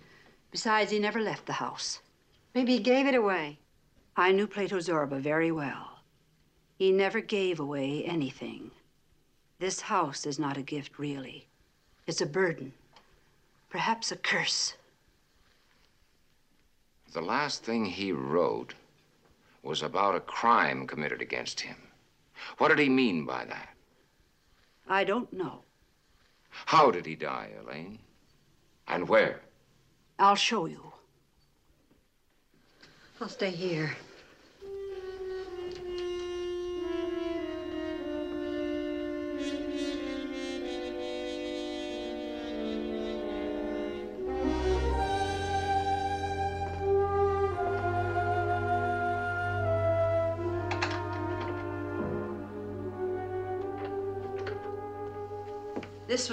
Besides, 0.50 0.90
he 0.90 0.98
never 0.98 1.20
left 1.20 1.46
the 1.46 1.52
house. 1.54 2.00
Maybe 2.54 2.72
he 2.72 2.82
gave 2.82 3.06
it 3.06 3.14
away. 3.14 3.58
I 4.16 4.32
knew 4.32 4.46
Plato 4.46 4.78
Zorba 4.78 5.20
very 5.20 5.52
well. 5.52 6.00
He 6.76 6.90
never 6.90 7.20
gave 7.20 7.60
away 7.60 8.04
anything. 8.04 8.70
This 9.58 9.82
house 9.82 10.26
is 10.26 10.38
not 10.38 10.56
a 10.56 10.62
gift, 10.62 10.98
really. 10.98 11.46
It's 12.06 12.20
a 12.20 12.26
burden. 12.26 12.72
Perhaps 13.70 14.10
a 14.10 14.16
curse. 14.16 14.74
The 17.12 17.22
last 17.22 17.62
thing 17.62 17.86
he 17.86 18.12
wrote 18.12 18.74
was 19.62 19.82
about 19.82 20.16
a 20.16 20.20
crime 20.20 20.86
committed 20.86 21.22
against 21.22 21.60
him. 21.60 21.76
What 22.58 22.68
did 22.68 22.78
he 22.78 22.88
mean 22.88 23.24
by 23.24 23.44
that? 23.44 23.68
I 24.88 25.04
don't 25.04 25.32
know. 25.32 25.62
How 26.50 26.90
did 26.90 27.06
he 27.06 27.14
die, 27.14 27.50
Elaine? 27.60 28.00
And 28.88 29.08
where? 29.08 29.40
I'll 30.18 30.34
show 30.34 30.66
you. 30.66 30.92
I'll 33.20 33.28
stay 33.28 33.50
here. 33.50 33.96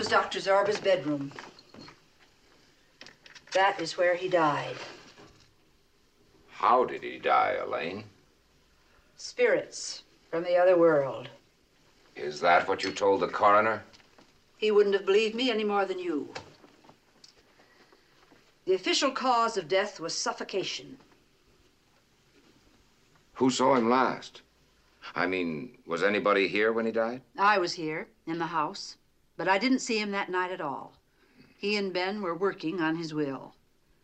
Was 0.08 0.14
Dr. 0.14 0.40
Zorba's 0.40 0.80
bedroom. 0.80 1.34
That 3.52 3.82
is 3.82 3.98
where 3.98 4.16
he 4.16 4.30
died. 4.30 4.78
How 6.50 6.86
did 6.86 7.04
he 7.04 7.20
die, 7.20 7.58
Elaine? 7.62 8.06
Spirits 9.18 10.04
from 10.32 10.46
the 10.46 10.56
other 10.56 10.78
world. 10.78 11.28
Is 12.16 12.40
that 12.40 12.70
what 12.70 12.86
you 12.86 12.94
told 12.94 13.20
the 13.20 13.28
coroner? 13.28 13.84
He 14.56 14.72
wouldn't 14.72 14.96
have 14.96 15.06
believed 15.06 15.36
me 15.36 15.52
any 15.52 15.66
more 15.66 15.84
than 15.84 16.00
you. 16.00 16.34
The 18.66 18.76
official 18.76 19.12
cause 19.12 19.58
of 19.58 19.68
death 19.68 20.00
was 20.00 20.18
suffocation. 20.18 21.00
Who 23.34 23.50
saw 23.50 23.76
him 23.76 23.90
last? 23.90 24.42
I 25.14 25.28
mean, 25.28 25.78
was 25.86 26.02
anybody 26.02 26.48
here 26.48 26.72
when 26.72 26.86
he 26.86 26.94
died? 26.94 27.24
I 27.38 27.58
was 27.58 27.74
here 27.74 28.08
in 28.26 28.40
the 28.40 28.48
house, 28.48 28.96
but 29.38 29.48
I 29.48 29.58
didn't 29.60 29.80
see 29.80 30.00
him 30.00 30.12
that 30.12 30.30
night 30.30 30.52
at 30.52 30.62
all. 30.62 30.94
He 31.58 31.76
and 31.76 31.94
Ben 31.94 32.22
were 32.22 32.36
working 32.36 32.82
on 32.82 32.96
his 32.96 33.14
will. 33.14 33.54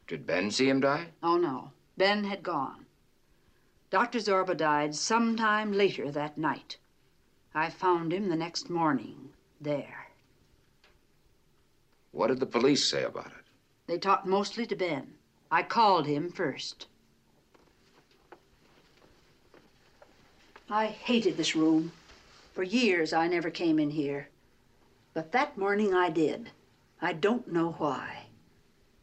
Did 0.08 0.26
Ben 0.26 0.52
see 0.52 0.70
him 0.70 0.80
die? 0.80 1.08
Oh, 1.22 1.38
no. 1.38 1.72
Ben 1.98 2.24
had 2.24 2.44
gone. 2.44 2.86
Dr. 3.90 4.20
Zorba 4.20 4.56
died 4.56 4.96
sometime 4.96 5.72
later 5.72 6.12
that 6.12 6.38
night. 6.38 6.78
I 7.54 7.70
found 7.70 8.12
him 8.12 8.30
the 8.30 8.36
next 8.36 8.70
morning, 8.70 9.30
there. 9.62 10.08
What 12.12 12.28
did 12.28 12.40
the 12.40 12.46
police 12.46 12.86
say 12.86 13.04
about 13.04 13.28
it? 13.28 13.46
They 13.88 13.98
talked 13.98 14.26
mostly 14.26 14.66
to 14.68 14.76
Ben. 14.76 15.14
I 15.52 15.62
called 15.62 16.08
him 16.08 16.32
first. 16.32 16.88
I 20.70 20.88
hated 20.88 21.38
this 21.38 21.56
room. 21.56 21.92
For 22.54 22.64
years, 22.64 23.14
I 23.14 23.28
never 23.28 23.52
came 23.52 23.78
in 23.78 23.92
here. 23.92 24.30
But 25.14 25.32
that 25.32 25.58
morning 25.58 25.94
I 25.94 26.10
did. 26.10 26.52
I 27.02 27.14
don't 27.14 27.48
know 27.52 27.76
why. 27.78 28.28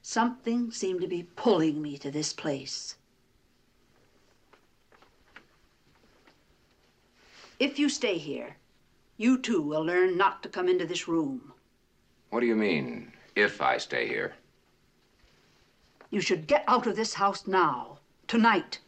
Something 0.03 0.73
seemed 0.73 1.01
to 1.03 1.07
be 1.07 1.29
pulling 1.37 1.81
me 1.81 1.99
to 1.99 2.11
this 2.11 2.33
place. 2.33 2.97
If 7.59 7.79
you 7.79 7.89
stay 7.89 8.17
here, 8.17 8.57
you 9.19 9.39
too 9.39 9.61
will 9.61 9.83
learn 9.85 10.17
not 10.17 10.43
to 10.43 10.49
come 10.49 10.69
into 10.69 10.87
this 10.87 11.07
room. 11.07 11.53
What 12.31 12.41
do 12.41 12.47
you 12.47 12.57
mean, 12.57 13.13
if 13.37 13.61
I 13.61 13.77
stay 13.77 14.09
here? 14.09 14.35
You 16.11 16.21
should 16.21 16.47
get 16.47 16.65
out 16.67 16.87
of 16.87 16.97
this 16.97 17.15
house 17.15 17.47
now, 17.47 17.99
tonight. 18.27 18.81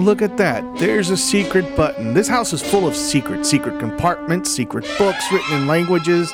Look 0.00 0.22
at 0.22 0.36
that. 0.36 0.64
There's 0.78 1.10
a 1.10 1.16
secret 1.16 1.76
button. 1.76 2.14
This 2.14 2.28
house 2.28 2.52
is 2.52 2.62
full 2.62 2.86
of 2.86 2.96
secrets 2.96 3.48
secret 3.48 3.78
compartments, 3.78 4.50
secret 4.50 4.86
books 4.98 5.30
written 5.32 5.56
in 5.56 5.66
languages 5.66 6.32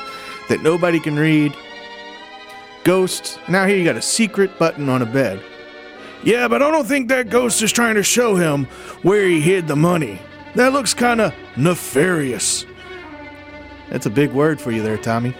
that 0.49 0.63
nobody 0.63 0.99
can 0.99 1.17
read, 1.17 1.55
ghosts. 2.83 3.37
Now, 3.49 3.65
here 3.65 3.77
you 3.77 3.83
got 3.83 3.95
a 3.95 4.01
secret 4.01 4.57
button 4.57 4.89
on 4.89 5.01
a 5.01 5.05
bed. 5.05 5.43
Yeah, 6.23 6.47
but 6.47 6.61
I 6.61 6.71
don't 6.71 6.87
think 6.87 7.09
that 7.09 7.29
ghost 7.29 7.61
is 7.61 7.71
trying 7.71 7.95
to 7.95 8.03
show 8.03 8.35
him 8.35 8.65
where 9.03 9.27
he 9.27 9.39
hid 9.39 9.67
the 9.67 9.75
money. 9.75 10.19
That 10.55 10.73
looks 10.73 10.93
kind 10.93 11.21
of 11.21 11.33
nefarious. 11.55 12.65
That's 13.89 14.05
a 14.05 14.09
big 14.09 14.31
word 14.31 14.59
for 14.59 14.71
you 14.71 14.81
there, 14.81 14.97
Tommy. 14.97 15.35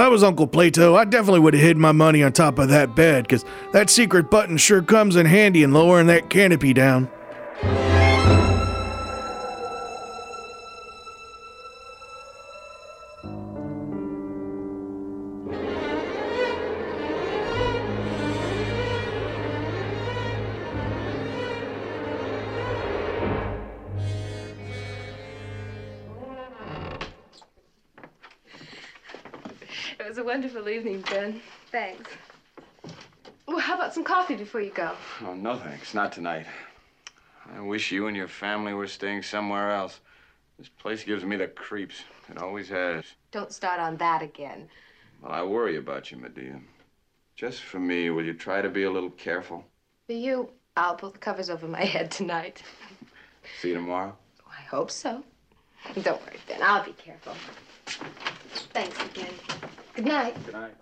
I 0.00 0.08
was 0.08 0.22
Uncle 0.22 0.46
Plato, 0.46 0.94
I 0.94 1.04
definitely 1.04 1.40
would 1.40 1.52
have 1.52 1.62
hid 1.62 1.76
my 1.76 1.92
money 1.92 2.22
on 2.22 2.32
top 2.32 2.58
of 2.58 2.70
that 2.70 2.96
bed, 2.96 3.24
because 3.24 3.44
that 3.72 3.90
secret 3.90 4.30
button 4.30 4.56
sure 4.56 4.80
comes 4.80 5.14
in 5.14 5.26
handy 5.26 5.62
in 5.62 5.74
lowering 5.74 6.06
that 6.06 6.30
canopy 6.30 6.72
down. 6.72 7.10
Thanks. 35.90 35.94
Not 35.94 36.12
tonight. 36.12 36.46
I 37.56 37.60
wish 37.60 37.90
you 37.90 38.06
and 38.06 38.16
your 38.16 38.28
family 38.28 38.74
were 38.74 38.86
staying 38.86 39.22
somewhere 39.22 39.72
else. 39.72 40.00
This 40.58 40.68
place 40.68 41.04
gives 41.04 41.24
me 41.24 41.36
the 41.36 41.48
creeps. 41.48 42.04
It 42.28 42.38
always 42.38 42.68
has. 42.68 43.04
Don't 43.32 43.52
start 43.52 43.80
on 43.80 43.96
that 43.96 44.22
again. 44.22 44.68
Well, 45.22 45.32
I 45.32 45.42
worry 45.42 45.76
about 45.76 46.10
you, 46.10 46.18
Medea. 46.18 46.60
Just 47.34 47.62
for 47.62 47.80
me, 47.80 48.10
will 48.10 48.24
you 48.24 48.34
try 48.34 48.62
to 48.62 48.68
be 48.68 48.84
a 48.84 48.90
little 48.90 49.10
careful? 49.10 49.64
For 50.06 50.12
you, 50.12 50.50
I'll 50.76 50.94
pull 50.94 51.10
the 51.10 51.18
covers 51.18 51.50
over 51.50 51.66
my 51.66 51.84
head 51.84 52.10
tonight. 52.10 52.62
See 53.60 53.68
you 53.68 53.74
tomorrow? 53.74 54.16
I 54.46 54.62
hope 54.62 54.90
so. 54.90 55.24
Don't 55.94 56.20
worry, 56.26 56.38
Ben. 56.46 56.60
I'll 56.62 56.84
be 56.84 56.92
careful. 56.92 57.34
Thanks 58.72 58.96
again. 59.06 59.32
Good 59.94 60.06
night. 60.06 60.36
Good 60.44 60.54
night. 60.54 60.74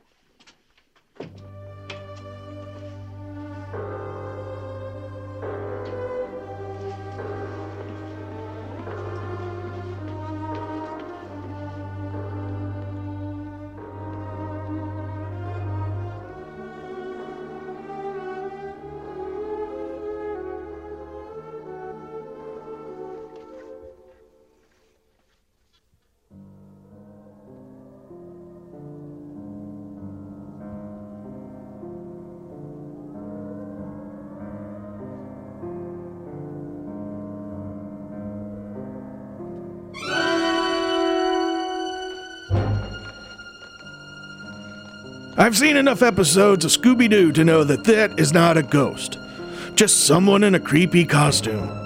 I've 45.49 45.57
seen 45.57 45.78
enough 45.78 46.03
episodes 46.03 46.66
of 46.66 46.70
Scooby 46.70 47.09
Doo 47.09 47.32
to 47.32 47.42
know 47.42 47.64
that 47.64 47.84
that 47.84 48.20
is 48.20 48.34
not 48.34 48.59
a 48.59 48.62
ghost, 48.62 49.18
just 49.76 50.05
someone 50.05 50.44
in 50.44 50.55
a 50.55 50.61
creepy 50.61 51.07
costume. 51.07 51.78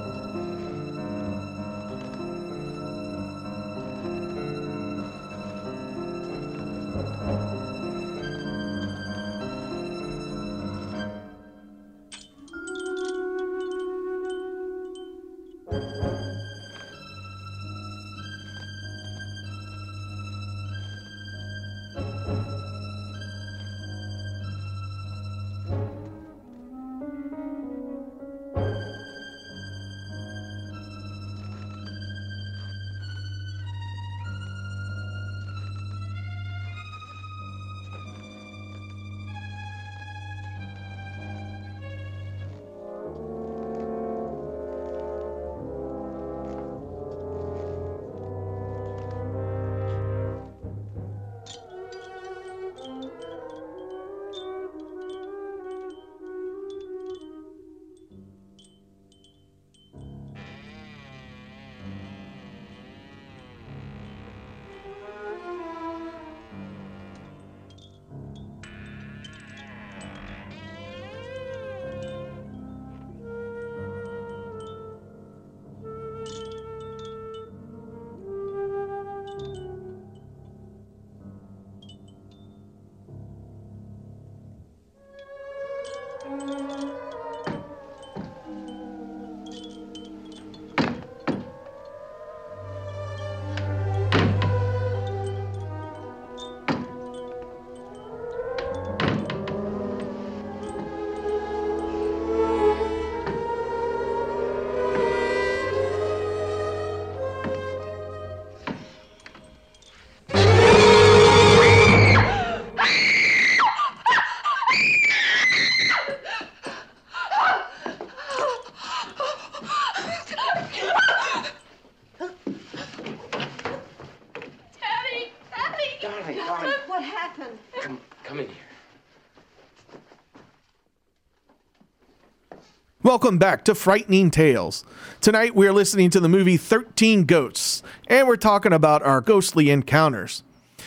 Welcome 133.13 133.37
back 133.37 133.63
to 133.67 133.75
Frightening 133.75 134.31
Tales. 134.31 134.87
Tonight 135.21 135.55
we 135.55 135.69
are 135.69 135.73
listening 135.75 136.09
to 136.09 136.19
the 136.19 136.31
movie 136.31 136.57
13 136.57 137.27
Ghosts, 137.27 137.83
and 138.07 138.27
we're 138.27 138.37
talking 138.37 138.73
about 138.73 139.03
our 139.03 139.21
ghostly 139.21 139.69
encounters. 139.69 140.43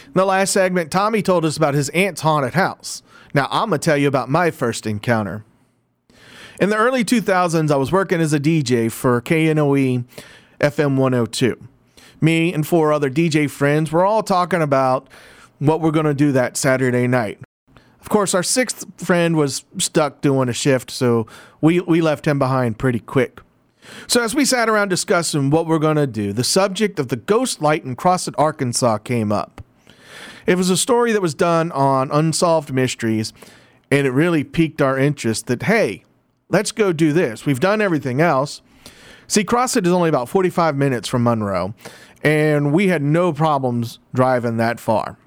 In 0.07 0.13
the 0.15 0.25
last 0.25 0.51
segment, 0.51 0.91
Tommy 0.91 1.21
told 1.21 1.45
us 1.45 1.55
about 1.55 1.75
his 1.75 1.89
aunt's 1.89 2.21
haunted 2.21 2.55
house. 2.55 3.03
Now 3.35 3.47
I'm 3.51 3.69
going 3.69 3.79
to 3.79 3.85
tell 3.85 3.95
you 3.95 4.07
about 4.07 4.27
my 4.27 4.49
first 4.49 4.87
encounter. 4.87 5.45
In 6.59 6.71
the 6.71 6.77
early 6.77 7.05
2000s, 7.05 7.69
I 7.69 7.75
was 7.75 7.91
working 7.91 8.19
as 8.19 8.33
a 8.33 8.39
DJ 8.39 8.91
for 8.91 9.21
KNOE 9.21 10.03
FM 10.59 10.97
102. 10.97 11.67
Me 12.21 12.51
and 12.51 12.65
four 12.65 12.91
other 12.91 13.11
DJ 13.11 13.47
friends 13.47 13.91
were 13.91 14.03
all 14.03 14.23
talking 14.23 14.63
about 14.63 15.07
what 15.59 15.79
we're 15.79 15.91
going 15.91 16.07
to 16.07 16.15
do 16.15 16.31
that 16.31 16.57
Saturday 16.57 17.05
night. 17.05 17.37
Of 18.05 18.09
course, 18.09 18.35
our 18.35 18.43
sixth 18.43 18.85
friend 19.03 19.35
was 19.35 19.65
stuck 19.79 20.21
doing 20.21 20.47
a 20.47 20.53
shift, 20.53 20.91
so 20.91 21.25
we, 21.59 21.79
we 21.79 22.01
left 22.01 22.27
him 22.27 22.37
behind 22.37 22.77
pretty 22.77 22.99
quick. 22.99 23.41
So, 24.05 24.21
as 24.21 24.35
we 24.35 24.45
sat 24.45 24.69
around 24.69 24.89
discussing 24.89 25.49
what 25.49 25.65
we're 25.65 25.79
going 25.79 25.95
to 25.95 26.05
do, 26.05 26.31
the 26.31 26.43
subject 26.43 26.99
of 26.99 27.07
the 27.07 27.15
ghost 27.15 27.63
light 27.63 27.83
in 27.83 27.95
Crossett, 27.95 28.35
Arkansas 28.37 28.99
came 28.99 29.31
up. 29.31 29.59
It 30.45 30.55
was 30.55 30.69
a 30.69 30.77
story 30.77 31.13
that 31.13 31.21
was 31.23 31.33
done 31.33 31.71
on 31.71 32.11
Unsolved 32.11 32.71
Mysteries, 32.71 33.33
and 33.89 34.05
it 34.05 34.11
really 34.11 34.43
piqued 34.43 34.83
our 34.83 34.99
interest 34.99 35.47
that, 35.47 35.63
hey, 35.63 36.03
let's 36.49 36.71
go 36.71 36.93
do 36.93 37.11
this. 37.11 37.47
We've 37.47 37.59
done 37.59 37.81
everything 37.81 38.21
else. 38.21 38.61
See, 39.25 39.43
Crossett 39.43 39.87
is 39.87 39.91
only 39.91 40.09
about 40.09 40.29
45 40.29 40.75
minutes 40.75 41.07
from 41.07 41.23
Monroe, 41.23 41.73
and 42.23 42.71
we 42.71 42.89
had 42.89 43.01
no 43.01 43.33
problems 43.33 43.97
driving 44.13 44.57
that 44.57 44.79
far. 44.79 45.17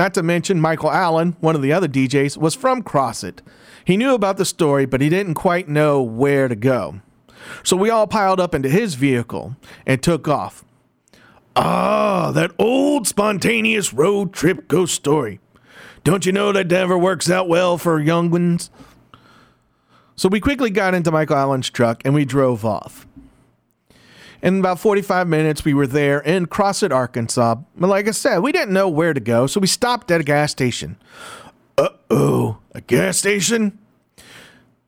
Not 0.00 0.14
to 0.14 0.22
mention, 0.22 0.62
Michael 0.62 0.90
Allen, 0.90 1.36
one 1.40 1.54
of 1.54 1.60
the 1.60 1.74
other 1.74 1.86
DJs, 1.86 2.38
was 2.38 2.54
from 2.54 2.80
Crossett. 2.80 3.42
He 3.84 3.98
knew 3.98 4.14
about 4.14 4.38
the 4.38 4.46
story, 4.46 4.86
but 4.86 5.02
he 5.02 5.10
didn't 5.10 5.34
quite 5.34 5.68
know 5.68 6.00
where 6.00 6.48
to 6.48 6.56
go. 6.56 7.02
So 7.62 7.76
we 7.76 7.90
all 7.90 8.06
piled 8.06 8.40
up 8.40 8.54
into 8.54 8.70
his 8.70 8.94
vehicle 8.94 9.56
and 9.84 10.02
took 10.02 10.26
off. 10.26 10.64
Ah, 11.54 12.32
that 12.32 12.52
old 12.58 13.08
spontaneous 13.08 13.92
road 13.92 14.32
trip 14.32 14.68
ghost 14.68 14.94
story. 14.94 15.38
Don't 16.02 16.24
you 16.24 16.32
know 16.32 16.50
that 16.50 16.68
never 16.68 16.96
works 16.96 17.30
out 17.30 17.46
well 17.46 17.76
for 17.76 18.00
young 18.00 18.30
ones? 18.30 18.70
So 20.16 20.30
we 20.30 20.40
quickly 20.40 20.70
got 20.70 20.94
into 20.94 21.10
Michael 21.10 21.36
Allen's 21.36 21.68
truck 21.68 22.00
and 22.06 22.14
we 22.14 22.24
drove 22.24 22.64
off. 22.64 23.06
In 24.42 24.58
about 24.58 24.80
45 24.80 25.28
minutes, 25.28 25.64
we 25.64 25.74
were 25.74 25.86
there 25.86 26.20
in 26.20 26.46
Crossett, 26.46 26.92
Arkansas. 26.92 27.56
But 27.76 27.88
like 27.88 28.08
I 28.08 28.12
said, 28.12 28.38
we 28.38 28.52
didn't 28.52 28.72
know 28.72 28.88
where 28.88 29.12
to 29.12 29.20
go, 29.20 29.46
so 29.46 29.60
we 29.60 29.66
stopped 29.66 30.10
at 30.10 30.20
a 30.20 30.24
gas 30.24 30.50
station. 30.50 30.96
Uh 31.76 31.90
oh, 32.08 32.58
a 32.72 32.80
gas 32.80 33.18
station? 33.18 33.78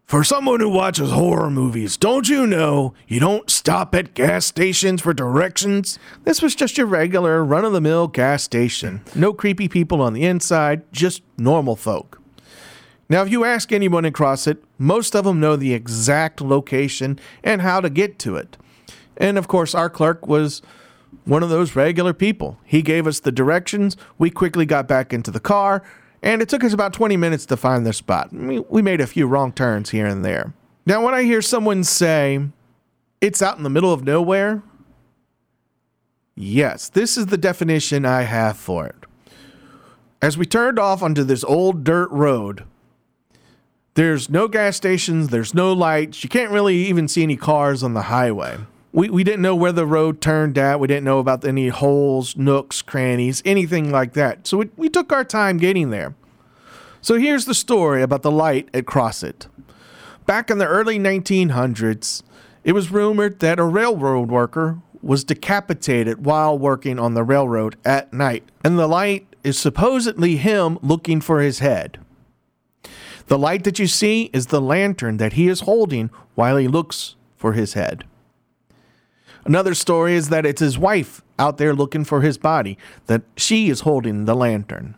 For 0.05 0.25
someone 0.25 0.61
who 0.61 0.69
watches 0.69 1.11
horror 1.11 1.51
movies, 1.51 1.97
don't 1.97 2.29
you 2.29 2.47
know 2.47 2.93
you 3.09 3.19
don't 3.19 3.49
stop 3.49 3.95
at 3.95 4.13
gas 4.13 4.45
stations 4.45 5.01
for 5.01 5.15
directions? 5.15 5.99
This 6.25 6.43
was 6.43 6.55
just 6.55 6.77
your 6.77 6.87
regular 6.87 7.43
run 7.43 7.65
of 7.65 7.73
the 7.73 7.81
mill 7.81 8.09
gas 8.09 8.43
station. 8.43 9.01
No 9.15 9.33
creepy 9.33 9.69
people 9.69 10.03
on 10.03 10.13
the 10.13 10.25
inside, 10.25 10.83
just 10.93 11.23
normal 11.39 11.77
folk. 11.77 12.21
Now, 13.09 13.23
if 13.23 13.31
you 13.31 13.45
ask 13.45 13.73
anyone 13.73 14.05
in 14.05 14.13
Crossett, 14.13 14.63
most 14.79 15.15
of 15.15 15.25
them 15.25 15.41
know 15.41 15.57
the 15.57 15.75
exact 15.75 16.41
location 16.41 17.19
and 17.43 17.63
how 17.63 17.81
to 17.81 17.91
get 17.91 18.19
to 18.21 18.37
it. 18.37 18.57
And 19.23 19.39
of 19.39 19.47
course, 19.47 19.73
our 19.73 19.89
clerk 19.89 20.27
was 20.27 20.63
one 21.25 21.45
of 21.45 21.49
those 21.49 21.77
regular 21.77 22.13
people. 22.13 22.59
He 22.65 22.83
gave 22.83 23.07
us 23.07 23.21
the 23.21 23.31
directions. 23.31 23.97
We 24.19 24.31
quickly 24.31 24.67
got 24.67 24.89
back 24.89 25.13
into 25.13 25.31
the 25.31 25.39
car, 25.39 25.85
and 26.23 26.43
it 26.43 26.49
took 26.49 26.65
us 26.65 26.73
about 26.73 26.93
20 26.93 27.17
minutes 27.17 27.47
to 27.47 27.57
find 27.57 27.87
the 27.87 27.93
spot. 27.93 28.33
We 28.33 28.83
made 28.83 29.01
a 29.01 29.07
few 29.07 29.29
wrong 29.29 29.53
turns 29.53 29.91
here 29.91 30.07
and 30.07 30.25
there. 30.25 30.53
Now, 30.85 31.05
when 31.05 31.15
I 31.15 31.23
hear 31.23 31.41
someone 31.41 31.85
say, 31.85 32.41
it's 33.21 33.41
out 33.41 33.57
in 33.57 33.63
the 33.63 33.71
middle 33.71 33.93
of 33.93 34.03
nowhere, 34.03 34.65
yes, 36.35 36.89
this 36.89 37.17
is 37.17 37.27
the 37.27 37.39
definition 37.39 38.05
I 38.05 38.23
have 38.23 38.57
for 38.57 38.87
it. 38.87 38.97
As 40.21 40.37
we 40.37 40.47
turned 40.47 40.81
off 40.81 41.01
onto 41.01 41.23
this 41.23 41.45
old 41.45 41.85
dirt 41.85 42.11
road, 42.11 42.65
there's 43.95 44.29
no 44.29 44.49
gas 44.49 44.77
stations, 44.77 45.29
there's 45.29 45.55
no 45.55 45.73
lights, 45.73 46.25
you 46.25 46.29
can't 46.29 46.51
really 46.51 46.77
even 46.87 47.07
see 47.07 47.23
any 47.23 47.37
cars 47.37 47.85
on 47.85 47.95
the 47.95 48.03
highway 48.03 48.59
we, 48.93 49.09
we 49.09 49.25
didn't 49.25 49.43
know 49.43 49.57
where 49.57 49.73
the 49.73 49.87
road 49.87 50.21
turned 50.21 50.59
at. 50.59 50.79
We 50.79 50.87
didn't 50.87 51.05
know 51.05 51.19
about 51.19 51.45
any 51.45 51.69
holes, 51.69 52.37
nooks, 52.37 52.83
crannies, 52.83 53.43
anything 53.45 53.91
like 53.91 54.13
that. 54.13 54.47
So 54.47 54.59
we, 54.59 54.71
we 54.77 54.89
took 54.89 55.13
our 55.13 55.25
time 55.25 55.57
getting 55.57 55.91
there. 55.91 56.15
So 57.01 57.19
here's 57.19 57.47
the 57.47 57.55
story 57.55 58.03
about 58.03 58.23
the 58.23 58.31
light 58.31 58.69
at 58.73 58.87
Crossett. 58.87 59.49
Back 60.27 60.51
in 60.51 60.59
the 60.59 60.69
early 60.69 60.99
1900s, 60.99 62.23
it 62.65 62.73
was 62.73 62.93
rumored 62.93 63.41
that 63.41 63.59
a 63.59 63.65
railroad 63.65 64.31
worker 64.31 64.79
was 65.01 65.25
decapitated 65.25 66.25
while 66.25 66.57
working 66.57 66.99
on 66.99 67.15
the 67.15 67.25
railroad 67.25 67.77
at 67.85 68.13
night, 68.13 68.45
and 68.63 68.79
the 68.79 68.87
light 68.87 69.27
is 69.43 69.59
supposedly 69.59 70.37
him 70.37 70.79
looking 70.81 71.21
for 71.21 71.41
his 71.41 71.59
head. 71.59 71.99
The 73.27 73.39
light 73.39 73.65
that 73.65 73.81
you 73.81 73.89
see 73.89 74.31
is 74.33 74.47
the 74.47 74.61
lantern 74.61 75.17
that 75.17 75.33
he 75.33 75.49
is 75.49 75.61
holding 75.61 76.11
while 76.37 76.57
he 76.57 76.69
looks 76.69 77.17
for 77.37 77.55
his 77.55 77.73
head. 77.73 78.05
Another 79.45 79.75
story 79.75 80.15
is 80.15 80.29
that 80.29 80.47
it's 80.47 80.61
his 80.61 80.79
wife 80.79 81.23
out 81.39 81.59
there 81.59 81.75
looking 81.75 82.05
for 82.05 82.21
his 82.21 82.39
body, 82.39 82.79
that 83.07 83.23
she 83.37 83.69
is 83.69 83.81
holding 83.81 84.25
the 84.25 84.35
lantern. 84.35 84.95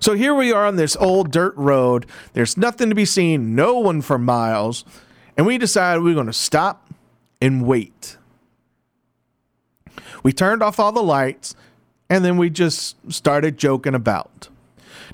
So 0.00 0.14
here 0.14 0.34
we 0.34 0.52
are 0.52 0.66
on 0.66 0.76
this 0.76 0.96
old 0.96 1.30
dirt 1.30 1.54
road. 1.56 2.06
There's 2.32 2.56
nothing 2.56 2.88
to 2.88 2.94
be 2.94 3.04
seen, 3.04 3.54
no 3.54 3.78
one 3.78 4.00
for 4.00 4.18
miles. 4.18 4.84
And 5.36 5.46
we 5.46 5.58
decided 5.58 6.02
we 6.02 6.12
are 6.12 6.14
going 6.14 6.26
to 6.26 6.32
stop 6.32 6.90
and 7.40 7.66
wait. 7.66 8.16
We 10.22 10.32
turned 10.32 10.62
off 10.62 10.78
all 10.78 10.92
the 10.92 11.02
lights 11.02 11.54
and 12.08 12.24
then 12.24 12.36
we 12.36 12.50
just 12.50 12.96
started 13.12 13.58
joking 13.58 13.94
about. 13.94 14.48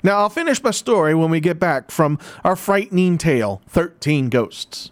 Now, 0.03 0.19
I'll 0.19 0.29
finish 0.29 0.63
my 0.63 0.71
story 0.71 1.13
when 1.13 1.29
we 1.29 1.39
get 1.39 1.59
back 1.59 1.91
from 1.91 2.19
our 2.43 2.55
frightening 2.55 3.17
tale 3.17 3.61
13 3.67 4.29
Ghosts. 4.29 4.91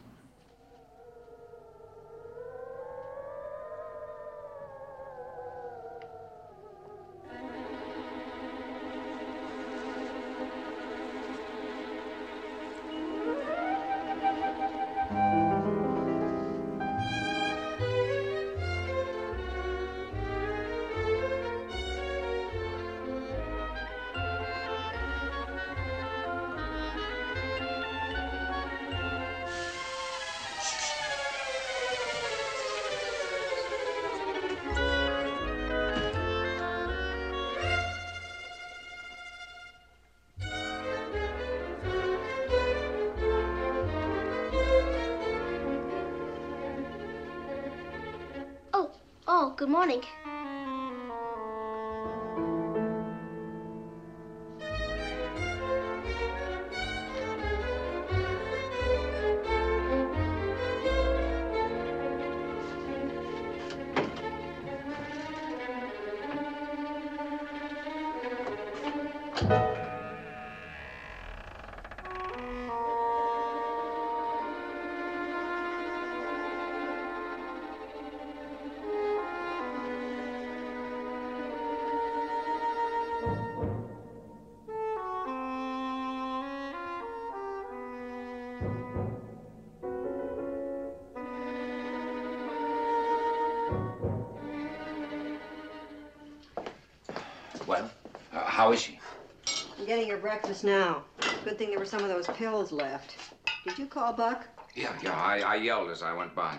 Your 100.18 100.24
breakfast 100.24 100.64
now. 100.64 101.04
Good 101.44 101.60
thing 101.60 101.70
there 101.70 101.78
were 101.78 101.86
some 101.86 102.02
of 102.02 102.10
those 102.10 102.26
pills 102.26 102.72
left. 102.72 103.16
Did 103.64 103.78
you 103.78 103.86
call 103.86 104.14
Buck? 104.14 104.48
Yeah, 104.76 104.92
yeah, 105.04 105.14
I, 105.14 105.42
I 105.42 105.56
yelled 105.58 105.92
as 105.92 106.02
I 106.02 106.12
went 106.12 106.34
by. 106.34 106.58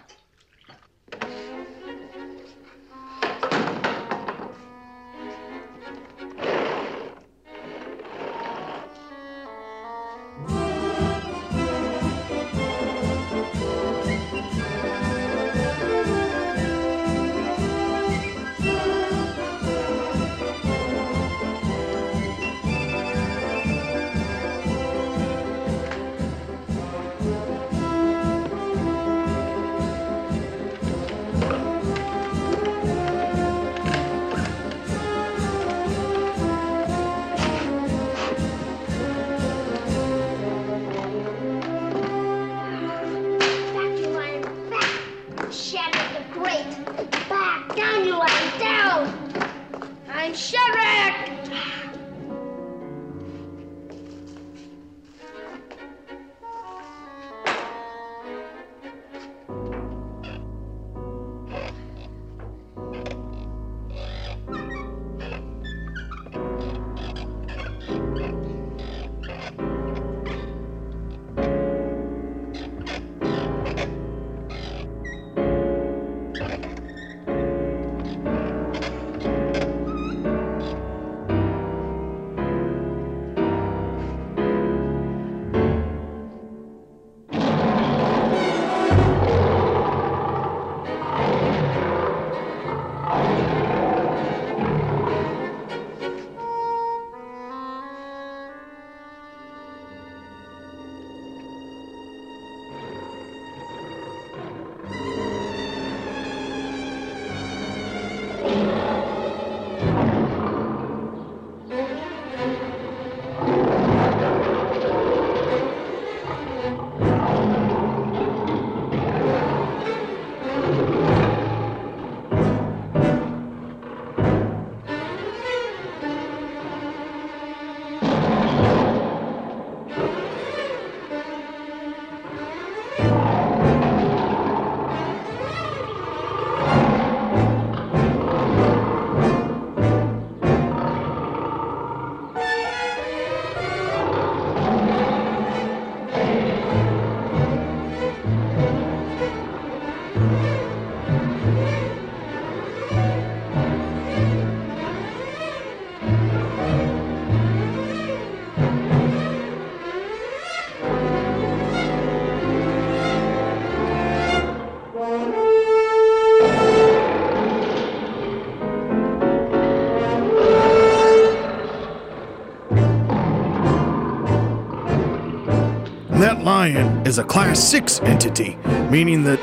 Is 177.08 177.16
a 177.16 177.24
class 177.24 177.58
6 177.70 178.00
entity, 178.00 178.56
meaning 178.90 179.24
that 179.24 179.40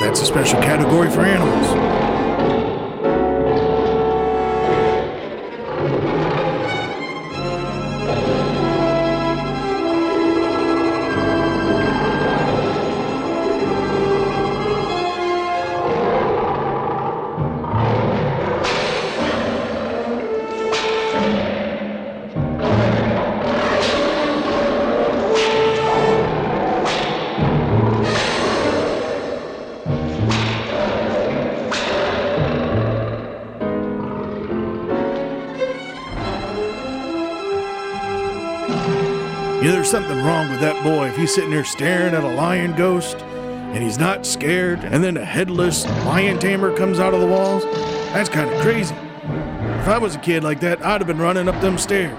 that's 0.00 0.20
a 0.20 0.26
special 0.26 0.60
category 0.60 1.08
for 1.08 1.20
animals. 1.20 2.05
Yeah, 39.62 39.72
there's 39.72 39.90
something 39.90 40.18
wrong 40.18 40.50
with 40.50 40.60
that 40.60 40.82
boy 40.84 41.08
if 41.08 41.16
he's 41.16 41.34
sitting 41.34 41.50
there 41.50 41.64
staring 41.64 42.14
at 42.14 42.22
a 42.22 42.28
lion 42.28 42.76
ghost 42.76 43.16
and 43.16 43.82
he's 43.82 43.98
not 43.98 44.24
scared, 44.24 44.80
and 44.80 45.02
then 45.02 45.16
a 45.16 45.24
headless 45.24 45.84
lion 46.04 46.38
tamer 46.38 46.74
comes 46.76 46.98
out 46.98 47.14
of 47.14 47.20
the 47.20 47.26
walls. 47.26 47.64
That's 48.12 48.28
kind 48.28 48.48
of 48.48 48.60
crazy. 48.62 48.94
If 48.94 49.88
I 49.88 49.98
was 49.98 50.14
a 50.14 50.18
kid 50.18 50.44
like 50.44 50.60
that, 50.60 50.84
I'd 50.84 51.00
have 51.00 51.06
been 51.06 51.18
running 51.18 51.48
up 51.48 51.60
them 51.60 51.78
stairs. 51.78 52.16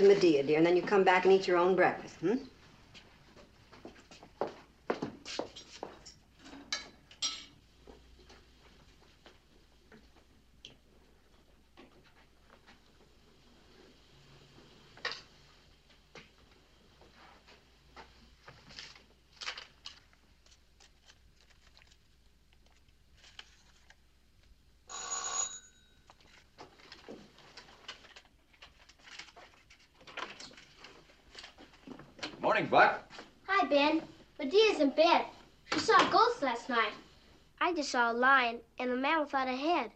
To 0.00 0.08
Medea, 0.08 0.42
dear, 0.42 0.56
and 0.56 0.66
then 0.66 0.76
you 0.76 0.82
come 0.82 1.04
back 1.04 1.24
and 1.24 1.32
eat 1.32 1.46
your 1.46 1.56
own 1.56 1.76
breakfast. 1.76 2.14
Hmm? 2.16 2.36
Saw 37.90 38.12
a 38.12 38.14
lion 38.14 38.58
and 38.78 38.92
a 38.92 38.96
man 38.96 39.20
without 39.20 39.48
a 39.48 39.56
head. 39.56 39.90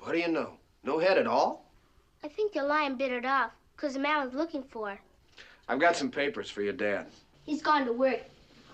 What 0.00 0.12
do 0.12 0.18
you 0.18 0.28
know? 0.28 0.54
No 0.82 0.98
head 0.98 1.16
at 1.16 1.28
all? 1.28 1.70
I 2.24 2.28
think 2.28 2.52
the 2.52 2.64
lion 2.64 2.96
bit 2.96 3.12
it 3.12 3.24
off 3.24 3.52
because 3.76 3.94
the 3.94 4.00
man 4.00 4.24
was 4.24 4.34
looking 4.34 4.64
for 4.64 4.90
it. 4.90 4.98
I've 5.68 5.78
got 5.78 5.94
some 5.94 6.10
papers 6.10 6.50
for 6.50 6.62
your 6.62 6.72
dad. 6.72 7.06
He's 7.44 7.62
gone 7.62 7.86
to 7.86 7.92
work. 7.92 8.20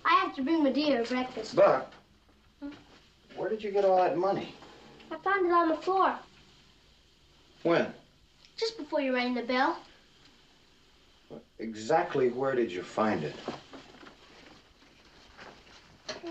I 0.06 0.14
have 0.20 0.34
to 0.36 0.42
bring 0.42 0.62
Medea 0.62 1.04
breakfast. 1.04 1.54
Buck, 1.54 1.92
where 3.36 3.50
did 3.50 3.62
you 3.62 3.70
get 3.72 3.84
all 3.84 3.98
that 3.98 4.16
money? 4.16 4.54
I 5.10 5.18
found 5.18 5.46
it 5.46 5.52
on 5.52 5.68
the 5.68 5.76
floor 5.76 6.18
When? 7.62 7.92
just 8.56 8.78
before 8.78 9.02
you 9.02 9.14
rang 9.14 9.34
the 9.34 9.42
bell. 9.42 9.78
Exactly 11.58 12.30
where 12.30 12.54
did 12.54 12.72
you 12.72 12.82
find 12.82 13.22
it? 13.22 13.34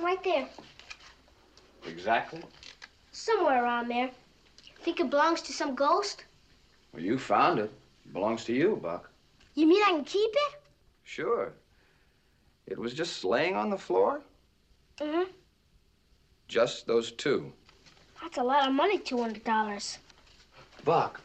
Right 0.02 0.24
there. 0.24 0.48
Exactly? 1.88 2.42
Somewhere 3.12 3.64
around 3.64 3.88
there. 3.90 4.10
Think 4.82 5.00
it 5.00 5.10
belongs 5.10 5.42
to 5.44 5.54
some 5.54 5.76
ghost? 5.76 6.26
Well, 6.94 7.04
you 7.04 7.18
found 7.18 7.60
it. 7.60 7.72
It 8.06 8.14
belongs 8.14 8.44
to 8.46 8.54
you, 8.54 8.80
Buck. 8.82 9.10
You 9.56 9.68
mean 9.68 9.82
I 9.84 9.92
can 9.92 10.04
keep 10.04 10.32
it? 10.32 10.62
Sure. 11.04 11.54
It 12.68 12.78
was 12.78 12.94
just 12.94 13.24
laying 13.24 13.56
on 13.56 13.70
the 13.70 13.78
floor? 13.78 14.22
Mm-hmm. 15.00 15.32
Just 16.48 16.88
those 16.88 17.12
two. 17.12 17.52
That's 18.22 18.38
a 18.38 18.44
lot 18.44 18.68
of 18.68 18.74
money, 18.74 19.00
$200. 19.00 19.98
Buck, 20.84 21.22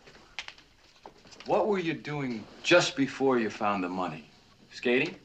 what 1.46 1.66
were 1.66 1.78
you 1.78 1.94
doing 1.94 2.44
just 2.62 2.96
before 2.96 3.38
you 3.38 3.50
found 3.50 3.82
the 3.82 3.88
money? 3.88 4.28
Skating? 4.72 5.16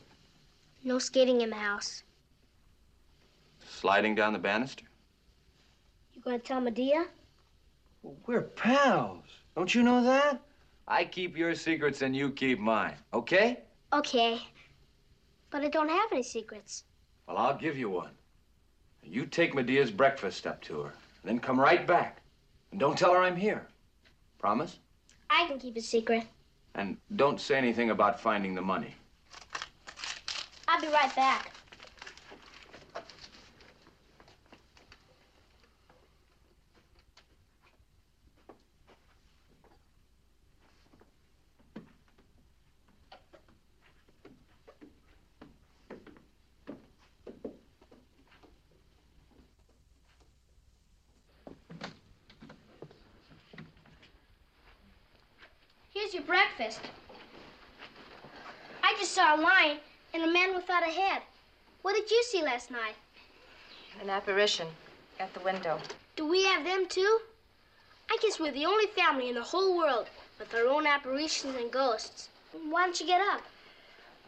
No 0.84 1.00
skating 1.00 1.42
in 1.42 1.50
the 1.50 1.56
house. 1.56 2.04
Sliding 3.68 4.16
down 4.16 4.34
the 4.34 4.40
banister? 4.40 4.85
Gonna 6.26 6.40
tell 6.40 6.60
Medea? 6.60 7.06
We're 8.26 8.42
pals. 8.42 9.26
Don't 9.56 9.76
you 9.76 9.84
know 9.84 10.04
that? 10.04 10.42
I 10.88 11.06
keep 11.06 11.38
your 11.38 11.54
secrets 11.54 12.02
and 12.02 12.16
you 12.16 12.32
keep 12.32 12.60
mine, 12.60 12.96
okay? 13.14 13.60
Okay. 13.94 14.42
But 15.52 15.62
I 15.62 15.68
don't 15.68 15.88
have 15.88 16.12
any 16.12 16.24
secrets. 16.24 16.84
Well, 17.28 17.38
I'll 17.38 17.58
give 17.58 17.78
you 17.78 17.92
one. 17.92 18.10
You 19.04 19.28
take 19.28 19.54
Medea's 19.54 19.92
breakfast 19.92 20.48
up 20.48 20.64
to 20.64 20.82
her, 20.82 20.94
then 21.24 21.38
come 21.38 21.60
right 21.60 21.86
back. 21.86 22.22
And 22.72 22.80
don't 22.80 22.98
tell 22.98 23.14
her 23.14 23.22
I'm 23.22 23.36
here. 23.36 23.68
Promise? 24.40 24.80
I 25.30 25.46
can 25.46 25.60
keep 25.60 25.78
a 25.78 25.82
secret. 25.82 26.24
And 26.74 26.98
don't 27.16 27.40
say 27.40 27.56
anything 27.56 27.92
about 27.92 28.20
finding 28.20 28.56
the 28.56 28.64
money. 28.64 28.96
I'll 30.68 30.82
be 30.82 30.88
right 30.88 31.16
back. 31.16 31.52
Here's 55.96 56.14
your 56.14 56.24
breakfast. 56.56 56.80
I 58.84 58.96
just 58.98 59.14
saw 59.14 59.36
a 59.36 59.42
lion 59.42 59.78
and 60.14 60.24
a 60.24 60.32
man 60.32 60.56
without 60.56 60.84
a 60.84 60.92
head. 60.92 61.22
What 61.82 61.96
did 61.96 62.10
you 62.10 62.24
see 62.24 62.42
last 62.42 62.72
night? 62.72 62.96
An 64.02 64.10
apparition 64.10 64.68
at 65.20 65.34
the 65.34 65.40
window. 65.42 65.80
Do 66.16 66.28
we 66.28 66.44
have 66.44 66.64
them 66.64 66.86
too? 66.88 67.20
I 68.10 68.18
guess 68.22 68.40
we're 68.40 68.52
the 68.52 68.66
only 68.66 68.88
family 68.88 69.30
in 69.30 69.36
the 69.36 69.44
whole 69.44 69.78
world 69.78 70.08
with 70.40 70.54
our 70.54 70.68
own 70.68 70.86
apparitions 70.86 71.56
and 71.56 71.72
ghosts. 71.72 72.30
Why 72.70 72.86
don't 72.86 73.00
you 73.00 73.08
get 73.08 73.22
up? 73.22 73.42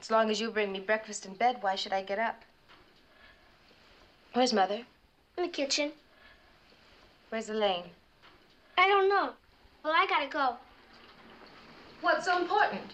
As 0.01 0.11
long 0.11 0.29
as 0.29 0.39
you 0.39 0.51
bring 0.51 0.71
me 0.71 0.79
breakfast 0.79 1.25
in 1.25 1.33
bed, 1.33 1.57
why 1.61 1.75
should 1.75 1.93
I 1.93 2.03
get 2.03 2.19
up? 2.19 2.41
Where's 4.33 4.53
Mother? 4.53 4.81
In 5.37 5.43
the 5.43 5.49
kitchen. 5.49 5.91
Where's 7.29 7.49
Elaine? 7.49 7.85
I 8.77 8.87
don't 8.87 9.09
know. 9.09 9.31
Well, 9.83 9.93
I 9.95 10.05
gotta 10.07 10.27
go. 10.27 10.57
What's 12.01 12.25
so 12.25 12.39
important? 12.39 12.93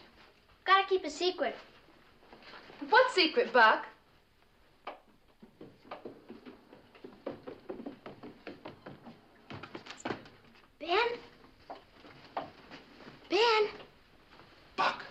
Gotta 0.66 0.88
keep 0.88 1.04
a 1.06 1.10
secret. 1.10 1.56
What 2.90 3.12
secret, 3.12 3.52
Buck? 3.52 3.86
Ben? 10.80 10.98
Ben? 13.30 13.68
Buck. 14.76 15.04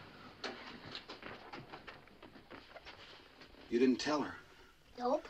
You 3.70 3.78
didn't 3.78 4.00
tell 4.00 4.20
her. 4.20 4.34
Nope. 4.98 5.26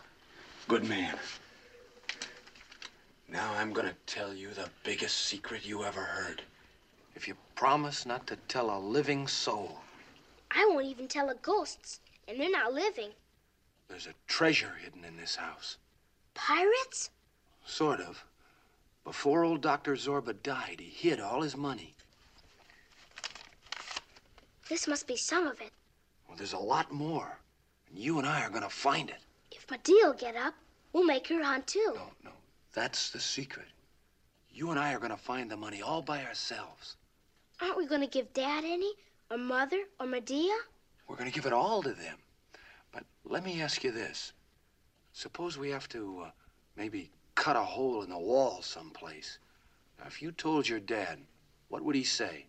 Good 0.68 0.84
man. 0.88 1.16
Now 3.28 3.52
I'm 3.54 3.72
gonna 3.72 3.94
tell 4.06 4.34
you 4.34 4.50
the 4.50 4.68
biggest 4.84 5.16
secret 5.26 5.64
you 5.64 5.84
ever 5.84 6.02
heard. 6.02 6.42
If 7.14 7.28
you 7.28 7.36
promise 7.62 8.04
not 8.04 8.26
to 8.26 8.34
tell 8.48 8.76
a 8.76 8.80
living 8.80 9.28
soul, 9.28 9.78
I 10.50 10.66
won't 10.68 10.86
even 10.86 11.06
tell 11.06 11.28
the 11.28 11.36
ghosts, 11.36 12.00
and 12.26 12.40
they're 12.40 12.50
not 12.50 12.72
living. 12.72 13.10
There's 13.86 14.08
a 14.08 14.14
treasure 14.26 14.72
hidden 14.82 15.04
in 15.04 15.16
this 15.16 15.36
house. 15.36 15.76
Pirates? 16.34 17.10
Sort 17.64 18.00
of. 18.00 18.24
Before 19.04 19.44
old 19.44 19.60
Dr. 19.60 19.94
Zorba 19.94 20.34
died, 20.42 20.80
he 20.80 21.08
hid 21.08 21.20
all 21.20 21.40
his 21.40 21.56
money. 21.56 21.94
This 24.68 24.88
must 24.88 25.06
be 25.06 25.16
some 25.16 25.46
of 25.46 25.60
it. 25.60 25.70
Well, 26.26 26.36
there's 26.36 26.54
a 26.54 26.58
lot 26.58 26.90
more. 26.90 27.38
And 27.88 27.96
you 27.96 28.18
and 28.18 28.26
I 28.26 28.42
are 28.42 28.50
gonna 28.50 28.68
find 28.68 29.08
it. 29.08 29.20
If 29.52 29.68
Medea'll 29.68 30.18
get 30.18 30.34
up, 30.34 30.54
we'll 30.92 31.04
make 31.04 31.28
her 31.28 31.44
hunt 31.44 31.68
too. 31.68 31.92
No, 31.94 32.10
no. 32.24 32.32
That's 32.72 33.10
the 33.10 33.20
secret. 33.20 33.68
You 34.50 34.72
and 34.72 34.80
I 34.80 34.92
are 34.92 34.98
gonna 34.98 35.16
find 35.16 35.48
the 35.48 35.56
money 35.56 35.80
all 35.80 36.02
by 36.02 36.24
ourselves. 36.24 36.96
Aren't 37.62 37.76
we 37.76 37.86
gonna 37.86 38.08
give 38.08 38.32
Dad 38.32 38.64
any? 38.64 38.92
Or 39.30 39.38
Mother? 39.38 39.84
Or 40.00 40.06
Medea? 40.06 40.52
We're 41.06 41.14
gonna 41.14 41.30
give 41.30 41.46
it 41.46 41.52
all 41.52 41.80
to 41.84 41.92
them. 41.92 42.18
But 42.90 43.04
let 43.24 43.44
me 43.44 43.62
ask 43.62 43.84
you 43.84 43.92
this. 43.92 44.32
Suppose 45.12 45.56
we 45.56 45.70
have 45.70 45.88
to 45.90 46.24
uh, 46.26 46.30
maybe 46.74 47.12
cut 47.36 47.54
a 47.54 47.62
hole 47.62 48.02
in 48.02 48.10
the 48.10 48.18
wall 48.18 48.62
someplace. 48.62 49.38
Now, 49.98 50.06
if 50.08 50.20
you 50.20 50.32
told 50.32 50.68
your 50.68 50.80
dad, 50.80 51.20
what 51.68 51.82
would 51.82 51.94
he 51.94 52.02
say? 52.02 52.46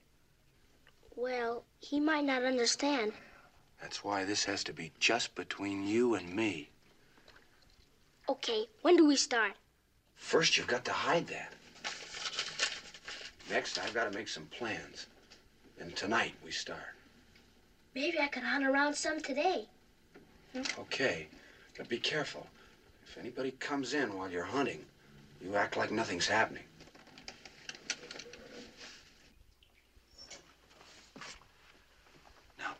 Well, 1.15 1.63
he 1.79 1.99
might 1.99 2.25
not 2.25 2.43
understand. 2.43 3.13
That's 3.79 4.03
why 4.03 4.25
this 4.25 4.43
has 4.45 4.63
to 4.63 4.73
be 4.73 4.91
just 4.99 5.35
between 5.35 5.85
you 5.85 6.15
and 6.15 6.33
me. 6.35 6.71
Okay, 8.27 8.65
when 8.81 8.95
do 8.95 9.05
we 9.05 9.15
start? 9.15 9.51
First, 10.15 10.57
you've 10.57 10.65
got 10.65 10.85
to 10.85 10.91
hide 10.91 11.27
that. 11.27 11.53
Next, 13.53 13.77
I've 13.77 13.93
got 13.93 14.11
to 14.11 14.17
make 14.17 14.27
some 14.27 14.47
plans. 14.47 15.05
And 15.79 15.95
tonight, 15.95 16.33
we 16.43 16.49
start. 16.49 16.95
Maybe 17.93 18.19
I 18.19 18.25
could 18.25 18.41
hunt 18.41 18.65
around 18.65 18.95
some 18.95 19.21
today. 19.21 19.67
Okay, 20.79 21.27
but 21.77 21.87
be 21.87 21.99
careful. 21.99 22.47
If 23.07 23.15
anybody 23.15 23.51
comes 23.59 23.93
in 23.93 24.17
while 24.17 24.27
you're 24.27 24.43
hunting, 24.43 24.83
you 25.39 25.55
act 25.55 25.77
like 25.77 25.91
nothing's 25.91 26.25
happening. 26.25 26.63
Now, 32.57 32.73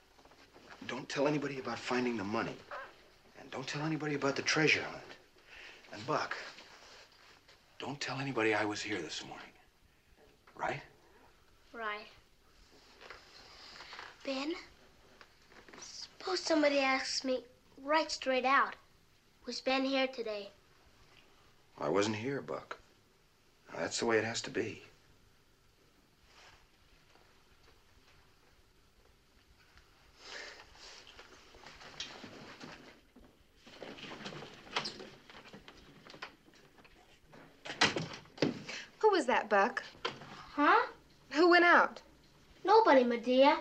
don't 0.88 1.08
tell 1.08 1.28
anybody 1.28 1.60
about 1.60 1.78
finding 1.78 2.18
the 2.18 2.24
money. 2.24 2.56
And 3.40 3.52
don't 3.52 3.68
tell 3.68 3.86
anybody 3.86 4.16
about 4.16 4.36
the 4.36 4.41
treasure 4.41 4.82
hunt. 4.82 5.04
And 5.94 6.04
Buck, 6.08 6.36
don't 7.78 8.02
tell 8.02 8.20
anybody 8.20 8.56
I 8.56 8.66
was 8.66 8.82
here 8.82 9.00
this 9.00 9.24
morning. 9.24 9.52
Right? 10.55 10.81
Right. 11.73 12.07
Ben, 14.25 14.53
suppose 15.80 16.39
somebody 16.39 16.80
asks 16.80 17.23
me 17.23 17.43
right 17.84 18.09
straight 18.09 18.45
out, 18.45 18.75
was 19.45 19.59
Ben 19.59 19.84
here 19.84 20.07
today? 20.07 20.49
I 21.80 21.89
wasn't 21.89 22.15
here, 22.15 22.39
Buck. 22.41 22.77
Now, 23.73 23.80
that's 23.80 23.99
the 23.99 24.05
way 24.05 24.17
it 24.17 24.23
has 24.23 24.41
to 24.41 24.49
be. 24.49 24.84
Who 38.99 39.09
was 39.11 39.25
that, 39.25 39.49
Buck? 39.49 39.84
Huh? 40.55 40.85
Who 41.31 41.49
went 41.49 41.65
out? 41.65 41.99
Nobody, 42.63 43.03
my 43.03 43.17
dear. 43.17 43.57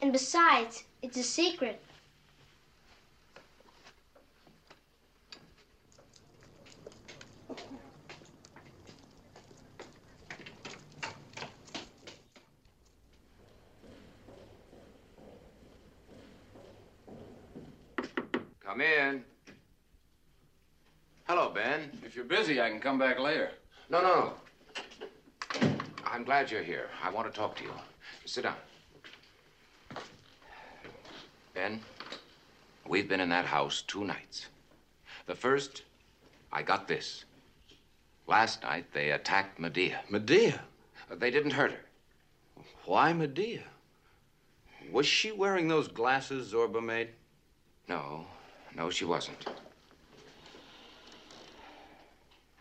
And 0.00 0.12
besides, 0.12 0.84
it's 1.02 1.16
a 1.16 1.24
secret. 1.24 1.82
Come 18.60 18.80
in. 18.80 19.24
Hello, 21.26 21.50
Ben. 21.50 21.90
If 22.04 22.14
you're 22.14 22.24
busy, 22.24 22.60
I 22.60 22.70
can 22.70 22.78
come 22.78 23.00
back 23.00 23.18
later. 23.18 23.50
No, 23.88 24.00
no. 24.00 24.34
I'm 26.12 26.24
glad 26.24 26.50
you're 26.50 26.62
here. 26.62 26.88
I 27.04 27.10
want 27.10 27.32
to 27.32 27.38
talk 27.38 27.56
to 27.56 27.62
you. 27.62 27.70
Sit 28.24 28.42
down. 28.42 28.56
Ben, 31.54 31.80
we've 32.88 33.08
been 33.08 33.20
in 33.20 33.28
that 33.28 33.44
house 33.44 33.82
two 33.86 34.04
nights. 34.04 34.46
The 35.26 35.34
first, 35.36 35.82
I 36.52 36.62
got 36.62 36.88
this. 36.88 37.24
Last 38.26 38.62
night, 38.62 38.86
they 38.92 39.12
attacked 39.12 39.60
Medea. 39.60 40.00
Medea? 40.08 40.60
Uh, 41.10 41.14
they 41.14 41.30
didn't 41.30 41.52
hurt 41.52 41.70
her. 41.72 42.64
Why 42.86 43.12
Medea? 43.12 43.62
Was 44.90 45.06
she 45.06 45.30
wearing 45.30 45.68
those 45.68 45.86
glasses 45.86 46.52
Zorba 46.52 46.82
made? 46.82 47.10
No, 47.88 48.26
no, 48.74 48.90
she 48.90 49.04
wasn't. 49.04 49.46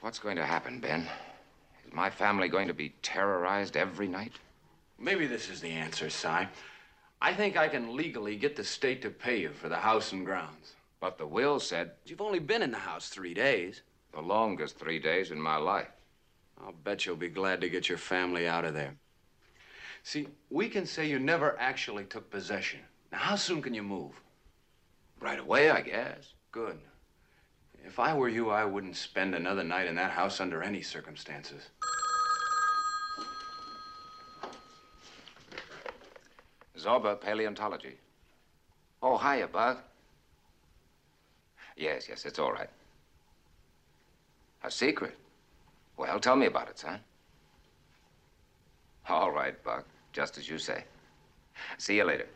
What's 0.01 0.19
going 0.19 0.35
to 0.35 0.45
happen, 0.45 0.79
Ben? 0.79 1.07
Is 1.89 1.95
my 1.95 2.11
family 2.11 2.49
going 2.49 2.67
to 2.67 2.73
be 2.75 2.93
terrorized 3.01 3.75
every 3.75 4.07
night? 4.07 4.33
Maybe 4.99 5.25
this 5.25 5.49
is 5.49 5.59
the 5.59 5.71
answer, 5.71 6.07
Cy. 6.11 6.47
I 7.19 7.33
think 7.33 7.57
I 7.57 7.67
can 7.67 7.95
legally 7.97 8.35
get 8.35 8.55
the 8.55 8.63
state 8.63 9.01
to 9.01 9.09
pay 9.09 9.41
you 9.41 9.49
for 9.49 9.69
the 9.69 9.75
house 9.77 10.11
and 10.11 10.23
grounds. 10.23 10.75
But 10.99 11.17
the 11.17 11.25
will 11.25 11.59
said 11.59 11.93
You've 12.05 12.21
only 12.21 12.37
been 12.37 12.61
in 12.61 12.69
the 12.69 12.77
house 12.77 13.09
three 13.09 13.33
days. 13.33 13.81
the 14.13 14.21
longest 14.21 14.77
three 14.77 14.99
days 14.99 15.31
in 15.31 15.41
my 15.41 15.55
life. 15.55 15.87
I'll 16.63 16.73
bet 16.73 17.07
you'll 17.07 17.15
be 17.15 17.29
glad 17.29 17.59
to 17.61 17.69
get 17.69 17.89
your 17.89 17.97
family 17.97 18.47
out 18.47 18.65
of 18.65 18.75
there. 18.75 18.93
See, 20.03 20.27
we 20.51 20.69
can 20.69 20.85
say 20.85 21.07
you 21.09 21.17
never 21.17 21.57
actually 21.59 22.03
took 22.03 22.29
possession. 22.29 22.81
Now, 23.11 23.17
how 23.17 23.35
soon 23.35 23.63
can 23.63 23.73
you 23.73 23.81
move? 23.83 24.11
Right 25.19 25.39
away, 25.39 25.71
I 25.71 25.81
guess. 25.81 26.33
Good. 26.51 26.77
If 27.85 27.99
I 27.99 28.13
were 28.13 28.29
you, 28.29 28.49
I 28.49 28.65
wouldn't 28.65 28.95
spend 28.95 29.35
another 29.35 29.63
night 29.63 29.87
in 29.87 29.95
that 29.95 30.11
house 30.11 30.39
under 30.39 30.61
any 30.61 30.81
circumstances. 30.81 31.69
Zorba 36.77 37.19
Paleontology. 37.19 37.95
Oh, 39.01 39.17
hiya, 39.17 39.47
Buck. 39.47 39.83
Yes, 41.75 42.07
yes, 42.09 42.25
it's 42.25 42.39
all 42.39 42.51
right. 42.51 42.69
A 44.63 44.71
secret? 44.71 45.17
Well, 45.97 46.19
tell 46.19 46.35
me 46.35 46.45
about 46.45 46.69
it, 46.69 46.79
son. 46.79 46.99
All 49.07 49.31
right, 49.31 49.61
Buck. 49.63 49.85
Just 50.13 50.37
as 50.37 50.49
you 50.49 50.57
say. 50.57 50.83
See 51.77 51.97
you 51.97 52.03
later. 52.03 52.27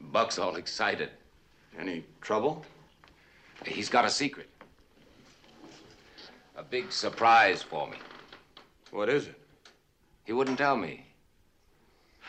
Buck's 0.00 0.38
all 0.38 0.56
excited. 0.56 1.10
Any 1.78 2.04
trouble? 2.20 2.64
He's 3.64 3.88
got 3.88 4.04
a 4.04 4.10
secret. 4.10 4.48
A 6.56 6.62
big 6.62 6.90
surprise 6.90 7.62
for 7.62 7.88
me. 7.88 7.98
What 8.90 9.08
is 9.08 9.28
it? 9.28 9.40
He 10.24 10.32
wouldn't 10.32 10.58
tell 10.58 10.76
me. 10.76 11.06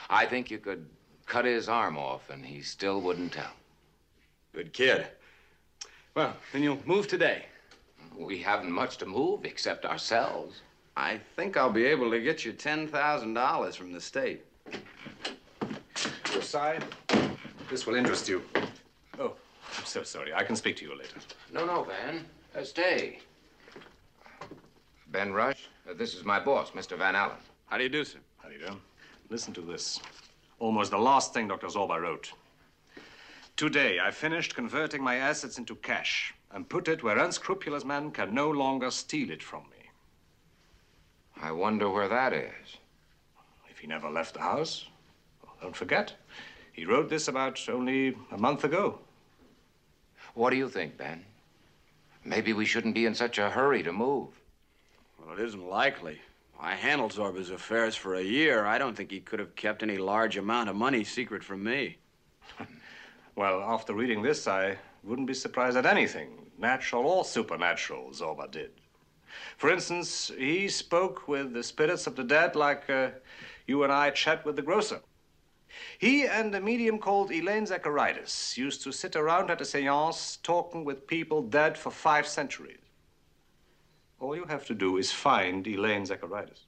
I 0.09 0.25
think 0.25 0.49
you 0.49 0.57
could 0.57 0.85
cut 1.25 1.45
his 1.45 1.69
arm 1.69 1.97
off 1.97 2.29
and 2.29 2.45
he 2.45 2.61
still 2.61 3.01
wouldn't 3.01 3.33
tell. 3.33 3.51
Good 4.53 4.73
kid. 4.73 5.07
Well, 6.15 6.35
then 6.51 6.63
you'll 6.63 6.81
move 6.85 7.07
today. 7.07 7.45
We 8.17 8.39
haven't 8.39 8.71
much 8.71 8.97
to 8.97 9.05
move 9.05 9.45
except 9.45 9.85
ourselves. 9.85 10.61
I 10.97 11.19
think 11.35 11.55
I'll 11.55 11.71
be 11.71 11.85
able 11.85 12.11
to 12.11 12.19
get 12.19 12.43
you 12.43 12.51
$10,000 12.51 13.75
from 13.75 13.93
the 13.93 14.01
state. 14.01 14.43
Josiah, 16.25 16.81
this 17.69 17.85
will 17.85 17.95
interest 17.95 18.27
you. 18.27 18.43
I'm 19.79 19.85
so 19.85 20.03
sorry. 20.03 20.33
I 20.33 20.43
can 20.43 20.57
speak 20.57 20.75
to 20.77 20.85
you 20.85 20.91
later. 20.91 21.15
No, 21.53 21.65
no, 21.65 21.83
Van. 21.83 22.25
Uh, 22.53 22.63
stay. 22.65 23.19
Ben 25.07 25.31
Rush, 25.31 25.69
uh, 25.89 25.93
this 25.93 26.13
is 26.13 26.25
my 26.25 26.37
boss, 26.37 26.71
Mr. 26.71 26.97
Van 26.97 27.15
Allen. 27.15 27.37
How 27.67 27.77
do 27.77 27.83
you 27.83 27.89
do, 27.89 28.03
sir? 28.03 28.19
How 28.39 28.49
do 28.49 28.55
you 28.55 28.67
do? 28.67 28.77
Listen 29.29 29.53
to 29.53 29.61
this. 29.61 30.01
Almost 30.59 30.91
the 30.91 30.97
last 30.97 31.33
thing 31.33 31.47
Dr. 31.47 31.67
Zorba 31.67 31.99
wrote. 31.99 32.33
Today, 33.55 33.99
I 34.03 34.11
finished 34.11 34.53
converting 34.53 35.01
my 35.01 35.15
assets 35.15 35.57
into 35.57 35.75
cash 35.75 36.33
and 36.51 36.67
put 36.67 36.89
it 36.89 37.01
where 37.01 37.17
unscrupulous 37.17 37.85
men 37.85 38.11
can 38.11 38.33
no 38.33 38.51
longer 38.51 38.91
steal 38.91 39.31
it 39.31 39.41
from 39.41 39.63
me. 39.71 39.89
I 41.41 41.53
wonder 41.53 41.89
where 41.89 42.09
that 42.09 42.33
is. 42.33 42.77
If 43.69 43.79
he 43.79 43.87
never 43.87 44.09
left 44.09 44.33
the 44.33 44.41
house, 44.41 44.87
well, 45.41 45.55
don't 45.61 45.75
forget, 45.75 46.15
he 46.73 46.83
wrote 46.83 47.07
this 47.09 47.29
about 47.29 47.69
only 47.69 48.17
a 48.31 48.37
month 48.37 48.65
ago. 48.65 48.99
What 50.39 50.51
do 50.51 50.55
you 50.55 50.69
think, 50.69 50.95
Ben? 50.95 51.25
Maybe 52.23 52.53
we 52.53 52.63
shouldn't 52.63 52.95
be 52.95 53.05
in 53.05 53.13
such 53.13 53.37
a 53.39 53.49
hurry 53.49 53.83
to 53.83 53.91
move. 53.91 54.29
Well, 55.19 55.37
it 55.37 55.43
isn't 55.43 55.67
likely. 55.67 56.21
I 56.57 56.75
handled 56.75 57.11
Zorba's 57.11 57.49
affairs 57.49 57.97
for 57.97 58.15
a 58.15 58.21
year. 58.21 58.65
I 58.65 58.77
don't 58.77 58.95
think 58.95 59.11
he 59.11 59.19
could 59.19 59.39
have 59.39 59.53
kept 59.57 59.83
any 59.83 59.97
large 59.97 60.37
amount 60.37 60.69
of 60.69 60.77
money 60.77 61.03
secret 61.03 61.43
from 61.43 61.65
me. 61.65 61.97
Well, 63.35 63.61
after 63.61 63.93
reading 63.93 64.21
this, 64.21 64.47
I 64.47 64.77
wouldn't 65.03 65.27
be 65.27 65.33
surprised 65.33 65.75
at 65.75 65.85
anything, 65.85 66.51
natural 66.57 67.05
or 67.05 67.25
supernatural, 67.25 68.11
Zorba 68.11 68.49
did. 68.49 68.71
For 69.57 69.69
instance, 69.69 70.31
he 70.37 70.69
spoke 70.69 71.27
with 71.27 71.53
the 71.53 71.63
spirits 71.63 72.07
of 72.07 72.15
the 72.15 72.23
dead 72.23 72.55
like 72.55 72.89
uh, 72.89 73.09
you 73.67 73.83
and 73.83 73.91
I 73.91 74.09
chat 74.11 74.45
with 74.45 74.55
the 74.55 74.61
grocer. 74.61 75.01
He 75.97 76.25
and 76.25 76.53
a 76.55 76.61
medium 76.61 76.99
called 76.99 77.31
Elaine 77.31 77.65
Zacharias 77.65 78.57
used 78.57 78.83
to 78.83 78.91
sit 78.91 79.15
around 79.15 79.49
at 79.49 79.61
a 79.61 79.65
seance 79.65 80.37
talking 80.43 80.83
with 80.83 81.07
people 81.07 81.41
dead 81.41 81.77
for 81.77 81.91
five 81.91 82.27
centuries. 82.27 82.77
All 84.19 84.35
you 84.35 84.45
have 84.45 84.65
to 84.65 84.73
do 84.73 84.97
is 84.97 85.11
find 85.11 85.65
Elaine 85.67 86.05
Zacharias. 86.05 86.65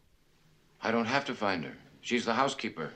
I 0.81 0.91
don't 0.91 1.05
have 1.05 1.25
to 1.25 1.35
find 1.35 1.63
her. 1.65 1.75
She's 2.01 2.25
the 2.25 2.33
housekeeper. 2.33 2.91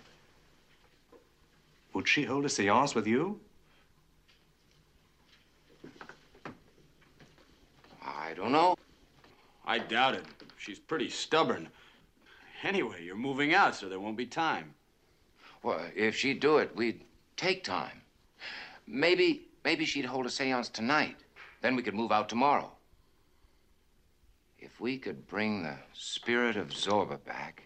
Would 1.93 2.07
she 2.07 2.23
hold 2.23 2.45
a 2.45 2.49
seance 2.49 2.95
with 2.95 3.07
you? 3.07 3.39
I 8.03 8.33
don't 8.33 8.51
know. 8.51 8.75
I 9.65 9.79
doubt 9.79 10.15
it. 10.15 10.25
She's 10.57 10.79
pretty 10.79 11.09
stubborn. 11.09 11.69
Anyway, 12.63 13.03
you're 13.03 13.15
moving 13.15 13.53
out, 13.53 13.75
so 13.75 13.87
there 13.87 13.99
won't 13.99 14.17
be 14.17 14.25
time. 14.25 14.73
Well, 15.65 15.81
if 15.95 16.15
she'd 16.15 16.41
do 16.41 16.59
it, 16.59 16.75
we'd 16.75 17.01
take 17.37 17.63
time. 17.63 18.03
Maybe, 18.85 19.47
maybe 19.63 19.83
she'd 19.83 20.05
hold 20.05 20.27
a 20.27 20.29
seance 20.29 20.69
tonight. 20.69 21.15
Then 21.63 21.75
we 21.75 21.81
could 21.81 21.95
move 21.95 22.11
out 22.11 22.29
tomorrow. 22.29 22.69
If 24.59 24.79
we 24.79 24.99
could 24.99 25.25
bring 25.25 25.63
the 25.63 25.77
spirit 25.91 26.55
of 26.55 26.67
Zorba 26.67 27.17
back, 27.25 27.63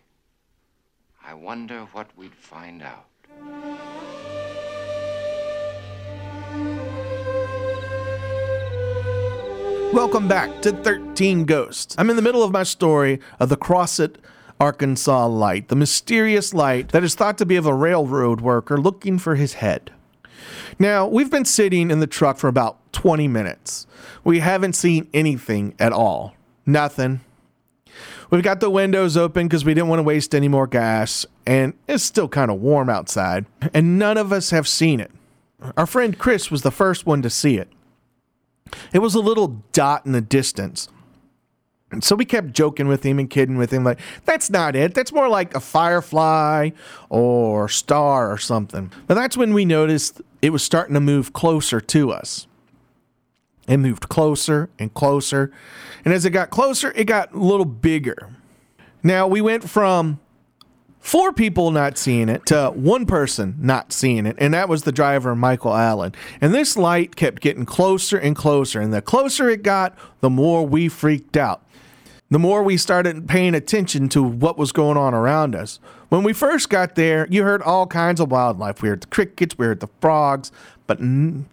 I 1.21 1.33
wonder 1.33 1.89
what 1.91 2.07
we'd 2.15 2.33
find 2.33 2.81
out. 2.81 3.07
Welcome 9.91 10.29
back 10.29 10.61
to 10.61 10.71
13 10.71 11.43
Ghosts. 11.43 11.95
I'm 11.97 12.09
in 12.09 12.15
the 12.15 12.21
middle 12.21 12.43
of 12.43 12.51
my 12.53 12.63
story 12.63 13.19
of 13.41 13.49
the 13.49 13.57
Crossett, 13.57 14.19
Arkansas 14.59 15.25
light, 15.27 15.69
the 15.69 15.75
mysterious 15.75 16.53
light 16.53 16.89
that 16.89 17.03
is 17.03 17.15
thought 17.15 17.37
to 17.37 17.45
be 17.45 17.55
of 17.55 17.65
a 17.65 17.73
railroad 17.73 18.41
worker 18.41 18.77
looking 18.77 19.17
for 19.17 19.35
his 19.35 19.53
head. 19.55 19.91
Now, 20.77 21.07
we've 21.07 21.31
been 21.31 21.45
sitting 21.45 21.91
in 21.91 21.99
the 21.99 22.07
truck 22.07 22.37
for 22.37 22.47
about 22.47 22.77
20 22.93 23.27
minutes. 23.27 23.87
We 24.23 24.39
haven't 24.39 24.73
seen 24.73 25.07
anything 25.13 25.75
at 25.79 25.93
all. 25.93 26.35
Nothing. 26.65 27.21
We've 28.29 28.43
got 28.43 28.59
the 28.59 28.69
windows 28.69 29.17
open 29.17 29.47
because 29.47 29.65
we 29.65 29.73
didn't 29.73 29.89
want 29.89 29.99
to 29.99 30.03
waste 30.03 30.35
any 30.35 30.47
more 30.47 30.67
gas, 30.67 31.25
and 31.45 31.73
it's 31.87 32.03
still 32.03 32.27
kind 32.27 32.51
of 32.51 32.61
warm 32.61 32.89
outside, 32.89 33.45
and 33.73 33.97
none 33.97 34.17
of 34.17 34.31
us 34.31 34.51
have 34.51 34.67
seen 34.67 34.99
it. 34.99 35.11
Our 35.75 35.87
friend 35.87 36.17
Chris 36.17 36.51
was 36.51 36.61
the 36.61 36.71
first 36.71 37.05
one 37.05 37.21
to 37.21 37.29
see 37.29 37.57
it. 37.57 37.69
It 38.93 38.99
was 38.99 39.15
a 39.15 39.19
little 39.19 39.63
dot 39.71 40.05
in 40.05 40.11
the 40.11 40.21
distance. 40.21 40.89
And 41.91 42.03
so 42.03 42.15
we 42.15 42.25
kept 42.25 42.53
joking 42.53 42.87
with 42.87 43.03
him 43.03 43.17
and 43.17 43.29
kidding 43.29 43.57
with 43.57 43.71
him, 43.71 43.83
like, 43.83 43.99
that's 44.25 44.49
not 44.49 44.75
it. 44.75 44.93
That's 44.93 45.11
more 45.11 45.27
like 45.27 45.55
a 45.55 45.59
firefly 45.59 46.69
or 47.09 47.67
star 47.67 48.31
or 48.31 48.37
something. 48.37 48.91
But 49.07 49.15
that's 49.15 49.35
when 49.35 49.53
we 49.53 49.65
noticed 49.65 50.21
it 50.41 50.51
was 50.51 50.63
starting 50.63 50.93
to 50.93 50.99
move 50.99 51.33
closer 51.33 51.81
to 51.81 52.11
us. 52.11 52.47
It 53.67 53.77
moved 53.77 54.09
closer 54.09 54.69
and 54.77 54.93
closer. 54.93 55.51
And 56.05 56.13
as 56.13 56.25
it 56.25 56.31
got 56.31 56.49
closer, 56.49 56.91
it 56.95 57.05
got 57.05 57.33
a 57.33 57.39
little 57.39 57.65
bigger. 57.65 58.29
Now 59.01 59.27
we 59.27 59.41
went 59.41 59.69
from 59.69 60.19
four 60.99 61.31
people 61.31 61.71
not 61.71 61.97
seeing 61.97 62.29
it 62.29 62.45
to 62.47 62.71
one 62.75 63.05
person 63.05 63.55
not 63.59 63.93
seeing 63.93 64.25
it, 64.25 64.35
and 64.37 64.53
that 64.53 64.67
was 64.67 64.83
the 64.83 64.91
driver, 64.91 65.35
Michael 65.35 65.73
Allen. 65.73 66.13
And 66.41 66.53
this 66.53 66.75
light 66.77 67.15
kept 67.15 67.41
getting 67.41 67.65
closer 67.65 68.17
and 68.17 68.35
closer, 68.35 68.81
and 68.81 68.93
the 68.93 69.01
closer 69.01 69.49
it 69.49 69.63
got, 69.63 69.97
the 70.19 70.29
more 70.29 70.65
we 70.67 70.89
freaked 70.89 71.37
out. 71.37 71.63
The 72.29 72.39
more 72.39 72.63
we 72.63 72.77
started 72.77 73.27
paying 73.27 73.55
attention 73.55 74.07
to 74.09 74.21
what 74.21 74.57
was 74.57 74.71
going 74.71 74.97
on 74.97 75.13
around 75.13 75.55
us. 75.55 75.79
When 76.09 76.23
we 76.23 76.33
first 76.33 76.69
got 76.69 76.95
there, 76.95 77.27
you 77.29 77.43
heard 77.43 77.61
all 77.61 77.87
kinds 77.87 78.19
of 78.19 78.31
wildlife. 78.31 78.81
We 78.81 78.89
heard 78.89 79.01
the 79.01 79.07
crickets, 79.07 79.57
we 79.57 79.65
heard 79.65 79.79
the 79.79 79.89
frogs, 79.99 80.51
but 80.87 80.99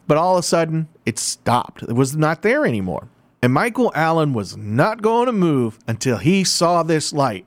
but 0.07 0.16
all 0.19 0.36
of 0.36 0.40
a 0.40 0.43
sudden 0.43 0.89
it 1.05 1.19
stopped. 1.19 1.82
It 1.82 1.94
was 1.94 2.16
not 2.16 2.43
there 2.43 2.65
anymore. 2.66 3.09
And 3.43 3.53
Michael 3.53 3.93
Allen 3.94 4.32
was 4.32 4.57
not 4.57 5.03
going 5.03 5.27
to 5.27 5.32
move 5.32 5.78
until 5.86 6.19
he 6.19 6.43
saw 6.43 6.82
this 6.82 7.12
light. 7.12 7.47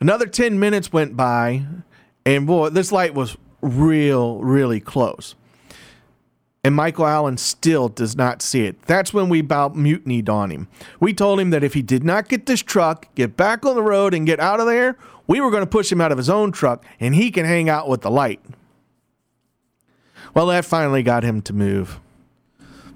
Another 0.00 0.26
10 0.26 0.60
minutes 0.60 0.92
went 0.92 1.16
by, 1.16 1.64
and 2.26 2.46
boy, 2.46 2.68
this 2.68 2.92
light 2.92 3.14
was 3.14 3.36
real, 3.62 4.38
really 4.42 4.80
close. 4.80 5.34
And 6.64 6.74
Michael 6.74 7.06
Allen 7.06 7.36
still 7.36 7.90
does 7.90 8.16
not 8.16 8.40
see 8.40 8.64
it. 8.64 8.80
That's 8.86 9.12
when 9.12 9.28
we 9.28 9.40
about 9.40 9.76
mutinied 9.76 10.30
on 10.30 10.50
him. 10.50 10.66
We 10.98 11.12
told 11.12 11.38
him 11.38 11.50
that 11.50 11.62
if 11.62 11.74
he 11.74 11.82
did 11.82 12.02
not 12.02 12.26
get 12.26 12.46
this 12.46 12.62
truck, 12.62 13.14
get 13.14 13.36
back 13.36 13.66
on 13.66 13.74
the 13.74 13.82
road, 13.82 14.14
and 14.14 14.24
get 14.24 14.40
out 14.40 14.60
of 14.60 14.66
there, 14.66 14.96
we 15.26 15.42
were 15.42 15.50
going 15.50 15.62
to 15.62 15.70
push 15.70 15.92
him 15.92 16.00
out 16.00 16.10
of 16.10 16.18
his 16.18 16.30
own 16.30 16.52
truck 16.52 16.84
and 16.98 17.14
he 17.14 17.30
can 17.30 17.44
hang 17.44 17.68
out 17.68 17.88
with 17.88 18.00
the 18.00 18.10
light. 18.10 18.40
Well, 20.32 20.46
that 20.46 20.64
finally 20.64 21.02
got 21.02 21.22
him 21.22 21.42
to 21.42 21.52
move. 21.52 22.00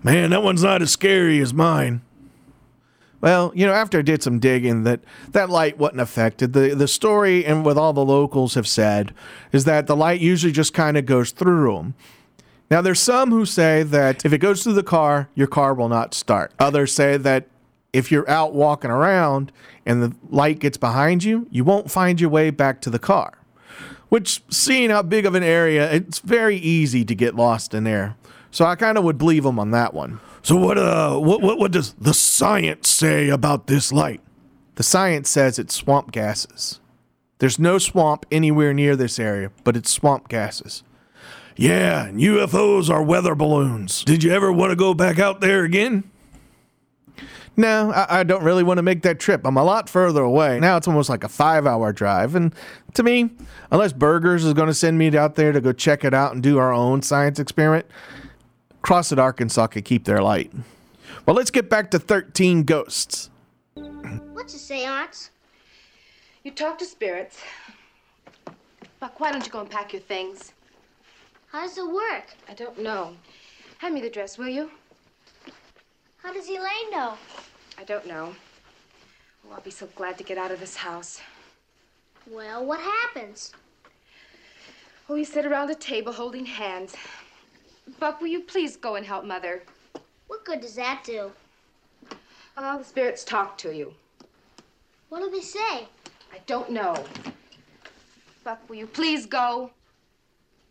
Man, 0.03 0.31
that 0.31 0.43
one's 0.43 0.62
not 0.62 0.82
as 0.82 0.90
scary 0.90 1.40
as 1.40 1.53
mine. 1.53 2.03
Well, 3.20 3.53
you 3.55 3.66
know, 3.66 3.73
after 3.73 3.99
I 3.99 4.03
did 4.03 4.23
some 4.23 4.39
digging, 4.39 4.85
that 4.85 5.01
that 5.32 5.51
light 5.51 5.77
wasn't 5.77 6.01
affected. 6.01 6.53
The 6.53 6.74
the 6.74 6.86
story 6.86 7.45
and 7.45 7.65
what 7.65 7.77
all 7.77 7.93
the 7.93 8.05
locals 8.05 8.55
have 8.55 8.69
said 8.69 9.12
is 9.51 9.65
that 9.65 9.89
the 9.89 9.97
light 9.97 10.20
usually 10.20 10.53
just 10.53 10.73
kind 10.73 10.97
of 10.97 11.05
goes 11.05 11.32
through 11.32 11.74
them. 11.74 11.95
Now, 12.70 12.82
there's 12.82 13.01
some 13.01 13.31
who 13.31 13.47
say 13.47 13.82
that 13.82 14.24
if 14.24 14.32
it 14.32 14.39
goes 14.39 14.62
through 14.62 14.74
the 14.74 14.82
car, 14.82 15.28
your 15.35 15.47
car 15.47 15.73
will 15.73 15.89
not 15.89 16.12
start. 16.15 16.53
Others 16.59 16.93
say 16.93 17.16
that 17.16 17.49
if 17.93 18.12
you're 18.12 18.28
out 18.28 18.55
walking 18.55 18.90
around 18.90 19.53
and 19.86 20.03
the 20.03 20.15
light 20.28 20.59
gets 20.59 20.77
behind 20.77 21.24
you, 21.24 21.47
you 21.51 21.65
won't 21.65 21.90
find 21.90 22.20
your 22.20 22.31
way 22.31 22.51
back 22.51 22.81
to 22.82 22.90
the 22.90 22.99
car. 22.99 23.39
Which, 24.11 24.43
seeing 24.51 24.90
how 24.90 25.03
big 25.03 25.27
of 25.27 25.35
an 25.35 25.43
area, 25.43 25.90
it's 25.90 26.19
very 26.19 26.57
easy 26.57 27.05
to 27.05 27.15
get 27.15 27.35
lost 27.35 27.74
in 27.74 27.85
there. 27.85 28.16
So 28.51 28.65
I 28.65 28.77
kind 28.77 28.97
of 28.97 29.05
would 29.05 29.19
believe 29.19 29.45
them 29.45 29.59
on 29.59 29.70
that 29.73 29.93
one. 29.93 30.20
So 30.43 30.57
what 30.57 30.78
uh 30.78 31.19
what, 31.19 31.43
what 31.43 31.59
what 31.59 31.73
does 31.73 31.93
the 31.95 32.15
science 32.15 32.89
say 32.89 33.28
about 33.28 33.66
this 33.66 33.93
light? 33.93 34.23
The 34.77 34.82
science 34.82 35.28
says 35.28 35.59
it's 35.59 35.74
swamp 35.74 36.12
gases. 36.12 36.81
There's 37.39 37.59
no 37.59 37.78
swamp 37.78 38.24
anywhere 38.31 38.73
near 38.73 38.97
this 38.97 39.19
area, 39.19 39.51
but 39.65 39.77
it's 39.77 39.90
swamp 39.90 40.28
gases. 40.28 40.82
Yeah, 41.59 42.05
and 42.06 42.20
UFOs 42.20 42.89
are 42.89 43.02
weather 43.02 43.35
balloons. 43.35 44.05
Did 44.05 44.22
you 44.22 44.30
ever 44.30 44.52
want 44.52 44.70
to 44.70 44.76
go 44.76 44.94
back 44.94 45.18
out 45.18 45.40
there 45.40 45.64
again? 45.64 46.09
No, 47.56 47.90
I, 47.90 48.20
I, 48.20 48.22
don't 48.22 48.44
really 48.44 48.62
want 48.62 48.78
to 48.78 48.82
make 48.85 49.02
that 49.02 49.18
trip. 49.18 49.44
I'm 49.44 49.56
a 49.56 49.64
lot 49.64 49.89
further 49.90 50.22
away. 50.22 50.60
Now 50.60 50.76
it's 50.76 50.86
almost 50.86 51.09
like 51.09 51.24
a 51.24 51.28
five 51.28 51.66
hour 51.66 51.93
drive. 51.93 52.36
And 52.36 52.55
to 52.94 53.02
me, 53.02 53.30
unless 53.72 53.93
Burgers 53.93 54.44
is 54.44 54.55
going 54.55 54.68
to 54.68 54.74
send 54.74 54.98
me 54.98 55.16
out 55.16 55.35
there 55.35 55.51
to 55.51 55.60
go 55.60 55.72
check 55.72 56.05
it 56.05 56.14
out 56.14 56.32
and 56.32 56.40
do 56.40 56.59
our 56.59 56.72
own 56.72 57.02
science 57.02 57.40
experiment, 57.40 57.86
Crossett, 58.82 59.18
Arkansas 59.18 59.66
could 59.66 59.85
keep 59.85 60.05
their 60.05 60.22
light. 60.22 60.52
Well, 61.26 61.35
let's 61.35 61.51
get 61.51 61.68
back 61.68 61.90
to 61.90 61.98
13 61.98 62.62
Ghosts. 62.62 63.30
What's 63.74 64.55
a 64.55 64.59
seance? 64.59 65.30
You 66.44 66.52
talk 66.52 66.78
to 66.78 66.85
spirits. 66.85 67.40
Buck, 69.01 69.18
why 69.18 69.32
don't 69.32 69.44
you 69.44 69.51
go 69.51 69.59
and 69.59 69.68
pack 69.68 69.93
your 69.93 70.02
things? 70.02 70.52
How 71.50 71.62
does 71.62 71.78
it 71.78 71.86
work? 71.86 72.26
I 72.46 72.52
don't 72.54 72.78
know. 72.78 73.16
Hand 73.78 73.94
me 73.94 74.02
the 74.02 74.10
dress, 74.10 74.36
will 74.36 74.48
you? 74.48 74.70
How 76.18 76.32
does 76.32 76.46
Elaine 76.46 76.90
know? 76.90 77.14
I 77.78 77.84
don't 77.84 78.06
know. 78.06 78.34
Oh, 79.46 79.54
I'll 79.54 79.60
be 79.62 79.70
so 79.70 79.88
glad 79.94 80.18
to 80.18 80.24
get 80.24 80.36
out 80.36 80.50
of 80.50 80.60
this 80.60 80.76
house. 80.76 81.22
Well, 82.30 82.66
what 82.66 82.80
happens? 82.80 83.52
Oh, 85.08 85.14
we 85.14 85.24
sit 85.24 85.46
around 85.46 85.70
a 85.70 85.74
table 85.74 86.12
holding 86.12 86.44
hands. 86.44 86.94
Buck, 87.98 88.20
will 88.20 88.28
you 88.28 88.40
please 88.40 88.76
go 88.76 88.96
and 88.96 89.06
help 89.06 89.24
Mother? 89.24 89.62
What 90.26 90.44
good 90.44 90.60
does 90.60 90.74
that 90.74 91.02
do? 91.02 91.30
Oh, 92.58 92.76
the 92.78 92.84
spirits 92.84 93.24
talk 93.24 93.56
to 93.58 93.74
you. 93.74 93.94
What 95.08 95.20
do 95.20 95.30
they 95.30 95.40
say? 95.40 95.88
I 96.30 96.40
don't 96.46 96.70
know. 96.70 96.94
Buck, 98.44 98.60
will 98.68 98.76
you 98.76 98.86
please 98.86 99.24
go? 99.24 99.70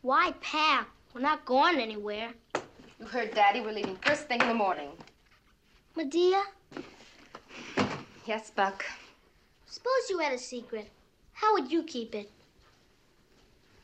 Why, 0.02 0.34
Pap? 0.42 0.88
We're 1.14 1.22
not 1.22 1.46
going 1.46 1.80
anywhere. 1.80 2.30
You 3.00 3.06
heard 3.06 3.34
Daddy. 3.34 3.62
We're 3.62 3.72
leaving 3.72 3.96
first 3.98 4.28
thing 4.28 4.42
in 4.42 4.48
the 4.48 4.54
morning. 4.54 4.90
Medea? 5.96 6.44
Yes, 8.26 8.52
Buck. 8.52 8.86
Suppose 9.66 10.10
you 10.10 10.20
had 10.20 10.34
a 10.34 10.38
secret. 10.38 10.90
How 11.34 11.54
would 11.54 11.72
you 11.72 11.84
keep 11.84 12.14
it? 12.14 12.30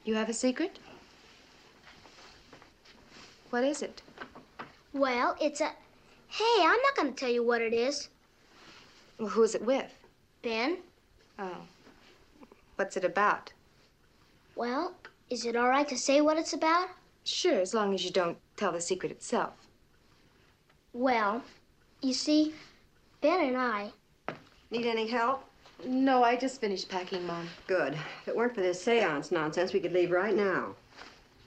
You 0.06 0.16
have 0.16 0.30
a 0.30 0.34
secret? 0.34 0.80
What 3.50 3.64
is 3.64 3.82
it? 3.82 4.02
Well, 4.94 5.36
it's 5.40 5.62
a. 5.62 5.72
Hey, 6.28 6.56
I'm 6.60 6.82
not 6.82 6.96
going 6.96 7.14
to 7.14 7.20
tell 7.20 7.32
you 7.32 7.44
what 7.44 7.62
it 7.62 7.74
is. 7.74 8.10
Well, 9.18 9.30
who's 9.30 9.56
it 9.56 9.64
with? 9.64 9.92
Ben. 10.42 10.78
Oh. 11.40 11.58
What's 12.76 12.98
it 12.98 13.06
about? 13.06 13.54
Well, 14.56 14.94
is 15.34 15.46
it 15.46 15.56
all 15.56 15.68
right 15.68 15.88
to 15.88 15.98
say 15.98 16.22
what 16.22 16.38
it's 16.38 16.54
about? 16.54 16.90
Sure, 17.24 17.60
as 17.60 17.74
long 17.74 17.92
as 17.96 18.06
you 18.06 18.12
don't 18.12 18.38
tell 18.56 18.72
the 18.72 18.80
secret 18.80 19.12
itself. 19.12 19.54
Well, 20.94 21.42
you 22.02 22.14
see, 22.14 22.54
Ben 23.20 23.44
and 23.48 23.58
I. 23.58 23.92
Need 24.70 24.86
any 24.86 25.08
help? 25.08 25.44
No, 25.84 26.24
I 26.24 26.36
just 26.36 26.62
finished 26.62 26.88
packing, 26.88 27.26
Mom. 27.26 27.50
Good. 27.66 27.94
If 27.94 28.28
it 28.28 28.36
weren't 28.36 28.54
for 28.54 28.62
this 28.62 28.80
seance 28.80 29.32
nonsense, 29.32 29.74
we 29.74 29.80
could 29.80 29.92
leave 29.92 30.12
right 30.12 30.36
now. 30.36 30.76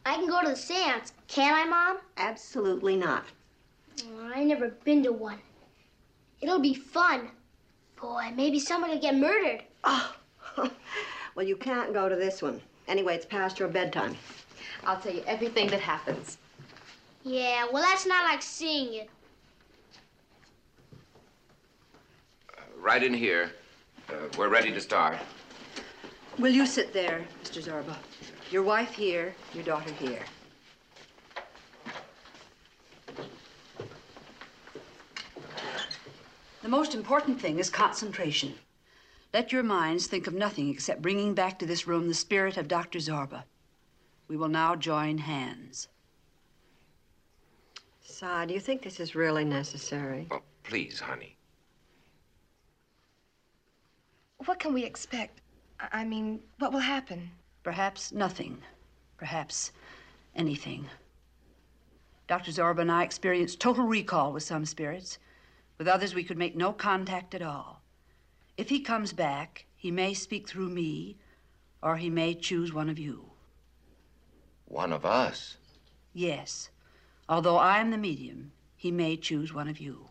I 0.04 0.16
can 0.16 0.26
go 0.26 0.42
to 0.42 0.48
the 0.48 0.56
seance, 0.56 1.12
can 1.28 1.54
I, 1.54 1.64
Mom? 1.64 1.98
Absolutely 2.16 2.96
not. 2.96 3.24
Oh, 4.02 4.32
I 4.34 4.42
never 4.42 4.70
been 4.84 5.04
to 5.04 5.12
one. 5.12 5.38
It'll 6.40 6.58
be 6.58 6.74
fun. 6.74 7.30
Boy, 8.00 8.32
maybe 8.34 8.58
someone 8.58 8.90
will 8.90 9.00
get 9.00 9.14
murdered. 9.14 9.62
Oh. 9.84 10.12
well, 11.36 11.46
you 11.46 11.56
can't 11.56 11.92
go 11.92 12.08
to 12.08 12.16
this 12.16 12.42
one. 12.42 12.60
Anyway, 12.88 13.14
it's 13.14 13.26
past 13.26 13.58
your 13.58 13.68
bedtime. 13.68 14.16
I'll 14.84 15.00
tell 15.00 15.12
you 15.12 15.22
everything 15.26 15.68
that 15.68 15.80
happens. 15.80 16.38
Yeah, 17.24 17.66
well, 17.72 17.82
that's 17.82 18.06
not 18.06 18.24
like 18.24 18.42
seeing 18.42 18.94
it. 18.94 19.10
Uh, 22.56 22.62
right 22.78 23.02
in 23.02 23.12
here. 23.12 23.50
Uh, 24.08 24.14
we're 24.38 24.48
ready 24.48 24.70
to 24.70 24.80
start. 24.80 25.18
Will 26.38 26.52
you 26.52 26.66
sit 26.66 26.92
there, 26.92 27.24
Mr. 27.42 27.60
Zorba? 27.62 27.96
Your 28.52 28.62
wife 28.62 28.94
here, 28.94 29.34
your 29.52 29.64
daughter 29.64 29.92
here. 29.94 30.22
The 36.62 36.68
most 36.68 36.94
important 36.94 37.40
thing 37.40 37.58
is 37.58 37.70
concentration. 37.70 38.54
Let 39.36 39.52
your 39.52 39.64
minds 39.64 40.06
think 40.06 40.26
of 40.26 40.32
nothing 40.32 40.70
except 40.70 41.02
bringing 41.02 41.34
back 41.34 41.58
to 41.58 41.66
this 41.66 41.86
room 41.86 42.08
the 42.08 42.14
spirit 42.14 42.56
of 42.56 42.68
Dr. 42.68 42.98
Zorba. 42.98 43.44
We 44.28 44.36
will 44.38 44.48
now 44.48 44.74
join 44.74 45.18
hands. 45.18 45.88
Cy, 48.00 48.46
do 48.46 48.54
you 48.54 48.60
think 48.60 48.80
this 48.80 48.98
is 48.98 49.14
really 49.14 49.44
necessary? 49.44 50.26
Oh, 50.30 50.40
please, 50.62 51.00
honey. 51.00 51.36
What 54.46 54.58
can 54.58 54.72
we 54.72 54.86
expect? 54.86 55.42
I 55.92 56.02
mean, 56.06 56.40
what 56.58 56.72
will 56.72 56.80
happen? 56.80 57.30
Perhaps 57.62 58.12
nothing. 58.12 58.56
Perhaps 59.18 59.72
anything. 60.34 60.86
Dr. 62.26 62.52
Zorba 62.52 62.80
and 62.80 62.90
I 62.90 63.04
experienced 63.04 63.60
total 63.60 63.84
recall 63.84 64.32
with 64.32 64.44
some 64.44 64.64
spirits. 64.64 65.18
With 65.76 65.88
others, 65.88 66.14
we 66.14 66.24
could 66.24 66.38
make 66.38 66.56
no 66.56 66.72
contact 66.72 67.34
at 67.34 67.42
all. 67.42 67.75
If 68.56 68.70
he 68.70 68.80
comes 68.80 69.12
back, 69.12 69.66
he 69.76 69.90
may 69.90 70.14
speak 70.14 70.48
through 70.48 70.70
me, 70.70 71.16
or 71.82 71.96
he 71.96 72.08
may 72.08 72.34
choose 72.34 72.72
one 72.72 72.88
of 72.88 72.98
you. 72.98 73.30
One 74.64 74.92
of 74.92 75.04
us? 75.04 75.58
Yes. 76.14 76.70
Although 77.28 77.58
I 77.58 77.78
am 77.78 77.90
the 77.90 77.98
medium, 77.98 78.52
he 78.76 78.90
may 78.90 79.16
choose 79.16 79.52
one 79.52 79.68
of 79.68 79.78
you. 79.78 80.08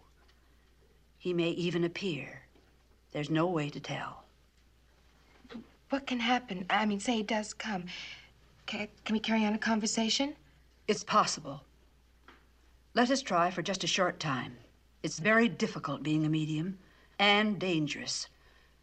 He 1.17 1.33
may 1.33 1.49
even 1.49 1.83
appear. 1.83 2.43
There's 3.11 3.29
no 3.29 3.47
way 3.47 3.69
to 3.69 3.79
tell. 3.79 4.25
What 5.89 6.05
can 6.05 6.19
happen? 6.19 6.65
I 6.69 6.85
mean, 6.85 6.99
say 6.99 7.17
he 7.17 7.23
does 7.23 7.53
come. 7.53 7.85
Can, 8.65 8.87
can 9.05 9.13
we 9.13 9.19
carry 9.19 9.45
on 9.45 9.53
a 9.53 9.57
conversation? 9.57 10.35
It's 10.87 11.03
possible. 11.03 11.63
Let 12.93 13.09
us 13.09 13.21
try 13.21 13.49
for 13.49 13.61
just 13.61 13.83
a 13.83 13.87
short 13.87 14.19
time. 14.19 14.57
It's 15.03 15.19
very 15.19 15.49
difficult 15.49 16.03
being 16.03 16.25
a 16.25 16.29
medium 16.29 16.77
and 17.19 17.59
dangerous. 17.59 18.27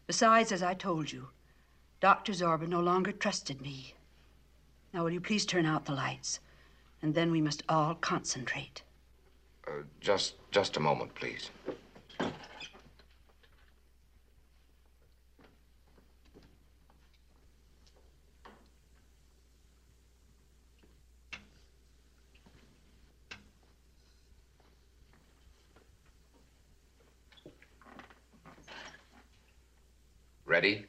Besides, 0.07 0.51
as 0.51 0.61
I 0.61 0.73
told 0.73 1.11
you, 1.11 1.29
Dr. 1.99 2.33
Zorba 2.33 2.67
no 2.67 2.81
longer 2.81 3.11
trusted 3.11 3.61
me. 3.61 3.95
Now, 4.93 5.03
will 5.03 5.11
you 5.11 5.21
please 5.21 5.45
turn 5.45 5.65
out 5.65 5.85
the 5.85 5.93
lights? 5.93 6.39
And 7.01 7.15
then 7.15 7.31
we 7.31 7.41
must 7.41 7.63
all 7.69 7.95
concentrate. 7.95 8.83
Uh, 9.67 9.83
just, 10.01 10.35
just 10.51 10.77
a 10.77 10.79
moment, 10.79 11.15
please. 11.15 11.49
Ready? 30.53 30.85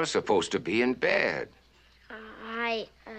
You're 0.00 0.06
supposed 0.06 0.50
to 0.52 0.58
be 0.58 0.80
in 0.80 0.94
bed. 0.94 1.50
I, 2.08 2.88
I, 3.06 3.12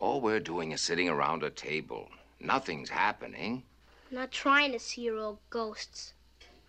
All 0.00 0.20
we're 0.20 0.38
doing 0.38 0.72
is 0.72 0.82
sitting 0.82 1.08
around 1.08 1.42
a 1.42 1.48
table. 1.48 2.10
Nothing's 2.40 2.90
happening. 2.90 3.62
I'm 4.10 4.18
not 4.18 4.30
trying 4.30 4.72
to 4.72 4.78
see 4.78 5.00
your 5.00 5.16
old 5.16 5.38
ghosts. 5.48 6.12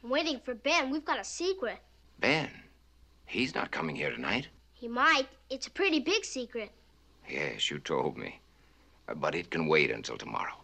I'm 0.02 0.10
waiting 0.10 0.40
for 0.40 0.56
Ben. 0.56 0.90
We've 0.90 1.04
got 1.04 1.20
a 1.20 1.26
secret. 1.26 1.80
Ben, 2.18 2.50
he's 3.26 3.54
not 3.54 3.72
coming 3.72 3.98
here 3.98 4.10
tonight. 4.10 4.48
He 4.72 4.88
might. 4.88 5.28
It's 5.50 5.68
a 5.68 5.72
pretty 5.72 6.00
big 6.00 6.24
secret. 6.24 6.72
Yes, 7.30 7.70
you 7.70 7.80
told 7.80 8.18
me. 8.18 8.40
Uh, 9.10 9.16
But 9.16 9.36
it 9.36 9.52
can 9.52 9.68
wait 9.68 9.92
until 9.92 10.16
tomorrow. 10.18 10.56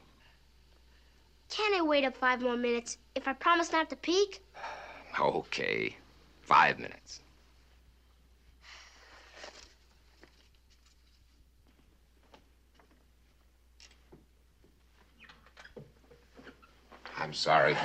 Can 1.50 1.74
I 1.76 1.82
wait 1.82 2.06
up 2.06 2.16
five 2.16 2.42
more 2.42 2.56
minutes 2.56 2.98
if 3.16 3.28
I 3.28 3.34
promise 3.34 3.74
not 3.74 3.90
to 3.90 3.98
peek? 3.98 4.42
Okay. 5.20 5.98
Five 6.40 6.80
minutes. 6.80 7.20
I'm 17.22 17.34
sorry. 17.34 17.78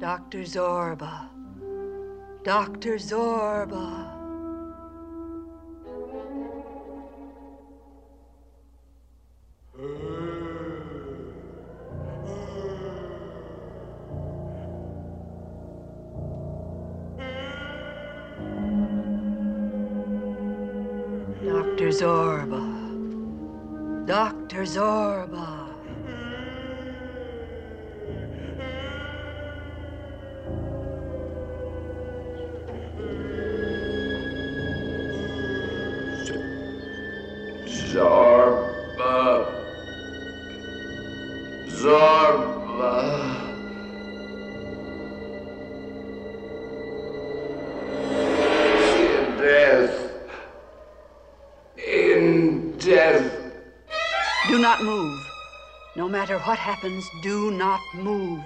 Dr. 0.00 0.38
Zorba. 0.44 1.28
Dr. 2.44 2.96
Zorba. 2.96 4.10
Dr. 21.44 21.88
Zorba. 21.90 22.33
Dr. 24.06 24.66
Zorba. 24.66 25.70
Zorba. 37.66 38.33
Matter 56.14 56.38
what 56.38 56.60
happens, 56.60 57.10
do 57.22 57.50
not 57.50 57.80
move. 57.92 58.44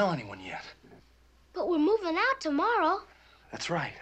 Tell 0.00 0.12
anyone 0.14 0.40
yet. 0.40 0.64
But 1.52 1.68
we're 1.68 1.78
moving 1.78 2.16
out 2.16 2.40
tomorrow. 2.40 3.02
That's 3.52 3.68
right. 3.68 3.92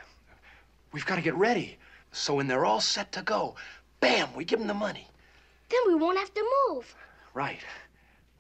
We've 0.93 1.05
got 1.05 1.17
to 1.17 1.23
get 1.23 1.35
ready. 1.35 1.77
So 2.13 2.35
when 2.35 2.47
they're 2.47 2.65
all 2.65 2.81
set 2.81 3.11
to 3.13 3.23
go, 3.23 3.57
bam, 3.99 4.29
we 4.37 4.45
give 4.45 4.61
them 4.61 4.69
the 4.69 4.75
money. 4.75 5.09
Then 5.69 5.81
we 5.89 5.97
won't 5.97 6.17
have 6.17 6.33
to 6.35 6.53
move. 6.69 6.95
Right. 7.35 7.59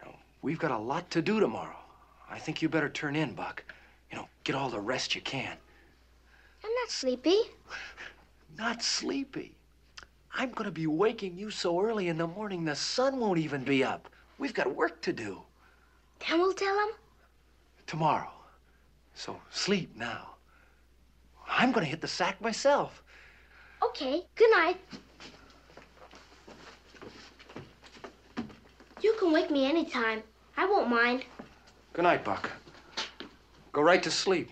Now, 0.01 0.15
we've 0.41 0.61
got 0.61 0.71
a 0.71 0.79
lot 0.79 1.11
to 1.11 1.21
do 1.21 1.41
tomorrow. 1.41 1.81
I 2.31 2.39
think 2.39 2.63
you 2.63 2.69
better 2.69 2.89
turn 2.89 3.17
in, 3.17 3.35
Buck. 3.35 3.65
You 4.13 4.19
know, 4.19 4.29
get 4.45 4.55
all 4.55 4.71
the 4.71 4.79
rest 4.79 5.17
you 5.17 5.21
can. 5.21 5.57
I'm 6.65 6.75
not 6.83 6.91
sleepy. 6.91 7.41
Not 8.57 8.85
sleepy. 8.85 9.57
I'm 10.33 10.51
going 10.51 10.67
to 10.67 10.71
be 10.71 10.87
waking 10.87 11.37
you 11.37 11.51
so 11.51 11.81
early 11.81 12.07
in 12.07 12.19
the 12.19 12.27
morning 12.27 12.65
the 12.65 12.77
sun 12.77 13.19
won't 13.19 13.39
even 13.41 13.65
be 13.65 13.83
up. 13.83 14.09
We've 14.39 14.55
got 14.55 14.75
work 14.75 15.01
to 15.03 15.13
do 15.13 15.43
Then 16.21 16.39
we'll 16.39 16.53
tell 16.53 16.79
him. 16.79 16.95
Tomorrow. 17.89 18.31
So 19.15 19.41
sleep 19.51 19.97
now. 19.97 20.35
I'm 21.49 21.73
going 21.73 21.85
to 21.85 21.91
hit 21.91 22.01
the 22.01 22.07
sack 22.07 22.41
myself. 22.41 23.03
Okay, 23.83 24.23
good 24.37 24.51
night. 24.51 24.77
You 29.03 29.15
can 29.19 29.33
wake 29.33 29.51
me 29.51 29.65
anytime. 29.67 30.23
I 30.57 30.67
won't 30.67 30.89
mind. 30.89 31.25
Good 31.95 32.03
night, 32.03 32.25
Buck. 32.25 32.51
Go 33.73 33.81
right 33.83 34.03
to 34.03 34.11
sleep. 34.11 34.51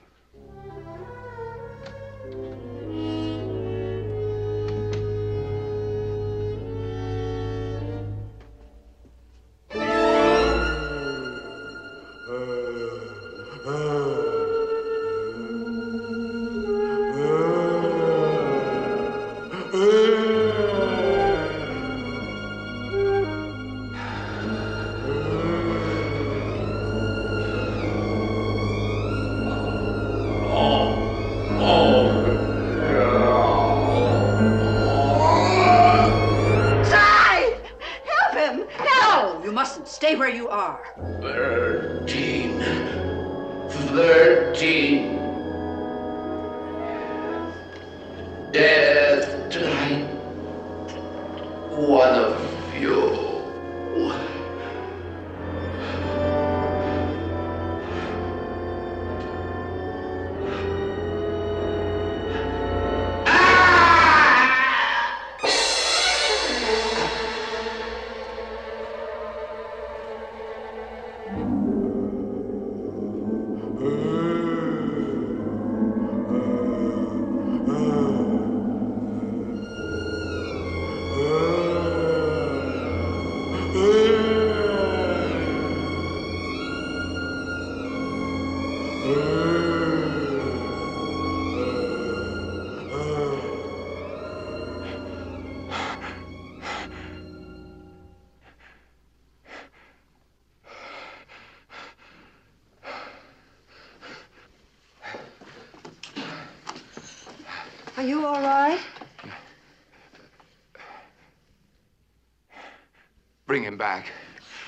Bring 113.56 113.64
him 113.64 113.78
back. 113.78 114.12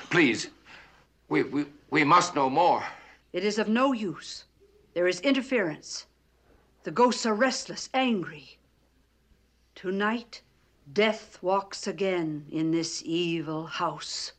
Please. 0.08 0.48
We, 1.28 1.42
we, 1.42 1.66
we 1.90 2.04
must 2.04 2.34
know 2.34 2.48
more. 2.48 2.82
It 3.34 3.44
is 3.44 3.58
of 3.58 3.68
no 3.68 3.92
use. 3.92 4.44
There 4.94 5.06
is 5.06 5.20
interference. 5.20 6.06
The 6.84 6.90
ghosts 6.90 7.26
are 7.26 7.34
restless, 7.34 7.90
angry. 7.92 8.56
Tonight, 9.74 10.40
death 10.90 11.38
walks 11.42 11.86
again 11.86 12.46
in 12.50 12.70
this 12.70 13.02
evil 13.04 13.66
house. 13.66 14.32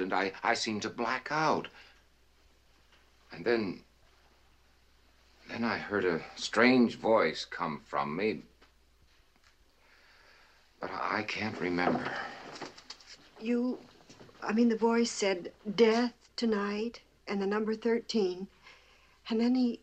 For 0.00 0.04
an 0.04 0.12
instant, 0.12 0.34
I, 0.44 0.50
I 0.50 0.54
seemed 0.54 0.82
to 0.82 0.90
black 0.90 1.28
out. 1.30 1.68
And 3.32 3.44
then, 3.44 3.80
then 5.48 5.64
I 5.64 5.78
heard 5.78 6.04
a 6.04 6.20
strange 6.36 6.96
voice 6.96 7.44
come 7.44 7.80
from 7.86 8.16
me. 8.16 8.42
But 10.80 10.90
I 10.92 11.22
can't 11.22 11.60
remember. 11.60 12.10
You, 13.40 13.78
I 14.42 14.52
mean, 14.52 14.68
the 14.68 14.76
voice 14.76 15.10
said 15.10 15.52
death 15.76 16.14
tonight 16.36 17.00
and 17.28 17.40
the 17.40 17.46
number 17.46 17.74
13. 17.74 18.46
And 19.28 19.40
then 19.40 19.54
he, 19.54 19.80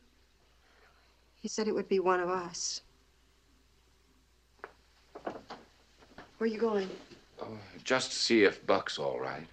he 1.42 1.48
said 1.48 1.68
it 1.68 1.76
would 1.76 1.88
be 1.88 2.00
one 2.00 2.20
of 2.20 2.30
us. 2.30 2.82
Where 5.24 5.34
are 6.42 6.48
you 6.48 6.60
going? 6.60 6.90
Oh, 7.42 7.58
just 7.84 8.12
to 8.12 8.18
see 8.18 8.44
if 8.44 8.66
Buck's 8.66 9.00
all 9.00 9.20
right. 9.20 9.48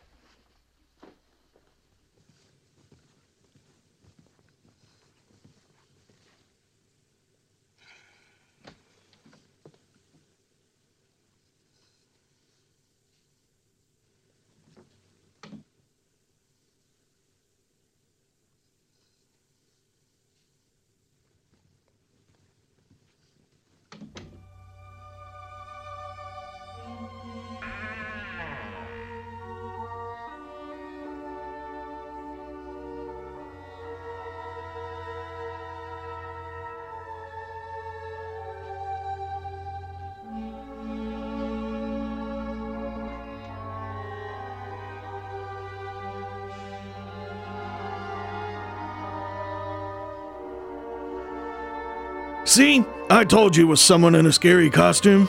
See? 52.54 52.84
I 53.10 53.24
told 53.24 53.56
you 53.56 53.64
it 53.64 53.68
was 53.68 53.80
someone 53.80 54.14
in 54.14 54.26
a 54.26 54.32
scary 54.32 54.70
costume. 54.70 55.28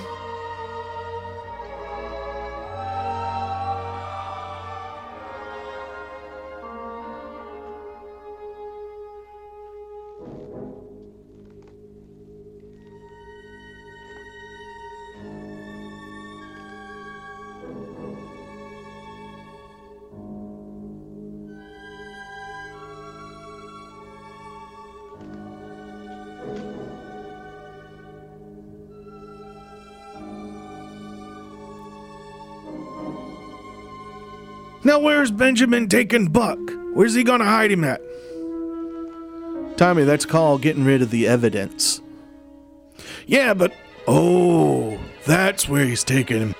Benjamin 35.38 35.88
taking 35.88 36.28
Buck? 36.28 36.60
Where's 36.94 37.14
he 37.14 37.24
gonna 37.24 37.45
hide 37.45 37.72
him 37.72 37.84
at? 37.84 38.02
Tommy, 39.78 40.03
that's 40.03 40.26
called 40.26 40.62
getting 40.62 40.86
rid 40.86 41.02
of 41.02 41.12
the 41.12 41.28
evidence. 41.28 42.02
Yeah, 43.28 43.53
but. 43.53 43.74
Oh, 44.07 44.99
that's 45.26 45.68
where 45.68 45.86
he's 45.86 46.03
taking 46.03 46.38
him. 46.40 46.55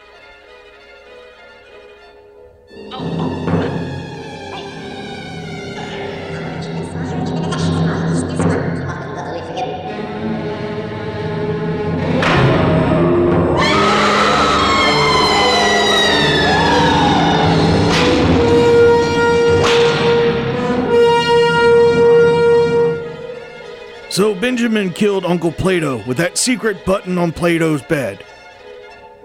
Benjamin 24.66 24.94
killed 24.94 25.26
Uncle 25.26 25.52
Plato 25.52 26.04
with 26.08 26.18
that 26.18 26.40
secret 26.40 26.84
button 26.88 27.20
on 27.20 27.32
Plato's 27.32 27.84
bed. 27.84 28.26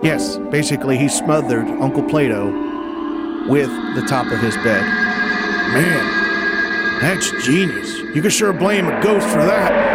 Yes, 0.03 0.37
basically, 0.51 0.99
he 0.99 1.09
smothered 1.09 1.67
Uncle 1.67 2.03
Plato 2.03 2.51
with 3.49 3.71
the 3.95 4.05
top 4.07 4.31
of 4.31 4.39
his 4.39 4.55
bed. 4.57 4.83
Man, 5.73 7.01
that's 7.01 7.31
genius. 7.43 7.91
You 8.15 8.21
can 8.21 8.31
sure 8.31 8.53
blame 8.53 8.87
a 8.87 9.03
ghost 9.03 9.27
for 9.29 9.39
that. 9.39 9.90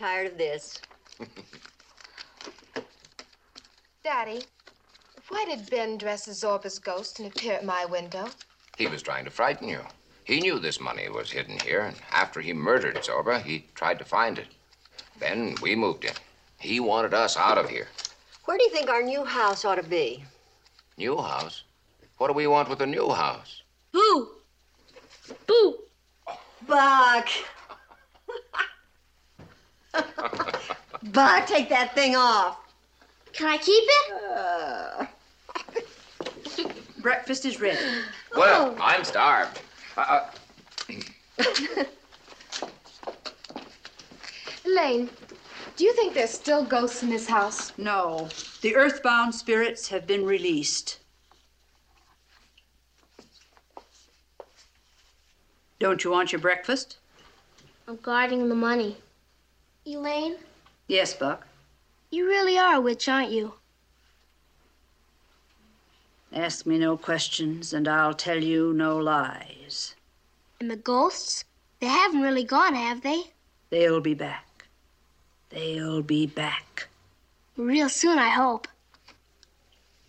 Tired 0.00 0.26
of 0.32 0.38
this. 0.38 0.80
Daddy, 4.02 4.40
why 5.28 5.44
did 5.44 5.68
Ben 5.68 5.98
dress 5.98 6.26
as 6.26 6.42
Zorba's 6.42 6.78
ghost 6.78 7.18
and 7.18 7.28
appear 7.28 7.52
at 7.52 7.66
my 7.66 7.84
window? 7.84 8.28
He 8.78 8.86
was 8.86 9.02
trying 9.02 9.26
to 9.26 9.30
frighten 9.30 9.68
you. 9.68 9.80
He 10.24 10.40
knew 10.40 10.58
this 10.58 10.80
money 10.80 11.10
was 11.10 11.30
hidden 11.30 11.58
here, 11.60 11.82
and 11.82 11.96
after 12.12 12.40
he 12.40 12.54
murdered 12.54 12.96
Zorba, 12.96 13.42
he 13.42 13.66
tried 13.74 13.98
to 13.98 14.06
find 14.06 14.38
it. 14.38 14.46
Then 15.18 15.54
we 15.60 15.76
moved 15.76 16.06
in. 16.06 16.14
He 16.58 16.80
wanted 16.80 17.12
us 17.12 17.36
out 17.36 17.58
of 17.58 17.68
here. 17.68 17.88
Where 18.46 18.56
do 18.56 18.64
you 18.64 18.70
think 18.70 18.88
our 18.88 19.02
new 19.02 19.24
house 19.24 19.66
ought 19.66 19.74
to 19.74 19.82
be? 19.82 20.24
New 20.96 21.18
house? 21.18 21.64
What 22.16 22.28
do 22.28 22.32
we 22.32 22.46
want 22.46 22.70
with 22.70 22.80
a 22.80 22.86
new 22.86 23.10
house? 23.10 23.62
Boo! 23.92 24.30
Boo! 25.46 25.76
Buck! 26.66 27.28
Buck, 31.12 31.46
take 31.46 31.68
that 31.68 31.94
thing 31.94 32.16
off. 32.16 32.58
Can 33.32 33.46
I 33.46 33.56
keep 33.58 33.84
it? 33.86 35.08
Breakfast 36.98 37.44
is 37.44 37.60
ready. 37.60 37.78
Well, 38.36 38.76
I'm 38.80 39.04
starved. 39.04 39.60
Uh, 39.96 40.26
Elaine, 44.64 45.08
do 45.76 45.84
you 45.84 45.92
think 45.94 46.14
there's 46.14 46.30
still 46.30 46.64
ghosts 46.64 47.02
in 47.02 47.10
this 47.10 47.26
house? 47.26 47.72
No. 47.78 48.28
The 48.60 48.76
earthbound 48.76 49.34
spirits 49.34 49.88
have 49.88 50.06
been 50.06 50.24
released. 50.26 50.98
Don't 55.78 56.04
you 56.04 56.10
want 56.10 56.32
your 56.32 56.40
breakfast? 56.40 56.98
I'm 57.88 57.96
guarding 57.96 58.50
the 58.50 58.54
money. 58.54 58.98
Elaine, 59.86 60.36
Yes, 60.88 61.14
Buck. 61.14 61.46
you 62.10 62.26
really 62.26 62.58
are 62.58 62.74
a 62.76 62.80
witch, 62.80 63.08
aren't 63.08 63.30
you? 63.30 63.54
Ask 66.32 66.66
me 66.66 66.78
no 66.78 66.96
questions, 66.96 67.72
and 67.72 67.88
I'll 67.88 68.14
tell 68.14 68.42
you 68.42 68.72
no 68.72 68.96
lies. 68.98 69.94
And 70.60 70.70
the 70.70 70.76
ghosts? 70.76 71.44
They 71.80 71.86
haven't 71.86 72.20
really 72.20 72.44
gone, 72.44 72.74
have 72.74 73.02
they? 73.02 73.22
They'll 73.70 74.00
be 74.00 74.14
back. 74.14 74.66
They'll 75.48 76.02
be 76.02 76.26
back. 76.26 76.88
Real 77.56 77.88
soon, 77.88 78.18
I 78.18 78.28
hope. 78.30 78.68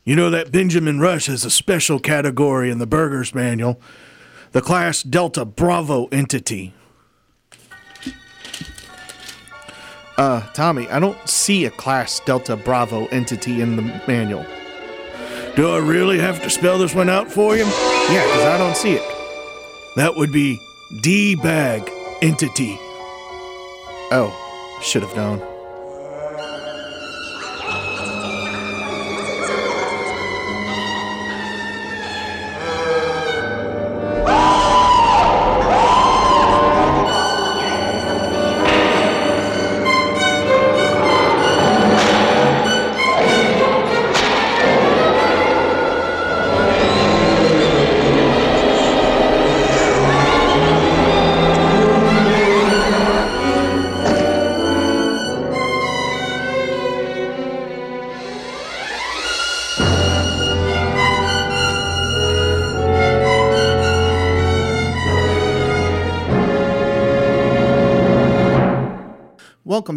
You 0.03 0.15
know 0.15 0.30
that 0.30 0.52
Benjamin 0.52 0.99
Rush 0.99 1.27
has 1.27 1.45
a 1.45 1.49
special 1.49 1.99
category 1.99 2.69
in 2.69 2.80
the 2.80 2.88
Burgers 2.88 3.34
Manual 3.34 3.80
the 4.52 4.61
class 4.61 5.02
Delta 5.02 5.45
Bravo 5.45 6.07
entity. 6.07 6.73
Uh, 10.17 10.41
Tommy, 10.53 10.88
I 10.89 10.99
don't 10.99 11.17
see 11.27 11.65
a 11.65 11.71
class 11.71 12.19
Delta 12.21 12.55
Bravo 12.55 13.07
entity 13.07 13.61
in 13.61 13.75
the 13.75 13.81
manual. 14.07 14.45
Do 15.55 15.69
I 15.69 15.79
really 15.79 16.19
have 16.19 16.41
to 16.43 16.49
spell 16.49 16.77
this 16.77 16.95
one 16.95 17.09
out 17.09 17.31
for 17.31 17.55
you? 17.55 17.65
Yeah, 17.65 18.25
because 18.25 18.45
I 18.45 18.57
don't 18.57 18.77
see 18.77 18.93
it. 18.93 19.03
That 19.95 20.15
would 20.15 20.31
be 20.31 20.61
D 21.01 21.35
bag 21.35 21.89
entity. 22.21 22.77
Oh, 24.13 24.79
should 24.81 25.03
have 25.03 25.15
known. 25.15 25.51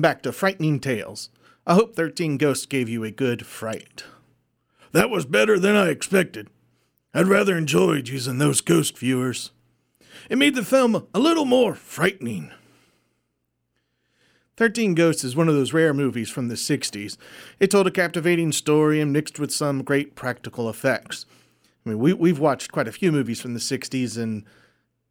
Back 0.05 0.21
to 0.21 0.33
Frightening 0.33 0.81
Tales. 0.81 1.31
I 1.67 1.73
hope 1.73 1.97
13 1.97 2.37
Ghosts 2.37 2.67
gave 2.67 2.91
you 2.91 3.05
a 3.05 3.11
good 3.11 3.47
fright. 3.47 4.05
That 4.93 5.09
was 5.09 5.25
better 5.25 5.59
than 5.59 5.77
I 5.77 5.89
expected. 5.89 6.51
I'd 7.15 7.27
rather 7.27 7.57
enjoyed 7.57 8.09
using 8.09 8.37
those 8.37 8.61
ghost 8.61 8.99
viewers. 8.99 9.51
It 10.29 10.37
made 10.37 10.57
the 10.57 10.63
film 10.63 11.07
a 11.15 11.19
little 11.19 11.47
more 11.47 11.75
frightening. 11.75 12.53
13 14.59 14.95
Ghosts 14.95 15.25
is 15.25 15.35
one 15.35 15.49
of 15.49 15.55
those 15.55 15.73
rare 15.73 15.95
movies 15.95 16.29
from 16.29 16.49
the 16.49 16.55
60s. 16.55 17.17
It 17.59 17.71
told 17.71 17.87
a 17.87 17.91
captivating 17.91 18.53
story 18.53 19.01
and 19.01 19.11
mixed 19.11 19.39
with 19.39 19.55
some 19.55 19.83
great 19.83 20.15
practical 20.15 20.69
effects. 20.69 21.25
I 21.87 21.89
mean, 21.89 21.99
we, 21.99 22.13
we've 22.13 22.39
watched 22.39 22.73
quite 22.73 22.89
a 22.89 22.93
few 22.93 23.11
movies 23.11 23.41
from 23.41 23.55
the 23.55 23.59
60s, 23.59 24.23
and 24.23 24.45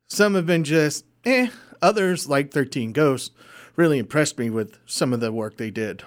some 0.06 0.36
have 0.36 0.46
been 0.46 0.64
just 0.64 1.04
eh. 1.26 1.50
Others, 1.82 2.30
like 2.30 2.52
13 2.52 2.94
Ghosts, 2.94 3.32
really 3.76 4.00
impressed 4.00 4.38
me 4.38 4.50
with 4.50 4.78
some 4.86 5.14
of 5.14 5.20
the 5.20 5.32
work 5.32 5.58
they 5.58 5.72
did. 5.72 6.04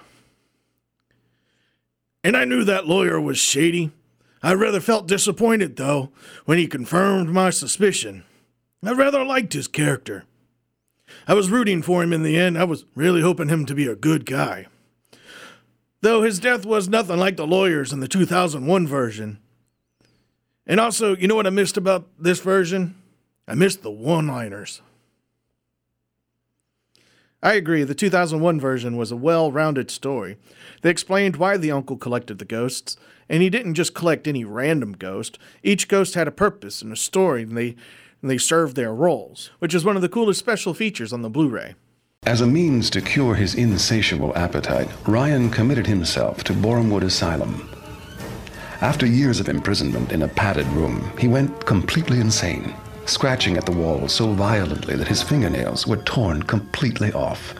And 2.23 2.35
I 2.35 2.45
knew 2.45 2.63
that 2.63 2.87
lawyer 2.87 3.19
was 3.21 3.37
shady. 3.37 3.91
I 4.43 4.53
rather 4.53 4.79
felt 4.79 5.07
disappointed, 5.07 5.75
though, 5.75 6.11
when 6.45 6.57
he 6.57 6.67
confirmed 6.67 7.29
my 7.29 7.49
suspicion. 7.49 8.23
I 8.83 8.91
rather 8.91 9.23
liked 9.23 9.53
his 9.53 9.67
character. 9.67 10.25
I 11.27 11.33
was 11.33 11.49
rooting 11.49 11.81
for 11.81 12.03
him 12.03 12.13
in 12.13 12.23
the 12.23 12.37
end. 12.37 12.57
I 12.57 12.63
was 12.63 12.85
really 12.95 13.21
hoping 13.21 13.49
him 13.49 13.65
to 13.65 13.75
be 13.75 13.87
a 13.87 13.95
good 13.95 14.25
guy. 14.25 14.67
Though 16.01 16.21
his 16.21 16.39
death 16.39 16.65
was 16.65 16.87
nothing 16.87 17.17
like 17.17 17.37
the 17.37 17.47
lawyers 17.47 17.91
in 17.91 17.99
the 17.99 18.07
2001 18.07 18.87
version. 18.87 19.39
And 20.65 20.79
also, 20.79 21.15
you 21.15 21.27
know 21.27 21.35
what 21.35 21.47
I 21.47 21.51
missed 21.51 21.77
about 21.77 22.07
this 22.19 22.39
version? 22.39 22.95
I 23.47 23.55
missed 23.55 23.81
the 23.81 23.91
one 23.91 24.27
liners. 24.27 24.81
I 27.43 27.53
agree, 27.53 27.83
the 27.83 27.93
2001 27.93 28.59
version 28.59 28.97
was 28.97 29.11
a 29.11 29.15
well 29.15 29.51
rounded 29.51 29.91
story. 29.91 30.37
They 30.81 30.89
explained 30.89 31.35
why 31.35 31.57
the 31.57 31.71
uncle 31.71 31.95
collected 31.95 32.39
the 32.39 32.45
ghosts, 32.45 32.97
and 33.29 33.43
he 33.43 33.49
didn't 33.49 33.75
just 33.75 33.93
collect 33.93 34.27
any 34.27 34.43
random 34.43 34.93
ghost. 34.93 35.37
Each 35.61 35.87
ghost 35.87 36.15
had 36.15 36.27
a 36.27 36.31
purpose 36.31 36.81
and 36.81 36.91
a 36.91 36.95
story, 36.95 37.43
and 37.43 37.55
they, 37.55 37.75
and 38.21 38.31
they 38.31 38.39
served 38.39 38.75
their 38.75 38.93
roles, 38.93 39.51
which 39.59 39.75
is 39.75 39.85
one 39.85 39.95
of 39.95 40.01
the 40.01 40.09
coolest 40.09 40.39
special 40.39 40.73
features 40.73 41.13
on 41.13 41.21
the 41.21 41.29
Blu 41.29 41.47
ray. 41.47 41.75
As 42.25 42.41
a 42.41 42.47
means 42.47 42.89
to 42.89 43.01
cure 43.01 43.35
his 43.35 43.53
insatiable 43.53 44.35
appetite, 44.35 44.89
Ryan 45.07 45.51
committed 45.51 45.85
himself 45.85 46.43
to 46.45 46.53
Borehamwood 46.53 47.03
Asylum. 47.03 47.69
After 48.81 49.05
years 49.05 49.39
of 49.39 49.47
imprisonment 49.47 50.11
in 50.11 50.23
a 50.23 50.27
padded 50.27 50.67
room, 50.67 51.11
he 51.19 51.27
went 51.27 51.65
completely 51.65 52.19
insane 52.19 52.73
scratching 53.09 53.57
at 53.57 53.65
the 53.65 53.71
wall 53.71 54.07
so 54.07 54.31
violently 54.33 54.95
that 54.95 55.07
his 55.07 55.23
fingernails 55.23 55.87
were 55.87 55.97
torn 55.97 56.43
completely 56.43 57.11
off. 57.13 57.55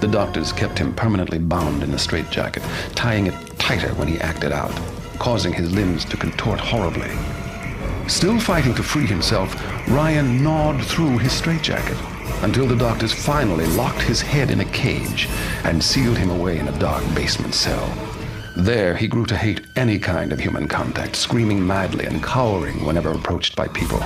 The 0.00 0.08
doctors 0.08 0.52
kept 0.52 0.78
him 0.78 0.94
permanently 0.94 1.38
bound 1.38 1.82
in 1.82 1.92
a 1.92 1.98
straitjacket, 1.98 2.62
tying 2.94 3.26
it 3.26 3.58
tighter 3.58 3.92
when 3.94 4.08
he 4.08 4.18
acted 4.20 4.52
out, 4.52 4.74
causing 5.18 5.52
his 5.52 5.72
limbs 5.72 6.04
to 6.06 6.16
contort 6.16 6.58
horribly. 6.58 7.10
Still 8.08 8.40
fighting 8.40 8.74
to 8.74 8.82
free 8.82 9.06
himself, 9.06 9.54
Ryan 9.88 10.42
gnawed 10.42 10.84
through 10.84 11.18
his 11.18 11.32
straitjacket 11.32 11.98
until 12.42 12.66
the 12.66 12.76
doctors 12.76 13.12
finally 13.12 13.66
locked 13.66 14.00
his 14.00 14.22
head 14.22 14.50
in 14.50 14.60
a 14.60 14.64
cage 14.64 15.28
and 15.64 15.82
sealed 15.82 16.16
him 16.16 16.30
away 16.30 16.58
in 16.58 16.68
a 16.68 16.78
dark 16.78 17.04
basement 17.14 17.54
cell. 17.54 18.09
There, 18.60 18.94
he 18.94 19.08
grew 19.08 19.24
to 19.24 19.38
hate 19.38 19.62
any 19.74 19.98
kind 19.98 20.34
of 20.34 20.38
human 20.38 20.68
contact, 20.68 21.16
screaming 21.16 21.66
madly 21.66 22.04
and 22.04 22.22
cowering 22.22 22.84
whenever 22.84 23.10
approached 23.10 23.56
by 23.56 23.68
people. 23.68 24.00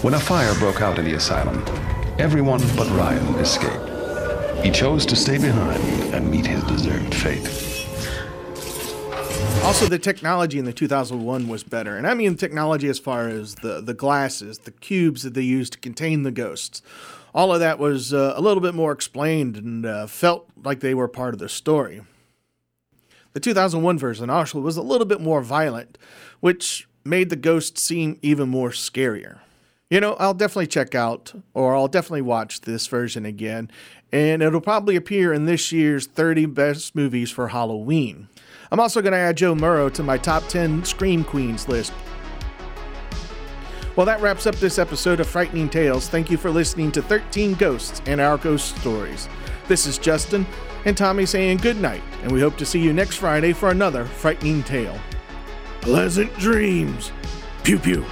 When 0.00 0.14
a 0.14 0.18
fire 0.18 0.54
broke 0.54 0.80
out 0.80 0.98
in 0.98 1.04
the 1.04 1.12
asylum, 1.12 1.62
everyone 2.18 2.62
but 2.78 2.88
Ryan 2.92 3.34
escaped. 3.34 4.64
He 4.64 4.70
chose 4.70 5.04
to 5.04 5.14
stay 5.14 5.36
behind 5.36 5.82
and 6.14 6.30
meet 6.30 6.46
his 6.46 6.64
deserved 6.64 7.14
fate. 7.14 7.46
Also, 9.66 9.84
the 9.84 9.98
technology 9.98 10.58
in 10.58 10.64
the 10.64 10.72
2001 10.72 11.46
was 11.46 11.62
better. 11.62 11.98
And 11.98 12.06
I 12.06 12.14
mean 12.14 12.36
technology 12.36 12.88
as 12.88 12.98
far 12.98 13.28
as 13.28 13.56
the, 13.56 13.82
the 13.82 13.92
glasses, 13.92 14.60
the 14.60 14.70
cubes 14.70 15.24
that 15.24 15.34
they 15.34 15.42
used 15.42 15.74
to 15.74 15.78
contain 15.78 16.22
the 16.22 16.30
ghosts. 16.30 16.80
All 17.34 17.52
of 17.52 17.60
that 17.60 17.78
was 17.78 18.14
uh, 18.14 18.32
a 18.34 18.40
little 18.40 18.62
bit 18.62 18.74
more 18.74 18.92
explained 18.92 19.56
and 19.58 19.84
uh, 19.84 20.06
felt 20.06 20.48
like 20.64 20.80
they 20.80 20.94
were 20.94 21.06
part 21.06 21.34
of 21.34 21.38
the 21.38 21.50
story. 21.50 22.00
The 23.38 23.44
2001 23.44 24.00
version 24.00 24.30
actually 24.30 24.64
was 24.64 24.76
a 24.76 24.82
little 24.82 25.06
bit 25.06 25.20
more 25.20 25.42
violent, 25.42 25.96
which 26.40 26.88
made 27.04 27.30
the 27.30 27.36
ghost 27.36 27.78
seem 27.78 28.18
even 28.20 28.48
more 28.48 28.70
scarier. 28.70 29.38
You 29.88 30.00
know, 30.00 30.14
I'll 30.14 30.34
definitely 30.34 30.66
check 30.66 30.96
out, 30.96 31.34
or 31.54 31.76
I'll 31.76 31.86
definitely 31.86 32.22
watch 32.22 32.62
this 32.62 32.88
version 32.88 33.24
again, 33.24 33.70
and 34.10 34.42
it'll 34.42 34.60
probably 34.60 34.96
appear 34.96 35.32
in 35.32 35.44
this 35.44 35.70
year's 35.70 36.08
30 36.08 36.46
best 36.46 36.96
movies 36.96 37.30
for 37.30 37.46
Halloween. 37.46 38.28
I'm 38.72 38.80
also 38.80 39.00
going 39.00 39.12
to 39.12 39.18
add 39.18 39.36
Jo 39.36 39.54
Morrow 39.54 39.88
to 39.88 40.02
my 40.02 40.18
top 40.18 40.48
10 40.48 40.84
Scream 40.84 41.22
Queens 41.22 41.68
list. 41.68 41.92
Well, 43.94 44.06
that 44.06 44.20
wraps 44.20 44.48
up 44.48 44.56
this 44.56 44.80
episode 44.80 45.20
of 45.20 45.28
Frightening 45.28 45.68
Tales. 45.68 46.08
Thank 46.08 46.28
you 46.28 46.38
for 46.38 46.50
listening 46.50 46.90
to 46.90 47.02
13 47.02 47.54
Ghosts 47.54 48.02
and 48.06 48.20
Our 48.20 48.36
Ghost 48.36 48.76
Stories. 48.78 49.28
This 49.68 49.86
is 49.86 49.96
Justin 49.96 50.44
and 50.84 50.96
Tommy 50.96 51.26
saying 51.26 51.58
good 51.58 51.80
night, 51.80 52.02
and 52.22 52.32
we 52.32 52.40
hope 52.40 52.56
to 52.58 52.66
see 52.66 52.80
you 52.80 52.92
next 52.92 53.16
Friday 53.16 53.52
for 53.52 53.70
another 53.70 54.04
frightening 54.04 54.62
tale. 54.62 54.98
Pleasant 55.80 56.36
dreams. 56.38 57.12
Pew 57.64 57.78
pew. 57.78 58.04